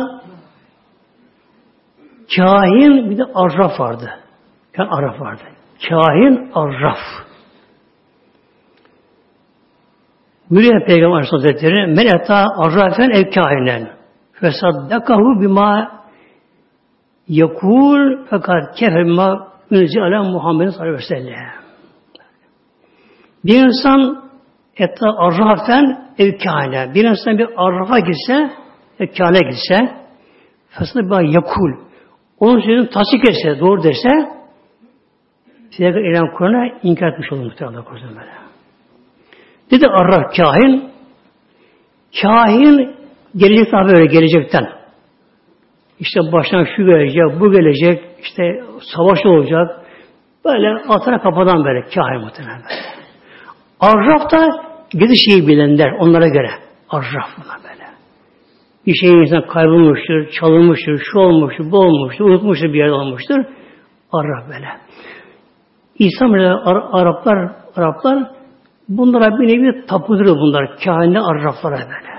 kahin 2.35 3.09
bir 3.09 3.17
de 3.17 3.23
arraf 3.35 3.79
vardı. 3.79 4.09
Yani 4.77 4.89
arraf 4.89 5.21
vardı. 5.21 5.41
Kahin 5.89 6.51
arraf. 6.53 6.97
Buyuruyor 10.49 10.85
Peygamber 10.85 11.23
Hazretleri 11.31 11.87
men 11.87 12.05
eta 12.05 12.45
arrafen 12.57 13.09
ev 13.09 13.31
kahinen 13.31 13.89
fesaddakahu 14.33 15.41
bima 15.41 16.01
yakul 17.27 18.25
fakat 18.29 18.75
kefer 18.75 19.05
bima 19.05 19.47
ünzi 19.71 20.01
ala 20.01 20.23
Muhammed 20.23 20.69
sallallahu 20.69 20.87
aleyhi 20.87 20.97
ve 20.97 21.15
sellem. 21.15 21.51
Bir 23.45 23.65
insan 23.65 24.30
etta 24.81 25.07
arrafen 25.17 26.11
ev 26.17 26.37
kahine. 26.37 26.93
Bir 26.93 27.03
insan 27.03 27.37
bir 27.37 27.47
arrafa 27.55 27.99
gitse 27.99 28.49
ev 28.99 29.07
kahine 29.17 29.49
gitse 29.49 30.01
fasaddakahu 30.69 31.23
yakul 31.23 31.71
onun 32.39 32.59
sözünü 32.59 32.89
tasdik 32.89 33.29
etse, 33.29 33.59
doğru 33.59 33.83
dese 33.83 34.09
Peygamber 35.77 36.11
İlhan 36.11 36.37
Kur'an'a 36.37 36.79
inkar 36.83 37.07
etmiş 37.07 37.31
olur 37.31 37.43
muhtemelen 37.43 37.75
Allah 37.75 37.83
korusun 37.83 38.09
böyle. 38.09 38.31
Dedi 39.71 39.87
arraf 39.87 40.35
kahin 40.35 40.91
kahin 42.21 42.95
gelecek 43.35 43.71
tabi 43.71 43.91
öyle 43.91 44.05
gelecekten. 44.05 44.69
İşte 45.99 46.19
baştan 46.31 46.67
şu 46.75 46.85
gelecek, 46.85 47.39
bu 47.39 47.51
gelecek, 47.51 48.03
işte 48.21 48.43
savaş 48.95 49.25
olacak. 49.25 49.81
Böyle 50.45 50.69
atana 50.89 51.21
kafadan 51.21 51.65
böyle 51.65 51.81
kahin 51.81 52.21
muhtemelen. 52.21 52.61
Arraf 53.79 54.31
da 54.31 54.70
gidiş 54.91 55.19
şeyi 55.29 55.47
bilenler 55.47 55.91
onlara 55.91 56.27
göre. 56.27 56.49
Arraf 56.89 57.29
bunlar 57.37 57.57
böyle. 57.63 57.85
Bir 58.87 58.93
şey 58.93 59.09
insan 59.09 59.47
kaybolmuştur, 59.47 60.31
çalınmıştır, 60.39 61.01
şu 61.11 61.19
olmuştur, 61.19 61.71
bu 61.71 61.77
olmuştur, 61.77 62.25
unutmuştur 62.25 62.73
bir 62.73 62.77
yerde 62.77 62.93
olmuştur. 62.93 63.45
Arraf 64.11 64.49
böyle. 64.49 64.67
İslam 65.99 66.35
ile 66.35 66.49
Araplar, 66.91 67.51
Araplar 67.75 68.31
bunlara 68.89 69.39
bir 69.39 69.47
nevi 69.47 69.85
tapıdır 69.85 70.25
bunlar. 70.25 70.77
Kahine 70.85 71.19
arraflara 71.19 71.77
böyle. 71.77 72.11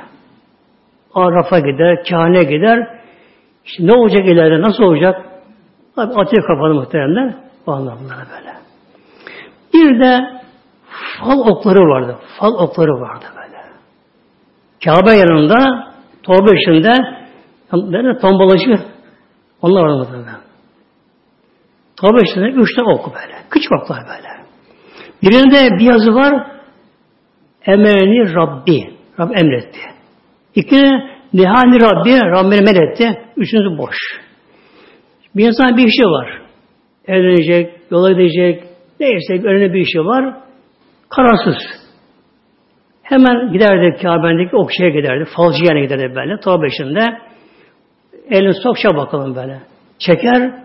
Arrafa 1.15 1.59
gider, 1.59 2.05
kahine 2.11 2.43
gider. 2.43 3.01
İşte 3.65 3.87
ne 3.87 3.93
olacak 3.93 4.29
ileride, 4.29 4.63
nasıl 4.63 4.85
olacak? 4.85 5.17
Abi 5.97 6.15
atıyor 6.15 6.47
kafanı 6.47 6.75
muhteremler. 6.75 7.35
Vallahi 7.67 7.99
bunlara 8.05 8.27
böyle. 8.37 8.53
Bir 9.75 10.01
de 10.01 10.42
fal 11.21 11.39
okları 11.39 11.81
vardı. 11.81 12.19
Fal 12.39 12.55
okları 12.55 12.91
vardı 12.91 13.25
böyle. 13.37 13.63
Kabe 14.85 15.11
yanında, 15.11 15.89
torba 16.23 16.55
içinde 16.55 16.95
böyle 17.73 18.19
tombalacı 18.19 18.85
onlar 19.63 19.83
vardı 19.83 19.99
muhtemelen. 19.99 20.41
Torba 21.97 22.21
içinde 22.21 22.47
üç 22.47 22.77
tane 22.77 22.89
ok 22.89 23.15
böyle. 23.15 23.35
Küçük 23.51 23.73
oklar 23.73 23.99
böyle. 24.09 24.29
Birinde 25.23 25.79
bir 25.79 25.85
yazı 25.85 26.15
var. 26.15 26.53
Emreni 27.67 28.35
Rabbi. 28.35 28.97
Rab 29.21 29.31
emretti. 29.31 29.81
İki 30.55 30.83
Nihani 31.33 31.81
Rabbi, 31.81 32.11
Rabbim 32.11 32.53
emretti. 32.53 33.23
Üçüncüsü 33.37 33.79
boş. 33.79 33.97
Bir 35.37 35.47
insan 35.49 35.77
bir 35.77 35.87
işi 35.87 36.03
var. 36.03 36.43
Evlenecek, 37.07 37.81
yola 37.91 38.13
gidecek, 38.13 38.65
neyse 39.01 39.35
önüne 39.49 39.73
bir 39.73 39.81
işi 39.81 39.99
var. 39.99 40.35
Kararsız. 41.17 41.57
Hemen 43.03 43.53
giderdi 43.53 44.03
Kabe'deki 44.03 44.57
okşaya 44.57 44.91
giderdi. 44.91 45.25
Falcı 45.37 45.65
yerine 45.65 45.81
giderdi 45.81 46.15
böyle. 46.15 46.41
Tavba 46.41 46.67
içinde. 46.67 47.19
Elini 48.31 48.55
sokça 48.55 48.97
bakalım 48.97 49.35
böyle. 49.35 49.63
Çeker. 49.99 50.65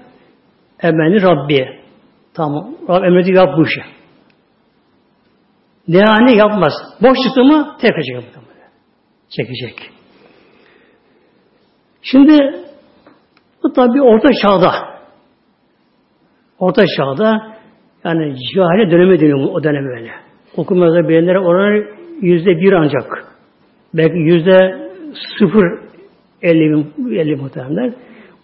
Emreni 0.84 1.22
Rabbi. 1.22 1.80
Tamam. 2.34 2.72
Rabb 2.89 3.04
emredi 3.04 3.32
yap 3.32 3.50
bu 3.58 3.64
işi. 3.64 3.82
Ne 5.88 6.36
yapmaz. 6.38 6.74
Boş 7.02 7.18
çıktı 7.24 7.43
mı 7.43 7.78
tekrar 7.82 8.02
çekecek. 8.02 8.34
Çekecek. 9.30 9.91
Şimdi 12.02 12.64
bu 13.64 13.74
tabi 13.74 14.02
orta 14.02 14.30
çağda 14.41 14.72
orta 16.60 16.86
çağda 16.98 17.58
yani 18.04 18.36
cahile 18.56 18.91
dönemi 18.91 19.20
deniyor 19.20 19.50
o 19.52 19.64
dönem 19.64 19.86
öyle. 19.86 20.26
Okumada 20.56 21.10
bilenler 21.10 21.36
oranı 21.36 21.86
yüzde 22.22 22.50
bir 22.50 22.74
ancak. 22.74 23.26
Belki 23.93 24.18
yüzde 24.18 24.89
sıfır 25.39 25.80
elli, 26.41 26.86
elli 27.20 27.36
muhtemelenler. 27.36 27.93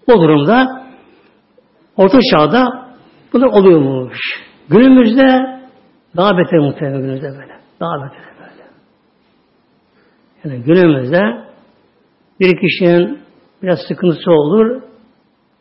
O 0.07 0.21
durumda 0.21 0.85
orta 1.97 2.19
çağda 2.31 2.87
bunlar 3.33 3.47
oluyormuş. 3.47 4.17
Günümüzde 4.69 5.59
daha 6.17 6.37
beter 6.37 6.59
muhtemelen 6.59 7.01
günümüzde 7.01 7.27
böyle. 7.27 7.59
Daha 7.79 7.95
beter 7.95 8.23
böyle. 8.39 8.63
Yani 10.43 10.63
günümüzde 10.63 11.43
bir 12.39 12.57
kişinin 12.61 13.19
biraz 13.63 13.79
sıkıntısı 13.87 14.31
olur 14.31 14.81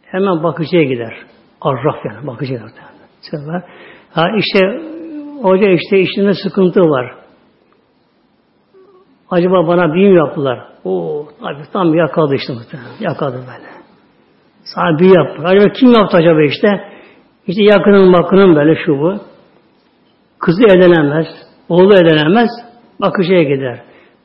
hemen 0.02 0.42
bakıcıya 0.42 0.84
gider. 0.84 1.14
Arraf 1.60 2.04
yani 2.04 2.26
bakıcıya 2.26 2.60
gider. 2.60 3.62
Ha 4.10 4.26
işte 4.38 4.91
hoca 5.42 5.68
işte 5.70 5.98
işinde 5.98 6.34
sıkıntı 6.34 6.80
var. 6.80 7.14
Acaba 9.30 9.66
bana 9.66 9.94
büyü 9.94 10.16
yaptılar. 10.16 10.68
O 10.84 11.26
abi 11.42 11.62
tam 11.72 11.94
yakaladı 11.94 12.34
işte 12.34 12.52
muhtemelen. 12.52 12.90
Yakaladı 13.00 13.36
böyle. 13.36 13.68
Sana 14.64 14.98
büyü 14.98 15.12
yaptılar. 15.16 15.50
Acaba 15.50 15.72
kim 15.72 15.92
yaptı 15.92 16.16
acaba 16.16 16.42
işte? 16.42 16.68
İşte 17.46 17.62
yakının 17.62 18.12
bakının 18.12 18.56
böyle 18.56 18.74
şu 18.86 18.92
bu. 18.92 19.14
Kızı 20.38 20.62
evlenemez, 20.62 21.26
oğlu 21.68 21.94
evlenemez, 21.96 22.48
bakıcıya 23.00 23.42
gider. 23.42 23.82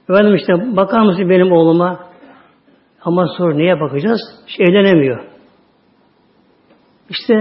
Efendim 0.09 0.35
işte 0.35 0.53
bakar 0.75 1.01
mısın 1.01 1.29
benim 1.29 1.51
oğluma? 1.51 1.99
Ama 3.01 3.27
sonra 3.37 3.55
neye 3.55 3.79
bakacağız? 3.79 4.19
İşte 4.47 4.63
evlenemiyor. 4.63 5.23
İşte 7.09 7.33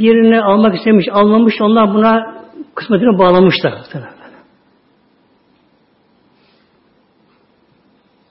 birini 0.00 0.42
almak 0.42 0.74
istemiş, 0.74 1.06
almamış, 1.12 1.54
onlar 1.60 1.94
buna 1.94 2.41
kısmetini 2.74 3.18
bağlamışlar. 3.18 3.74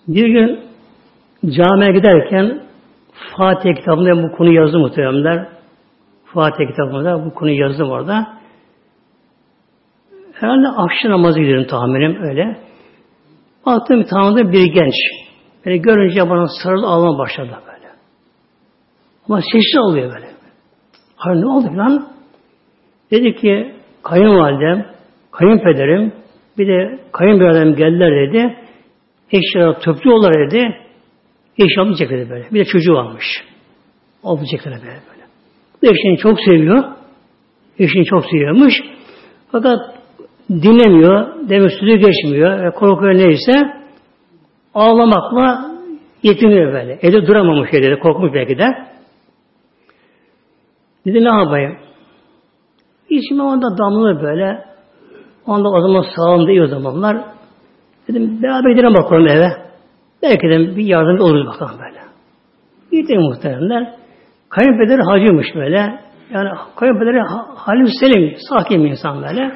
Bir 0.07 0.27
gün 0.27 0.59
camiye 1.45 1.91
giderken 1.91 2.61
Fatih 3.37 3.75
kitabında 3.75 4.23
bu 4.23 4.37
konu 4.37 4.53
yazdı 4.53 4.79
muhteremler. 4.79 5.47
Fatih 6.25 6.67
kitabında 6.67 7.25
bu 7.25 7.33
konuyu 7.33 7.59
yazdım 7.59 7.89
orada. 7.89 8.27
Herhalde 10.33 10.67
akşam 10.67 11.11
namazı 11.11 11.39
gidiyorum 11.39 11.67
tahminim 11.67 12.23
öyle. 12.23 12.57
Baktım 13.65 14.03
tanıdığı 14.03 14.51
bir 14.51 14.73
genç. 14.73 14.93
Beni 15.65 15.81
görünce 15.81 16.29
bana 16.29 16.47
sarıl 16.63 16.83
ağlama 16.83 17.17
başladı 17.17 17.59
böyle. 17.67 17.89
Ama 19.29 19.41
sessiz 19.41 19.79
oluyor 19.81 20.13
böyle. 20.13 20.27
Hayır 21.15 21.41
ne 21.41 21.47
oldu 21.47 21.77
lan? 21.77 22.07
Dedi 23.11 23.35
ki 23.35 23.80
kayınvalidem, 24.03 24.85
kayınpederim, 25.31 26.13
bir 26.57 26.67
de 26.67 26.99
kayınbiraderim 27.11 27.75
geldiler 27.75 28.27
dedi. 28.27 28.55
Eşyalar 29.31 29.79
topluyorlar 29.81 30.33
dedi. 30.33 30.75
Eşya 31.57 31.83
almayacak 31.83 32.09
dedi 32.09 32.29
böyle. 32.29 32.45
Bir 32.51 32.59
de 32.59 32.65
çocuğu 32.65 32.93
varmış. 32.93 33.25
Almayacaklar 34.23 34.73
böyle 34.73 34.85
böyle. 34.85 35.23
Bu 35.81 35.87
eşini 35.87 36.17
çok 36.17 36.39
seviyor. 36.39 36.83
Eşini 37.79 38.05
çok 38.05 38.25
seviyormuş. 38.25 38.73
Fakat 39.51 39.79
dinlemiyor. 40.49 41.49
Demek 41.49 41.71
sözü 41.71 41.95
geçmiyor. 41.95 42.73
Korkuyor 42.73 43.13
neyse 43.13 43.81
ağlamakla 44.73 45.71
yetiniyor 46.23 46.73
böyle. 46.73 46.99
Evde 47.01 47.27
duramamış 47.27 47.71
dedi. 47.71 47.99
Korkmuş 47.99 48.33
belki 48.33 48.57
de. 48.57 48.65
Dedi 51.05 51.23
ne 51.23 51.39
yapayım? 51.39 51.77
İçime 53.11 53.43
onda 53.43 53.77
damlıyor 53.77 54.21
böyle. 54.21 54.65
Onda 55.47 55.69
o 55.69 55.81
zaman 55.81 56.05
sağlamda 56.15 56.51
iyi 56.51 56.61
o 56.61 56.67
zamanlar. 56.67 57.17
Dedim 58.07 58.43
beraber 58.43 58.69
gidelim 58.69 58.93
bakalım 58.93 59.27
eve. 59.27 59.49
Belki 60.23 60.49
de 60.49 60.75
bir 60.75 60.85
yardımcı 60.85 61.23
oluruz 61.23 61.47
bakalım 61.47 61.79
böyle. 61.79 61.99
Gittim 62.91 63.21
muhteremler. 63.21 63.93
Kayınpederi 64.49 65.01
hacıymış 65.01 65.47
böyle. 65.55 65.99
Yani 66.33 66.49
kayınpederi 66.75 67.19
halim 67.55 67.87
selim, 67.99 68.35
sakin 68.49 68.83
bir 68.83 68.89
insan 68.89 69.23
böyle. 69.23 69.51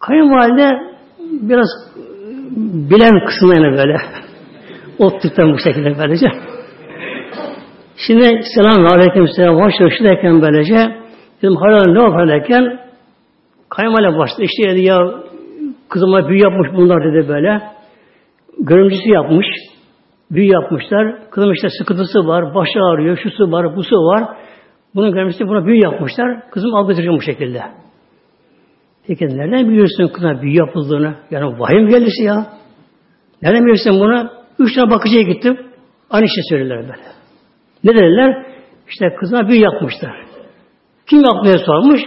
Kayınvalide 0.00 0.80
biraz 1.20 1.68
bilen 2.90 3.24
kısımlarına 3.26 3.76
böyle. 3.78 3.96
Ot 4.98 5.22
tutan 5.22 5.52
bu 5.52 5.58
şekilde 5.58 5.98
böylece. 5.98 6.26
Şimdi 8.06 8.40
selam 8.54 8.86
aleyküm 8.86 9.28
selam 9.28 9.56
hoş 9.56 9.74
derken 10.00 10.42
böylece 10.42 10.99
dedim 11.42 11.56
hayır 11.56 11.94
ne 11.94 12.02
yapar 12.02 12.28
derken 12.28 12.80
kayınvalide 13.68 14.18
başladı. 14.18 14.42
İşte 14.42 14.70
dedi 14.70 14.80
ya 14.80 14.98
kızıma 15.88 16.28
büyü 16.28 16.42
yapmış 16.42 16.68
bunlar 16.76 17.04
dedi 17.04 17.28
böyle. 17.28 17.62
Görümcüsü 18.58 19.08
yapmış. 19.08 19.46
Büyü 20.30 20.52
yapmışlar. 20.52 21.30
Kızım 21.30 21.52
işte 21.52 21.68
sıkıntısı 21.78 22.18
var, 22.18 22.54
başı 22.54 22.78
ağrıyor, 22.82 23.16
şusu 23.16 23.52
var, 23.52 23.76
busu 23.76 23.96
var. 23.96 24.36
Bunun 24.94 25.12
görmesi 25.12 25.48
buna 25.48 25.66
büyü 25.66 25.82
yapmışlar. 25.82 26.50
Kızım 26.50 26.74
algıtıracak 26.74 27.14
bu 27.14 27.22
şekilde. 27.22 27.62
Peki 29.06 29.26
nereden 29.26 29.68
biliyorsun 29.68 30.08
kızına 30.08 30.42
büyü 30.42 30.56
yapıldığını? 30.56 31.14
Yani 31.30 31.60
vahim 31.60 31.88
geldisi 31.88 32.22
ya. 32.24 32.46
Nereden 33.42 33.62
biliyorsun 33.62 34.00
bunu? 34.00 34.30
Üç 34.58 34.74
tane 34.74 34.90
bakıcıya 34.90 35.22
gittim. 35.22 35.58
Aynı 36.10 36.28
şey 36.28 36.42
söylediler 36.48 36.78
böyle. 36.78 36.92
Ne 37.84 37.94
dediler? 37.94 38.46
İşte 38.88 39.14
kızına 39.20 39.48
büyü 39.48 39.60
yapmışlar. 39.60 40.29
Kim 41.10 41.22
yapmaya 41.24 41.58
sormuş? 41.58 42.00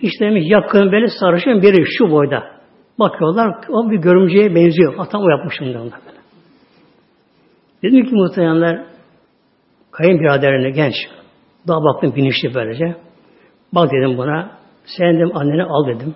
İşte 0.00 0.24
demiş 0.24 0.44
yakın 0.46 0.92
böyle 0.92 1.06
sarışın 1.20 1.62
biri 1.62 1.84
şu 1.98 2.10
boyda. 2.10 2.42
Bakıyorlar 2.98 3.54
o 3.68 3.90
bir 3.90 3.96
görümceye 3.96 4.54
benziyor. 4.54 4.94
Hatta 4.96 5.18
o 5.18 5.28
yapmış 5.30 5.60
onlar 5.60 6.00
böyle. 6.06 6.18
Dedim 7.82 8.04
ki 8.04 8.14
muhtemelenler 8.14 8.86
kayınbiraderine 9.90 10.70
genç. 10.70 10.94
Daha 11.68 11.84
baktım 11.84 12.12
bilinçli 12.16 12.54
böylece. 12.54 12.96
Bak 13.72 13.90
dedim 13.92 14.18
buna 14.18 14.50
sen 14.84 15.16
dedim 15.16 15.36
anneni 15.36 15.64
al 15.64 15.86
dedim. 15.86 16.14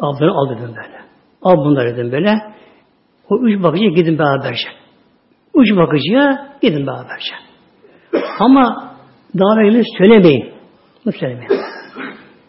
Ablanı 0.00 0.32
al 0.32 0.50
dedim 0.50 0.74
böyle. 0.76 1.00
Al 1.42 1.56
bunları 1.56 1.96
dedim 1.96 2.12
böyle. 2.12 2.34
O 3.30 3.38
üç 3.38 3.62
bakıcıya 3.62 3.90
gidin 3.90 4.18
beraberce. 4.18 4.68
Üç 5.54 5.76
bakıcıya 5.76 6.52
gidin 6.62 6.86
beraberce. 6.86 7.34
Ama 8.40 8.94
daha 9.38 9.54
söylemeyin. 9.98 10.53
Bunu 11.04 11.14
söylemeyin. 11.20 11.50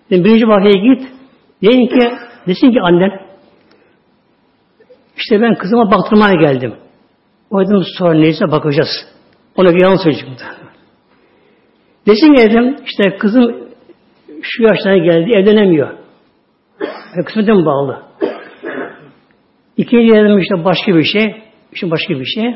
Dedim, 0.10 0.24
birinci 0.26 0.48
bakıcıya 0.48 0.94
git. 0.94 1.08
Deyin 1.62 1.88
ki, 1.88 2.12
desin 2.48 2.72
ki 2.72 2.82
annen 2.82 3.26
işte 5.18 5.42
ben 5.42 5.56
kızıma 5.56 5.92
baktırmaya 5.92 6.36
geldim. 6.36 6.74
O 7.50 7.62
dedim 7.62 7.84
sonra 7.98 8.14
neyse 8.14 8.52
bakacağız. 8.52 8.90
Ona 9.56 9.76
bir 9.76 9.82
yalan 9.82 9.96
söyleyecek 9.96 10.30
Desin 12.08 12.36
ki 12.36 12.44
dedim 12.44 12.76
işte 12.86 13.18
kızım 13.18 13.56
şu 14.42 14.64
yaşlara 14.64 14.98
geldi 14.98 15.32
evlenemiyor. 15.38 15.90
E, 17.18 17.24
kısmeten 17.26 17.66
bağlı. 17.66 18.04
İkinci 19.78 20.16
dedim 20.16 20.40
işte 20.40 20.66
başka 20.66 20.96
bir 20.96 21.04
şey. 21.04 21.36
İşte 21.74 21.92
başka 21.92 22.14
bir 22.14 22.26
şey. 22.26 22.56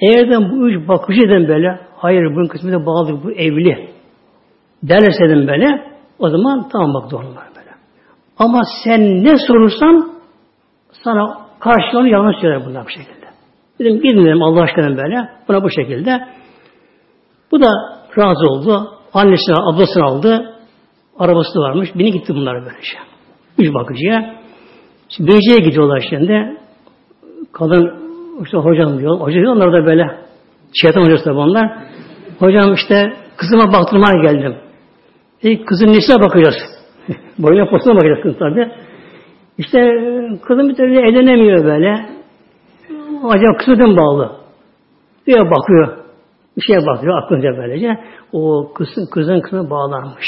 Eğer 0.00 0.30
de 0.30 0.50
bu 0.50 0.68
üç 0.68 0.88
bakıcı 0.88 1.20
dedim 1.20 1.48
böyle 1.48 1.80
hayır 1.96 2.34
bunun 2.34 2.46
kısmete 2.46 2.86
bağlı 2.86 3.24
bu 3.24 3.32
evli 3.32 3.91
derlerse 4.82 5.28
dedim 5.28 5.48
böyle 5.48 5.92
o 6.18 6.28
zaman 6.30 6.68
tamam 6.68 6.94
bak 6.94 7.10
doğru 7.10 7.22
böyle. 7.26 7.70
Ama 8.38 8.62
sen 8.84 9.24
ne 9.24 9.36
sorursan 9.46 10.12
sana 11.04 11.38
karşılığını 11.60 12.08
yanlış 12.08 12.36
söyler 12.40 12.66
bunlar 12.66 12.84
bu 12.84 12.90
şekilde. 12.90 13.26
Dedim 13.78 13.96
gidin 14.02 14.26
dedim 14.26 14.42
Allah 14.42 14.62
aşkına 14.62 14.96
böyle. 14.96 15.28
Buna 15.48 15.62
bu 15.62 15.70
şekilde. 15.70 16.28
Bu 17.52 17.60
da 17.60 17.68
razı 18.18 18.46
oldu. 18.46 18.90
Annesini, 19.14 19.56
ablasını 19.56 20.04
aldı. 20.04 20.54
Arabası 21.18 21.54
da 21.54 21.60
varmış. 21.60 21.88
Bini 21.94 22.12
gitti 22.12 22.34
bunlar 22.34 22.54
böylece. 22.54 22.98
Üç 23.58 23.74
bakıcıya. 23.74 24.34
Şimdi 25.08 25.30
Beyce'ye 25.32 25.58
gidiyorlar 25.58 26.06
şimdi. 26.10 26.58
Kadın 27.52 27.92
işte 28.44 28.56
hocam 28.58 28.98
diyor. 28.98 29.20
Hoca 29.20 29.34
diyor 29.34 29.56
onlar 29.56 29.72
da 29.72 29.86
böyle 29.86 30.18
şeytan 30.82 31.02
hocası 31.02 31.26
da 31.26 31.36
bunlar. 31.36 31.78
Hocam 32.38 32.74
işte 32.74 33.12
kızıma 33.36 33.72
baktırmaya 33.72 34.22
geldim. 34.22 34.56
E, 35.44 35.64
kızın 35.64 35.86
nesine 35.86 36.22
bakacağız? 36.22 36.54
Boyuna 37.38 37.70
posuna 37.70 37.94
bakacağız 37.94 38.22
kız 38.22 38.38
tabi. 38.38 38.72
İşte 39.58 39.78
kızım 40.46 40.68
bir 40.68 40.74
türlü 40.74 40.98
eğlenemiyor 40.98 41.64
böyle. 41.64 42.06
Acaba 43.24 43.56
kısmeten 43.58 43.96
bağlı. 43.96 44.32
Diye 45.26 45.50
bakıyor. 45.50 45.98
Bir 46.56 46.62
şeye 46.62 46.86
bakıyor 46.86 47.22
aklınca 47.22 47.48
böylece. 47.56 47.98
O 48.32 48.72
kızın, 48.74 49.06
kızın 49.10 49.40
kısmına 49.40 49.70
bağlanmış. 49.70 50.26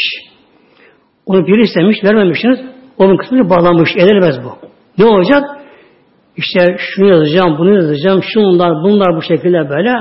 Onu 1.26 1.46
biri 1.46 1.60
istemiş, 1.60 2.04
vermemişsiniz. 2.04 2.58
Onun 2.98 3.16
kısmını 3.16 3.50
bağlanmış. 3.50 3.90
Edilemez 3.96 4.36
bu. 4.44 4.68
Ne 4.98 5.04
olacak? 5.04 5.42
İşte 6.36 6.76
şunu 6.78 7.08
yazacağım, 7.08 7.58
bunu 7.58 7.74
yazacağım, 7.74 8.22
şunlar, 8.22 8.72
bunlar 8.72 9.16
bu 9.16 9.22
şekilde 9.22 9.68
böyle 9.68 9.92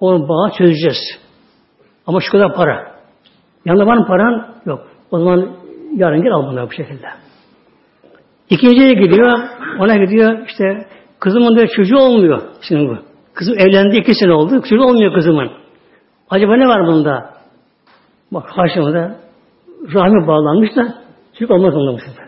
onu 0.00 0.28
bağı 0.28 0.50
çözeceğiz. 0.58 0.98
Ama 2.06 2.20
şu 2.20 2.32
kadar 2.32 2.54
para. 2.54 2.93
Yanında 3.64 3.86
var 3.86 3.96
mı 3.96 4.06
paran? 4.06 4.46
Yok. 4.66 4.86
O 5.10 5.18
zaman 5.18 5.48
yarın 5.96 6.22
gel 6.22 6.32
al 6.32 6.46
bunları 6.46 6.66
bu 6.66 6.72
şekilde. 6.72 7.06
İkinciye 8.50 8.94
gidiyor, 8.94 9.38
ona 9.78 9.96
gidiyor 9.96 10.38
işte 10.46 10.86
kızımın 11.20 11.56
da 11.56 11.66
çocuğu 11.66 11.96
olmuyor 11.96 12.42
şimdi 12.68 12.88
bu. 12.88 12.96
Kızım 13.34 13.58
evlendi 13.58 13.96
iki 13.96 14.14
sene 14.14 14.32
oldu, 14.32 14.60
çocuğu 14.60 14.84
olmuyor 14.84 15.14
kızımın. 15.14 15.50
Acaba 16.30 16.56
ne 16.56 16.66
var 16.68 16.86
bunda? 16.86 17.30
Bak 18.32 18.48
karşımda 18.56 19.16
rahmi 19.94 20.26
bağlanmış 20.26 20.76
da 20.76 20.94
çocuk 21.32 21.50
olmaz 21.50 21.74
onunla 21.74 21.92
bu 21.92 21.98
sefer. 21.98 22.24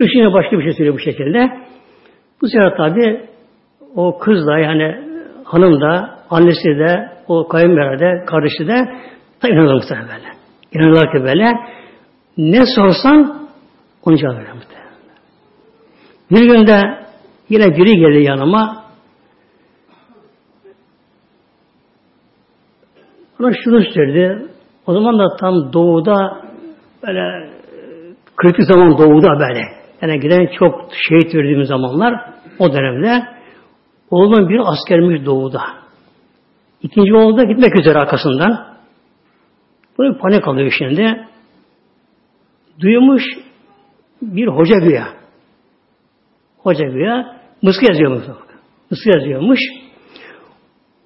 Üçüne 0.00 0.32
başka 0.32 0.58
bir 0.58 0.62
şey 0.62 0.72
söylüyor 0.72 0.94
bu 0.94 0.98
şekilde. 0.98 1.50
Bu 2.42 2.48
sefer 2.48 2.76
tabi 2.76 3.28
o 3.96 4.18
kız 4.18 4.46
da 4.46 4.58
yani 4.58 5.04
hanım 5.44 5.80
da, 5.80 6.17
annesi 6.30 6.68
de, 6.68 7.08
o 7.28 7.48
kayınbeder 7.48 8.00
de, 8.00 8.24
kardeşi 8.24 8.66
de 8.66 8.88
tabi 9.40 9.52
inanırlar 9.52 9.74
muhtemelen 9.74 10.08
böyle. 10.08 10.28
İnanırlar 10.72 11.12
ki 11.12 11.24
böyle 11.24 11.52
ne 12.38 12.66
sorsan 12.76 13.48
onu 14.04 14.16
cevap 14.16 14.36
verir 14.36 14.52
muhtemelen. 14.52 14.88
Bir 16.30 16.42
günde 16.42 17.04
yine 17.48 17.76
biri 17.76 17.96
geldi 17.96 18.22
yanıma 18.22 18.88
Ona 23.40 23.52
şunu 23.64 23.82
söyledi. 23.94 24.46
O 24.86 24.92
zaman 24.92 25.18
da 25.18 25.36
tam 25.36 25.72
doğuda 25.72 26.42
böyle 27.06 27.50
kritik 28.36 28.64
zaman 28.64 28.98
doğuda 28.98 29.28
böyle. 29.38 29.62
Yani 30.02 30.20
giden 30.20 30.48
çok 30.58 30.90
şehit 31.08 31.34
verdiğimiz 31.34 31.68
zamanlar 31.68 32.14
o 32.58 32.72
dönemde 32.72 33.22
oğlum 34.10 34.48
bir 34.48 34.60
askermiş 34.72 35.26
doğuda. 35.26 35.60
İkinci 36.82 37.14
oğlu 37.14 37.36
da 37.36 37.42
gitmek 37.42 37.80
üzere 37.80 37.98
arkasından. 37.98 38.76
Böyle 39.98 40.18
panik 40.18 40.48
alıyor 40.48 40.74
şimdi. 40.78 41.26
Duymuş 42.80 43.22
bir 44.22 44.46
hoca 44.46 44.76
güya. 44.78 45.08
Hoca 46.58 46.84
güya 46.84 47.36
mıskı 47.62 47.84
yazıyormuş. 47.88 48.24
Mıskı 48.90 49.10
yazıyormuş. 49.10 49.60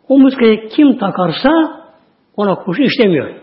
O 0.09 0.19
mıskayı 0.19 0.69
kim 0.69 0.99
takarsa 0.99 1.51
ona 2.37 2.55
kurşun 2.55 2.83
işlemiyor. 2.83 3.35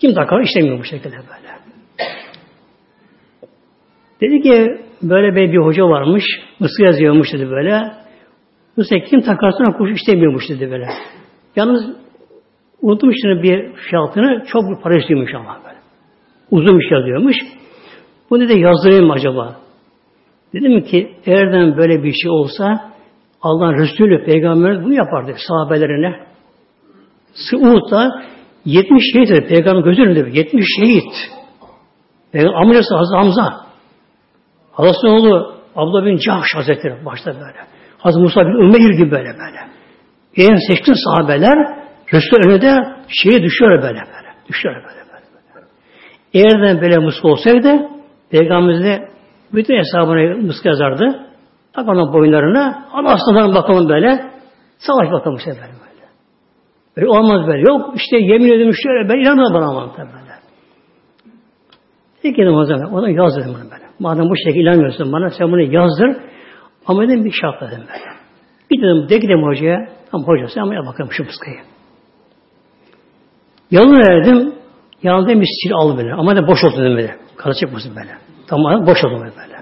Kim 0.00 0.14
takar 0.14 0.40
işlemiyor 0.40 0.78
bu 0.78 0.84
şekilde 0.84 1.16
böyle. 1.16 1.58
Dedi 4.20 4.42
ki 4.42 4.84
böyle 5.02 5.52
bir, 5.52 5.58
hoca 5.58 5.82
varmış. 5.82 6.24
Mısır 6.60 6.84
yazıyormuş 6.84 7.32
dedi 7.32 7.50
böyle. 7.50 7.92
Mısır 8.78 9.00
kim 9.10 9.20
takarsa 9.20 9.58
ona 9.58 9.76
kurşun 9.76 9.94
işlemiyormuş 9.94 10.48
dedi 10.48 10.70
böyle. 10.70 10.88
Yalnız 11.56 11.96
unutmuş 12.82 13.16
bir 13.24 13.72
fiyatını 13.72 14.44
çok 14.46 14.62
bir 14.62 14.82
para 14.82 14.96
istiyormuş 14.96 15.34
ama 15.34 15.58
böyle. 15.64 15.78
Uzun 16.50 16.78
bir 16.78 16.88
şey 16.88 16.98
yazıyormuş. 16.98 17.36
Bu 18.30 18.40
ne 18.40 18.48
de 18.48 18.54
yazdırayım 18.54 19.06
mı 19.06 19.12
acaba? 19.12 19.56
Dedim 20.54 20.82
ki 20.82 21.16
eğerden 21.26 21.76
böyle 21.76 22.02
bir 22.02 22.12
şey 22.12 22.30
olsa 22.30 22.92
Allah'ın 23.42 23.78
Resulü 23.78 24.24
Peygamber 24.24 24.84
bunu 24.84 24.94
yapardı 24.94 25.34
sahabelerine. 25.48 26.26
Suud'da 27.34 28.22
70 28.64 29.02
şehit 29.12 29.48
Peygamber 29.48 29.82
gözü 29.82 30.02
önünde 30.02 30.38
70 30.38 30.64
şehit. 30.78 31.12
Peygamber 32.32 32.60
amcası 32.60 32.94
Hazreti 32.94 33.16
Hamza. 33.16 33.66
Hazreti 34.72 35.06
oğlu 35.06 35.54
Abdullah 35.76 36.06
bin 36.06 36.16
Cahş 36.16 36.54
Hazretleri 36.54 37.04
başta 37.04 37.34
böyle. 37.34 37.77
Hazreti 37.98 38.22
Musa 38.22 38.40
bin 38.40 38.52
Ümeyr 38.52 38.90
gibi 38.98 39.10
böyle 39.10 39.28
böyle. 39.28 39.60
En 40.36 40.56
seçkin 40.68 40.94
sahabeler 41.04 41.78
Resul 42.12 42.36
önünde 42.48 42.96
şeye 43.08 43.42
düşüyor 43.42 43.82
böyle 43.82 43.98
böyle. 43.98 44.28
Düşüyor 44.48 44.74
böyle 44.74 44.84
böyle. 44.84 45.66
Eğer 46.34 46.80
böyle 46.80 46.98
muska 46.98 47.28
olsaydı 47.28 47.88
Peygamberimiz 48.30 48.84
de 48.84 49.08
bütün 49.54 49.78
hesabına 49.78 50.46
muska 50.46 50.68
yazardı. 50.68 51.24
Tak 51.72 51.88
onun 51.88 52.12
boyunlarına. 52.12 52.84
Ama 52.92 53.10
aslanların 53.10 53.54
bakalım 53.54 53.88
böyle. 53.88 54.20
Savaş 54.78 55.10
bakalım 55.12 55.36
işte 55.36 55.50
böyle 55.50 55.60
böyle. 55.60 56.06
Böyle 56.96 57.08
olmaz 57.08 57.46
böyle. 57.46 57.60
Yok 57.70 57.94
işte 57.96 58.16
yemin 58.16 58.52
ediyorum 58.52 58.74
şöyle 58.82 59.08
ben 59.08 59.18
inanmıyorum 59.18 59.54
bana 59.54 59.66
ama 59.68 59.94
böyle. 59.98 60.18
Peki 62.22 62.42
dedim 62.42 62.54
o 62.54 62.64
zaman. 62.64 62.92
Ona 62.92 63.10
yaz 63.10 63.36
dedim 63.36 63.50
bunu 63.54 63.70
böyle. 63.70 63.84
Madem 63.98 64.30
bu 64.30 64.36
şekilde 64.36 64.60
inanmıyorsun 64.60 65.12
bana 65.12 65.30
sen 65.30 65.48
bunu 65.48 65.62
yazdır. 65.62 66.16
Ama 66.86 67.02
dedim 67.02 67.24
bir 67.24 67.32
şart 67.32 67.60
dedim 67.60 67.80
böyle. 67.80 68.18
Bir 68.70 68.82
dedim 68.82 69.08
de 69.08 69.16
gidelim 69.18 69.42
hocaya. 69.42 69.88
Tamam 70.10 70.26
hoca 70.26 70.48
sen 70.54 70.60
ama 70.60 70.86
bakalım 70.86 71.12
şu 71.12 71.24
muskayı. 71.24 71.58
Yalın 73.70 73.96
verdim. 73.96 74.54
Yanında 75.02 75.40
bir 75.40 75.46
sil 75.58 75.72
al 75.74 75.96
böyle. 75.96 76.14
Ama 76.14 76.36
da 76.36 76.46
boş 76.46 76.64
olsun 76.64 76.80
dedim 76.80 76.96
böyle. 76.96 77.16
Kara 77.36 77.54
çıkmasın 77.54 77.96
böyle. 77.96 78.10
Tamam 78.46 78.86
boş 78.86 79.04
oldu 79.04 79.20
böyle. 79.20 79.58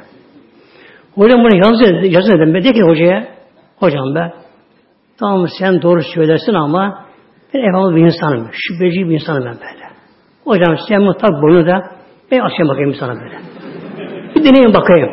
Hocam 1.14 1.40
bunu 1.44 1.56
yaz, 1.56 2.02
yazın 2.12 2.32
dedim. 2.32 2.54
Ben 2.54 2.64
de 2.64 2.72
ki 2.72 2.82
hocaya, 2.82 3.28
hocam 3.76 4.14
be, 4.14 4.32
tamam 5.18 5.46
sen 5.58 5.82
doğru 5.82 6.02
söylersin 6.14 6.54
ama 6.54 7.04
ben 7.54 7.60
evhamlı 7.60 7.96
bir 7.96 8.04
insanım. 8.04 8.50
Şüpheci 8.52 9.08
bir 9.08 9.14
insanım 9.14 9.44
ben 9.44 9.54
böyle. 9.54 9.86
Hocam 10.44 10.76
sen 10.88 11.00
bunu 11.00 11.14
tak 11.14 11.42
boyunu 11.42 11.66
da 11.66 11.82
ben 12.30 12.40
açayım 12.40 12.68
bakayım 12.68 12.94
sana 13.00 13.14
böyle. 13.14 13.38
Bir 14.34 14.44
deneyim 14.44 14.74
bakayım. 14.74 15.08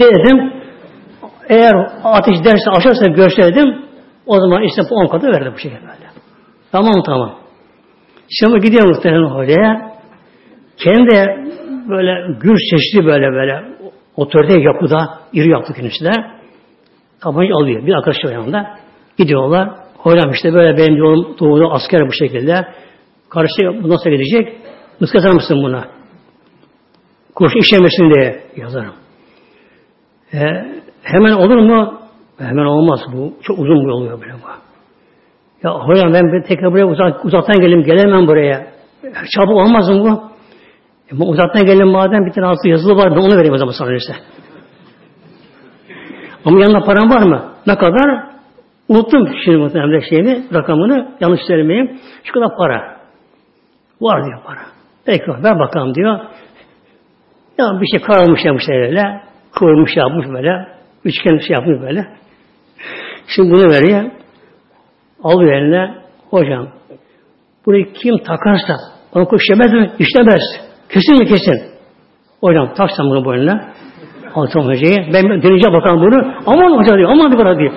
Dedim. 0.00 0.57
Eğer 1.48 1.74
ateş 2.04 2.44
derse 2.44 2.70
aşarsa 2.70 3.06
görse 3.06 3.42
dedim. 3.42 3.84
O 4.26 4.40
zaman 4.40 4.62
işte 4.62 4.82
on 4.90 5.06
katı 5.06 5.26
verdi 5.26 5.50
bu 5.54 5.58
şekilde 5.58 5.80
böyle. 5.80 6.08
Tamam 6.72 7.02
tamam. 7.06 7.34
Şimdi 8.30 8.60
gidiyor 8.60 8.88
muhtemelen 8.88 9.30
hocaya. 9.30 9.92
Kendi 10.76 11.26
böyle 11.88 12.38
gür 12.40 12.56
seçti 12.70 13.06
böyle 13.06 13.32
böyle 13.32 13.64
otorite 14.16 14.60
yapıda, 14.60 15.18
iri 15.32 15.50
yaptı 15.50 15.72
kendisi 15.72 16.04
Tabancayı 17.20 17.54
alıyor. 17.54 17.86
Bir 17.86 17.94
arkadaş 17.94 18.16
var 18.24 18.32
yanında. 18.32 18.78
Gidiyorlar. 19.18 19.70
Hocam 19.96 20.30
işte 20.30 20.54
böyle 20.54 20.78
benim 20.78 20.96
yolum 20.96 21.36
doğuda 21.38 21.70
asker 21.70 22.08
bu 22.08 22.12
şekilde. 22.12 22.68
Karşı 23.28 23.82
bu 23.82 23.88
nasıl 23.88 24.10
gidecek? 24.10 24.56
Mıska 25.00 25.18
yazar 25.18 25.32
mısın 25.32 25.62
buna? 25.62 25.88
Kurşun 27.34 27.60
işlemesin 27.60 28.14
diye 28.14 28.42
yazarım. 28.56 28.94
E, 30.34 30.38
hemen 31.12 31.32
olur 31.32 31.58
mu? 31.58 31.98
Hemen 32.38 32.64
olmaz 32.64 33.00
bu. 33.12 33.32
Çok 33.42 33.58
uzun 33.58 33.86
bir 33.86 33.90
oluyor 33.90 34.20
böyle 34.20 34.32
bu. 34.32 34.48
Ya 35.62 35.70
hocam 35.74 36.12
ben 36.12 36.32
bir 36.32 36.42
tekrar 36.42 36.72
buraya 36.72 36.86
uzak, 36.86 37.24
uzaktan 37.24 37.60
gelim 37.60 37.82
gelemem 37.82 38.26
buraya. 38.26 38.66
Çabuk 39.36 39.56
olmaz 39.56 39.88
mı 39.88 40.00
bu? 40.00 40.22
E, 41.12 41.28
uzaktan 41.28 41.66
gelen 41.66 41.88
madem 41.88 42.26
bir 42.26 42.32
tane 42.32 42.46
altı 42.46 42.68
yazılı 42.68 42.96
var 42.96 43.10
ben 43.10 43.20
onu 43.20 43.36
vereyim 43.36 43.54
o 43.54 43.58
zaman 43.58 43.72
sana 43.78 43.94
işte. 43.94 44.12
Ama 46.44 46.60
yanında 46.60 46.80
param 46.80 47.10
var 47.10 47.22
mı? 47.22 47.42
Ne 47.66 47.76
kadar? 47.76 48.28
Unuttum 48.88 49.28
şimdi 49.44 49.56
muhtemelen 49.58 50.00
şeyini, 50.00 50.44
rakamını. 50.54 51.08
Yanlış 51.20 51.40
söylemeyeyim. 51.46 52.00
Şu 52.24 52.32
kadar 52.32 52.56
para. 52.56 52.96
Var 54.00 54.24
diyor 54.24 54.40
para. 54.44 54.60
Peki 55.06 55.30
ver 55.44 55.58
bakalım 55.58 55.94
diyor. 55.94 56.18
Ya 57.58 57.80
bir 57.80 57.86
şey 57.86 58.00
karalmış 58.00 58.44
yapmış 58.44 58.64
öyle. 58.68 59.20
Kıvırmış 59.52 59.96
yapmış 59.96 60.26
böyle. 60.28 60.77
Üçgen 61.04 61.38
şey 61.38 61.54
yapmış 61.54 61.80
böyle. 61.80 62.06
Şimdi 63.26 63.50
bunu 63.50 63.70
veriyor. 63.70 64.10
Alıyor 65.22 65.52
eline. 65.52 65.94
Hocam 66.30 66.68
burayı 67.66 67.92
kim 67.92 68.18
takarsa 68.18 68.74
onu 69.14 69.28
kuşamaz 69.28 69.72
mı? 69.72 69.88
İşlemez. 69.98 70.42
Kesin 70.88 71.18
mi 71.18 71.26
kesin? 71.26 71.62
Hocam 72.40 72.74
taksam 72.74 73.06
bunu 73.10 73.24
boynuna. 73.24 73.72
Altan 74.34 74.60
hocayı. 74.60 74.96
Ben 75.12 75.24
deneyeceğim 75.24 75.72
bakalım 75.72 76.00
bunu. 76.00 76.34
Aman 76.46 76.78
hoca 76.78 76.96
diyor. 76.96 77.10
Aman 77.10 77.32
diyor. 77.32 77.58
diyor. 77.58 77.72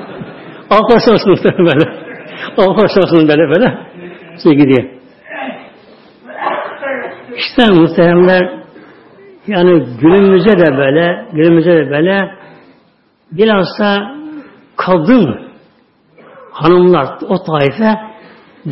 Altan 0.70 1.00
şansınız 1.06 1.44
böyle. 1.46 1.86
Altan 2.58 2.88
şansınız 2.88 3.28
böyle 3.28 3.50
böyle. 3.56 3.78
Size 4.38 4.56
gidiyor. 4.56 4.90
İşte 7.36 7.74
muhteremler 7.74 8.62
yani 9.48 9.84
günümüzde 10.02 10.58
de 10.58 10.78
böyle 10.78 11.26
günümüzde 11.34 11.72
de 11.72 11.90
böyle 11.90 12.32
bilhassa 13.32 14.16
kadın 14.78 15.52
hanımlar 16.52 17.18
o 17.30 17.44
taife 17.44 18.00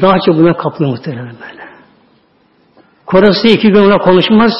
daha 0.02 0.20
çok 0.26 0.36
buna 0.36 0.58
kaplı 0.58 0.88
muhtemelen 0.88 1.36
böyle. 1.50 1.70
Korası 3.06 3.48
iki 3.48 3.68
gün 3.68 3.82
ona 3.82 3.98
konuşmaz. 3.98 4.52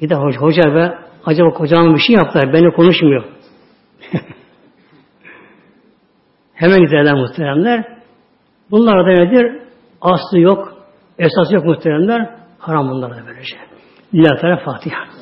Bir 0.00 0.08
de 0.08 0.14
hoca, 0.14 0.40
hoca 0.40 0.74
be, 0.74 0.98
acaba 1.24 1.50
kocam 1.50 1.94
bir 1.94 2.00
şey 2.00 2.16
yaptılar, 2.16 2.52
benimle 2.52 2.74
konuşmuyor. 2.74 3.24
Hemen 6.54 6.78
giderler 6.78 7.14
muhteremler. 7.14 7.98
Bunlar 8.70 9.06
da 9.06 9.22
nedir? 9.22 9.62
Aslı 10.00 10.38
yok, 10.38 10.74
esası 11.18 11.54
yok 11.54 11.64
muhteremler. 11.64 12.30
Haram 12.58 12.90
bunlar 12.90 13.10
da 13.10 13.22
böylece. 13.26 13.56
Lillahi 14.14 14.40
Teala 14.40 14.56
Fatiha. 14.64 15.21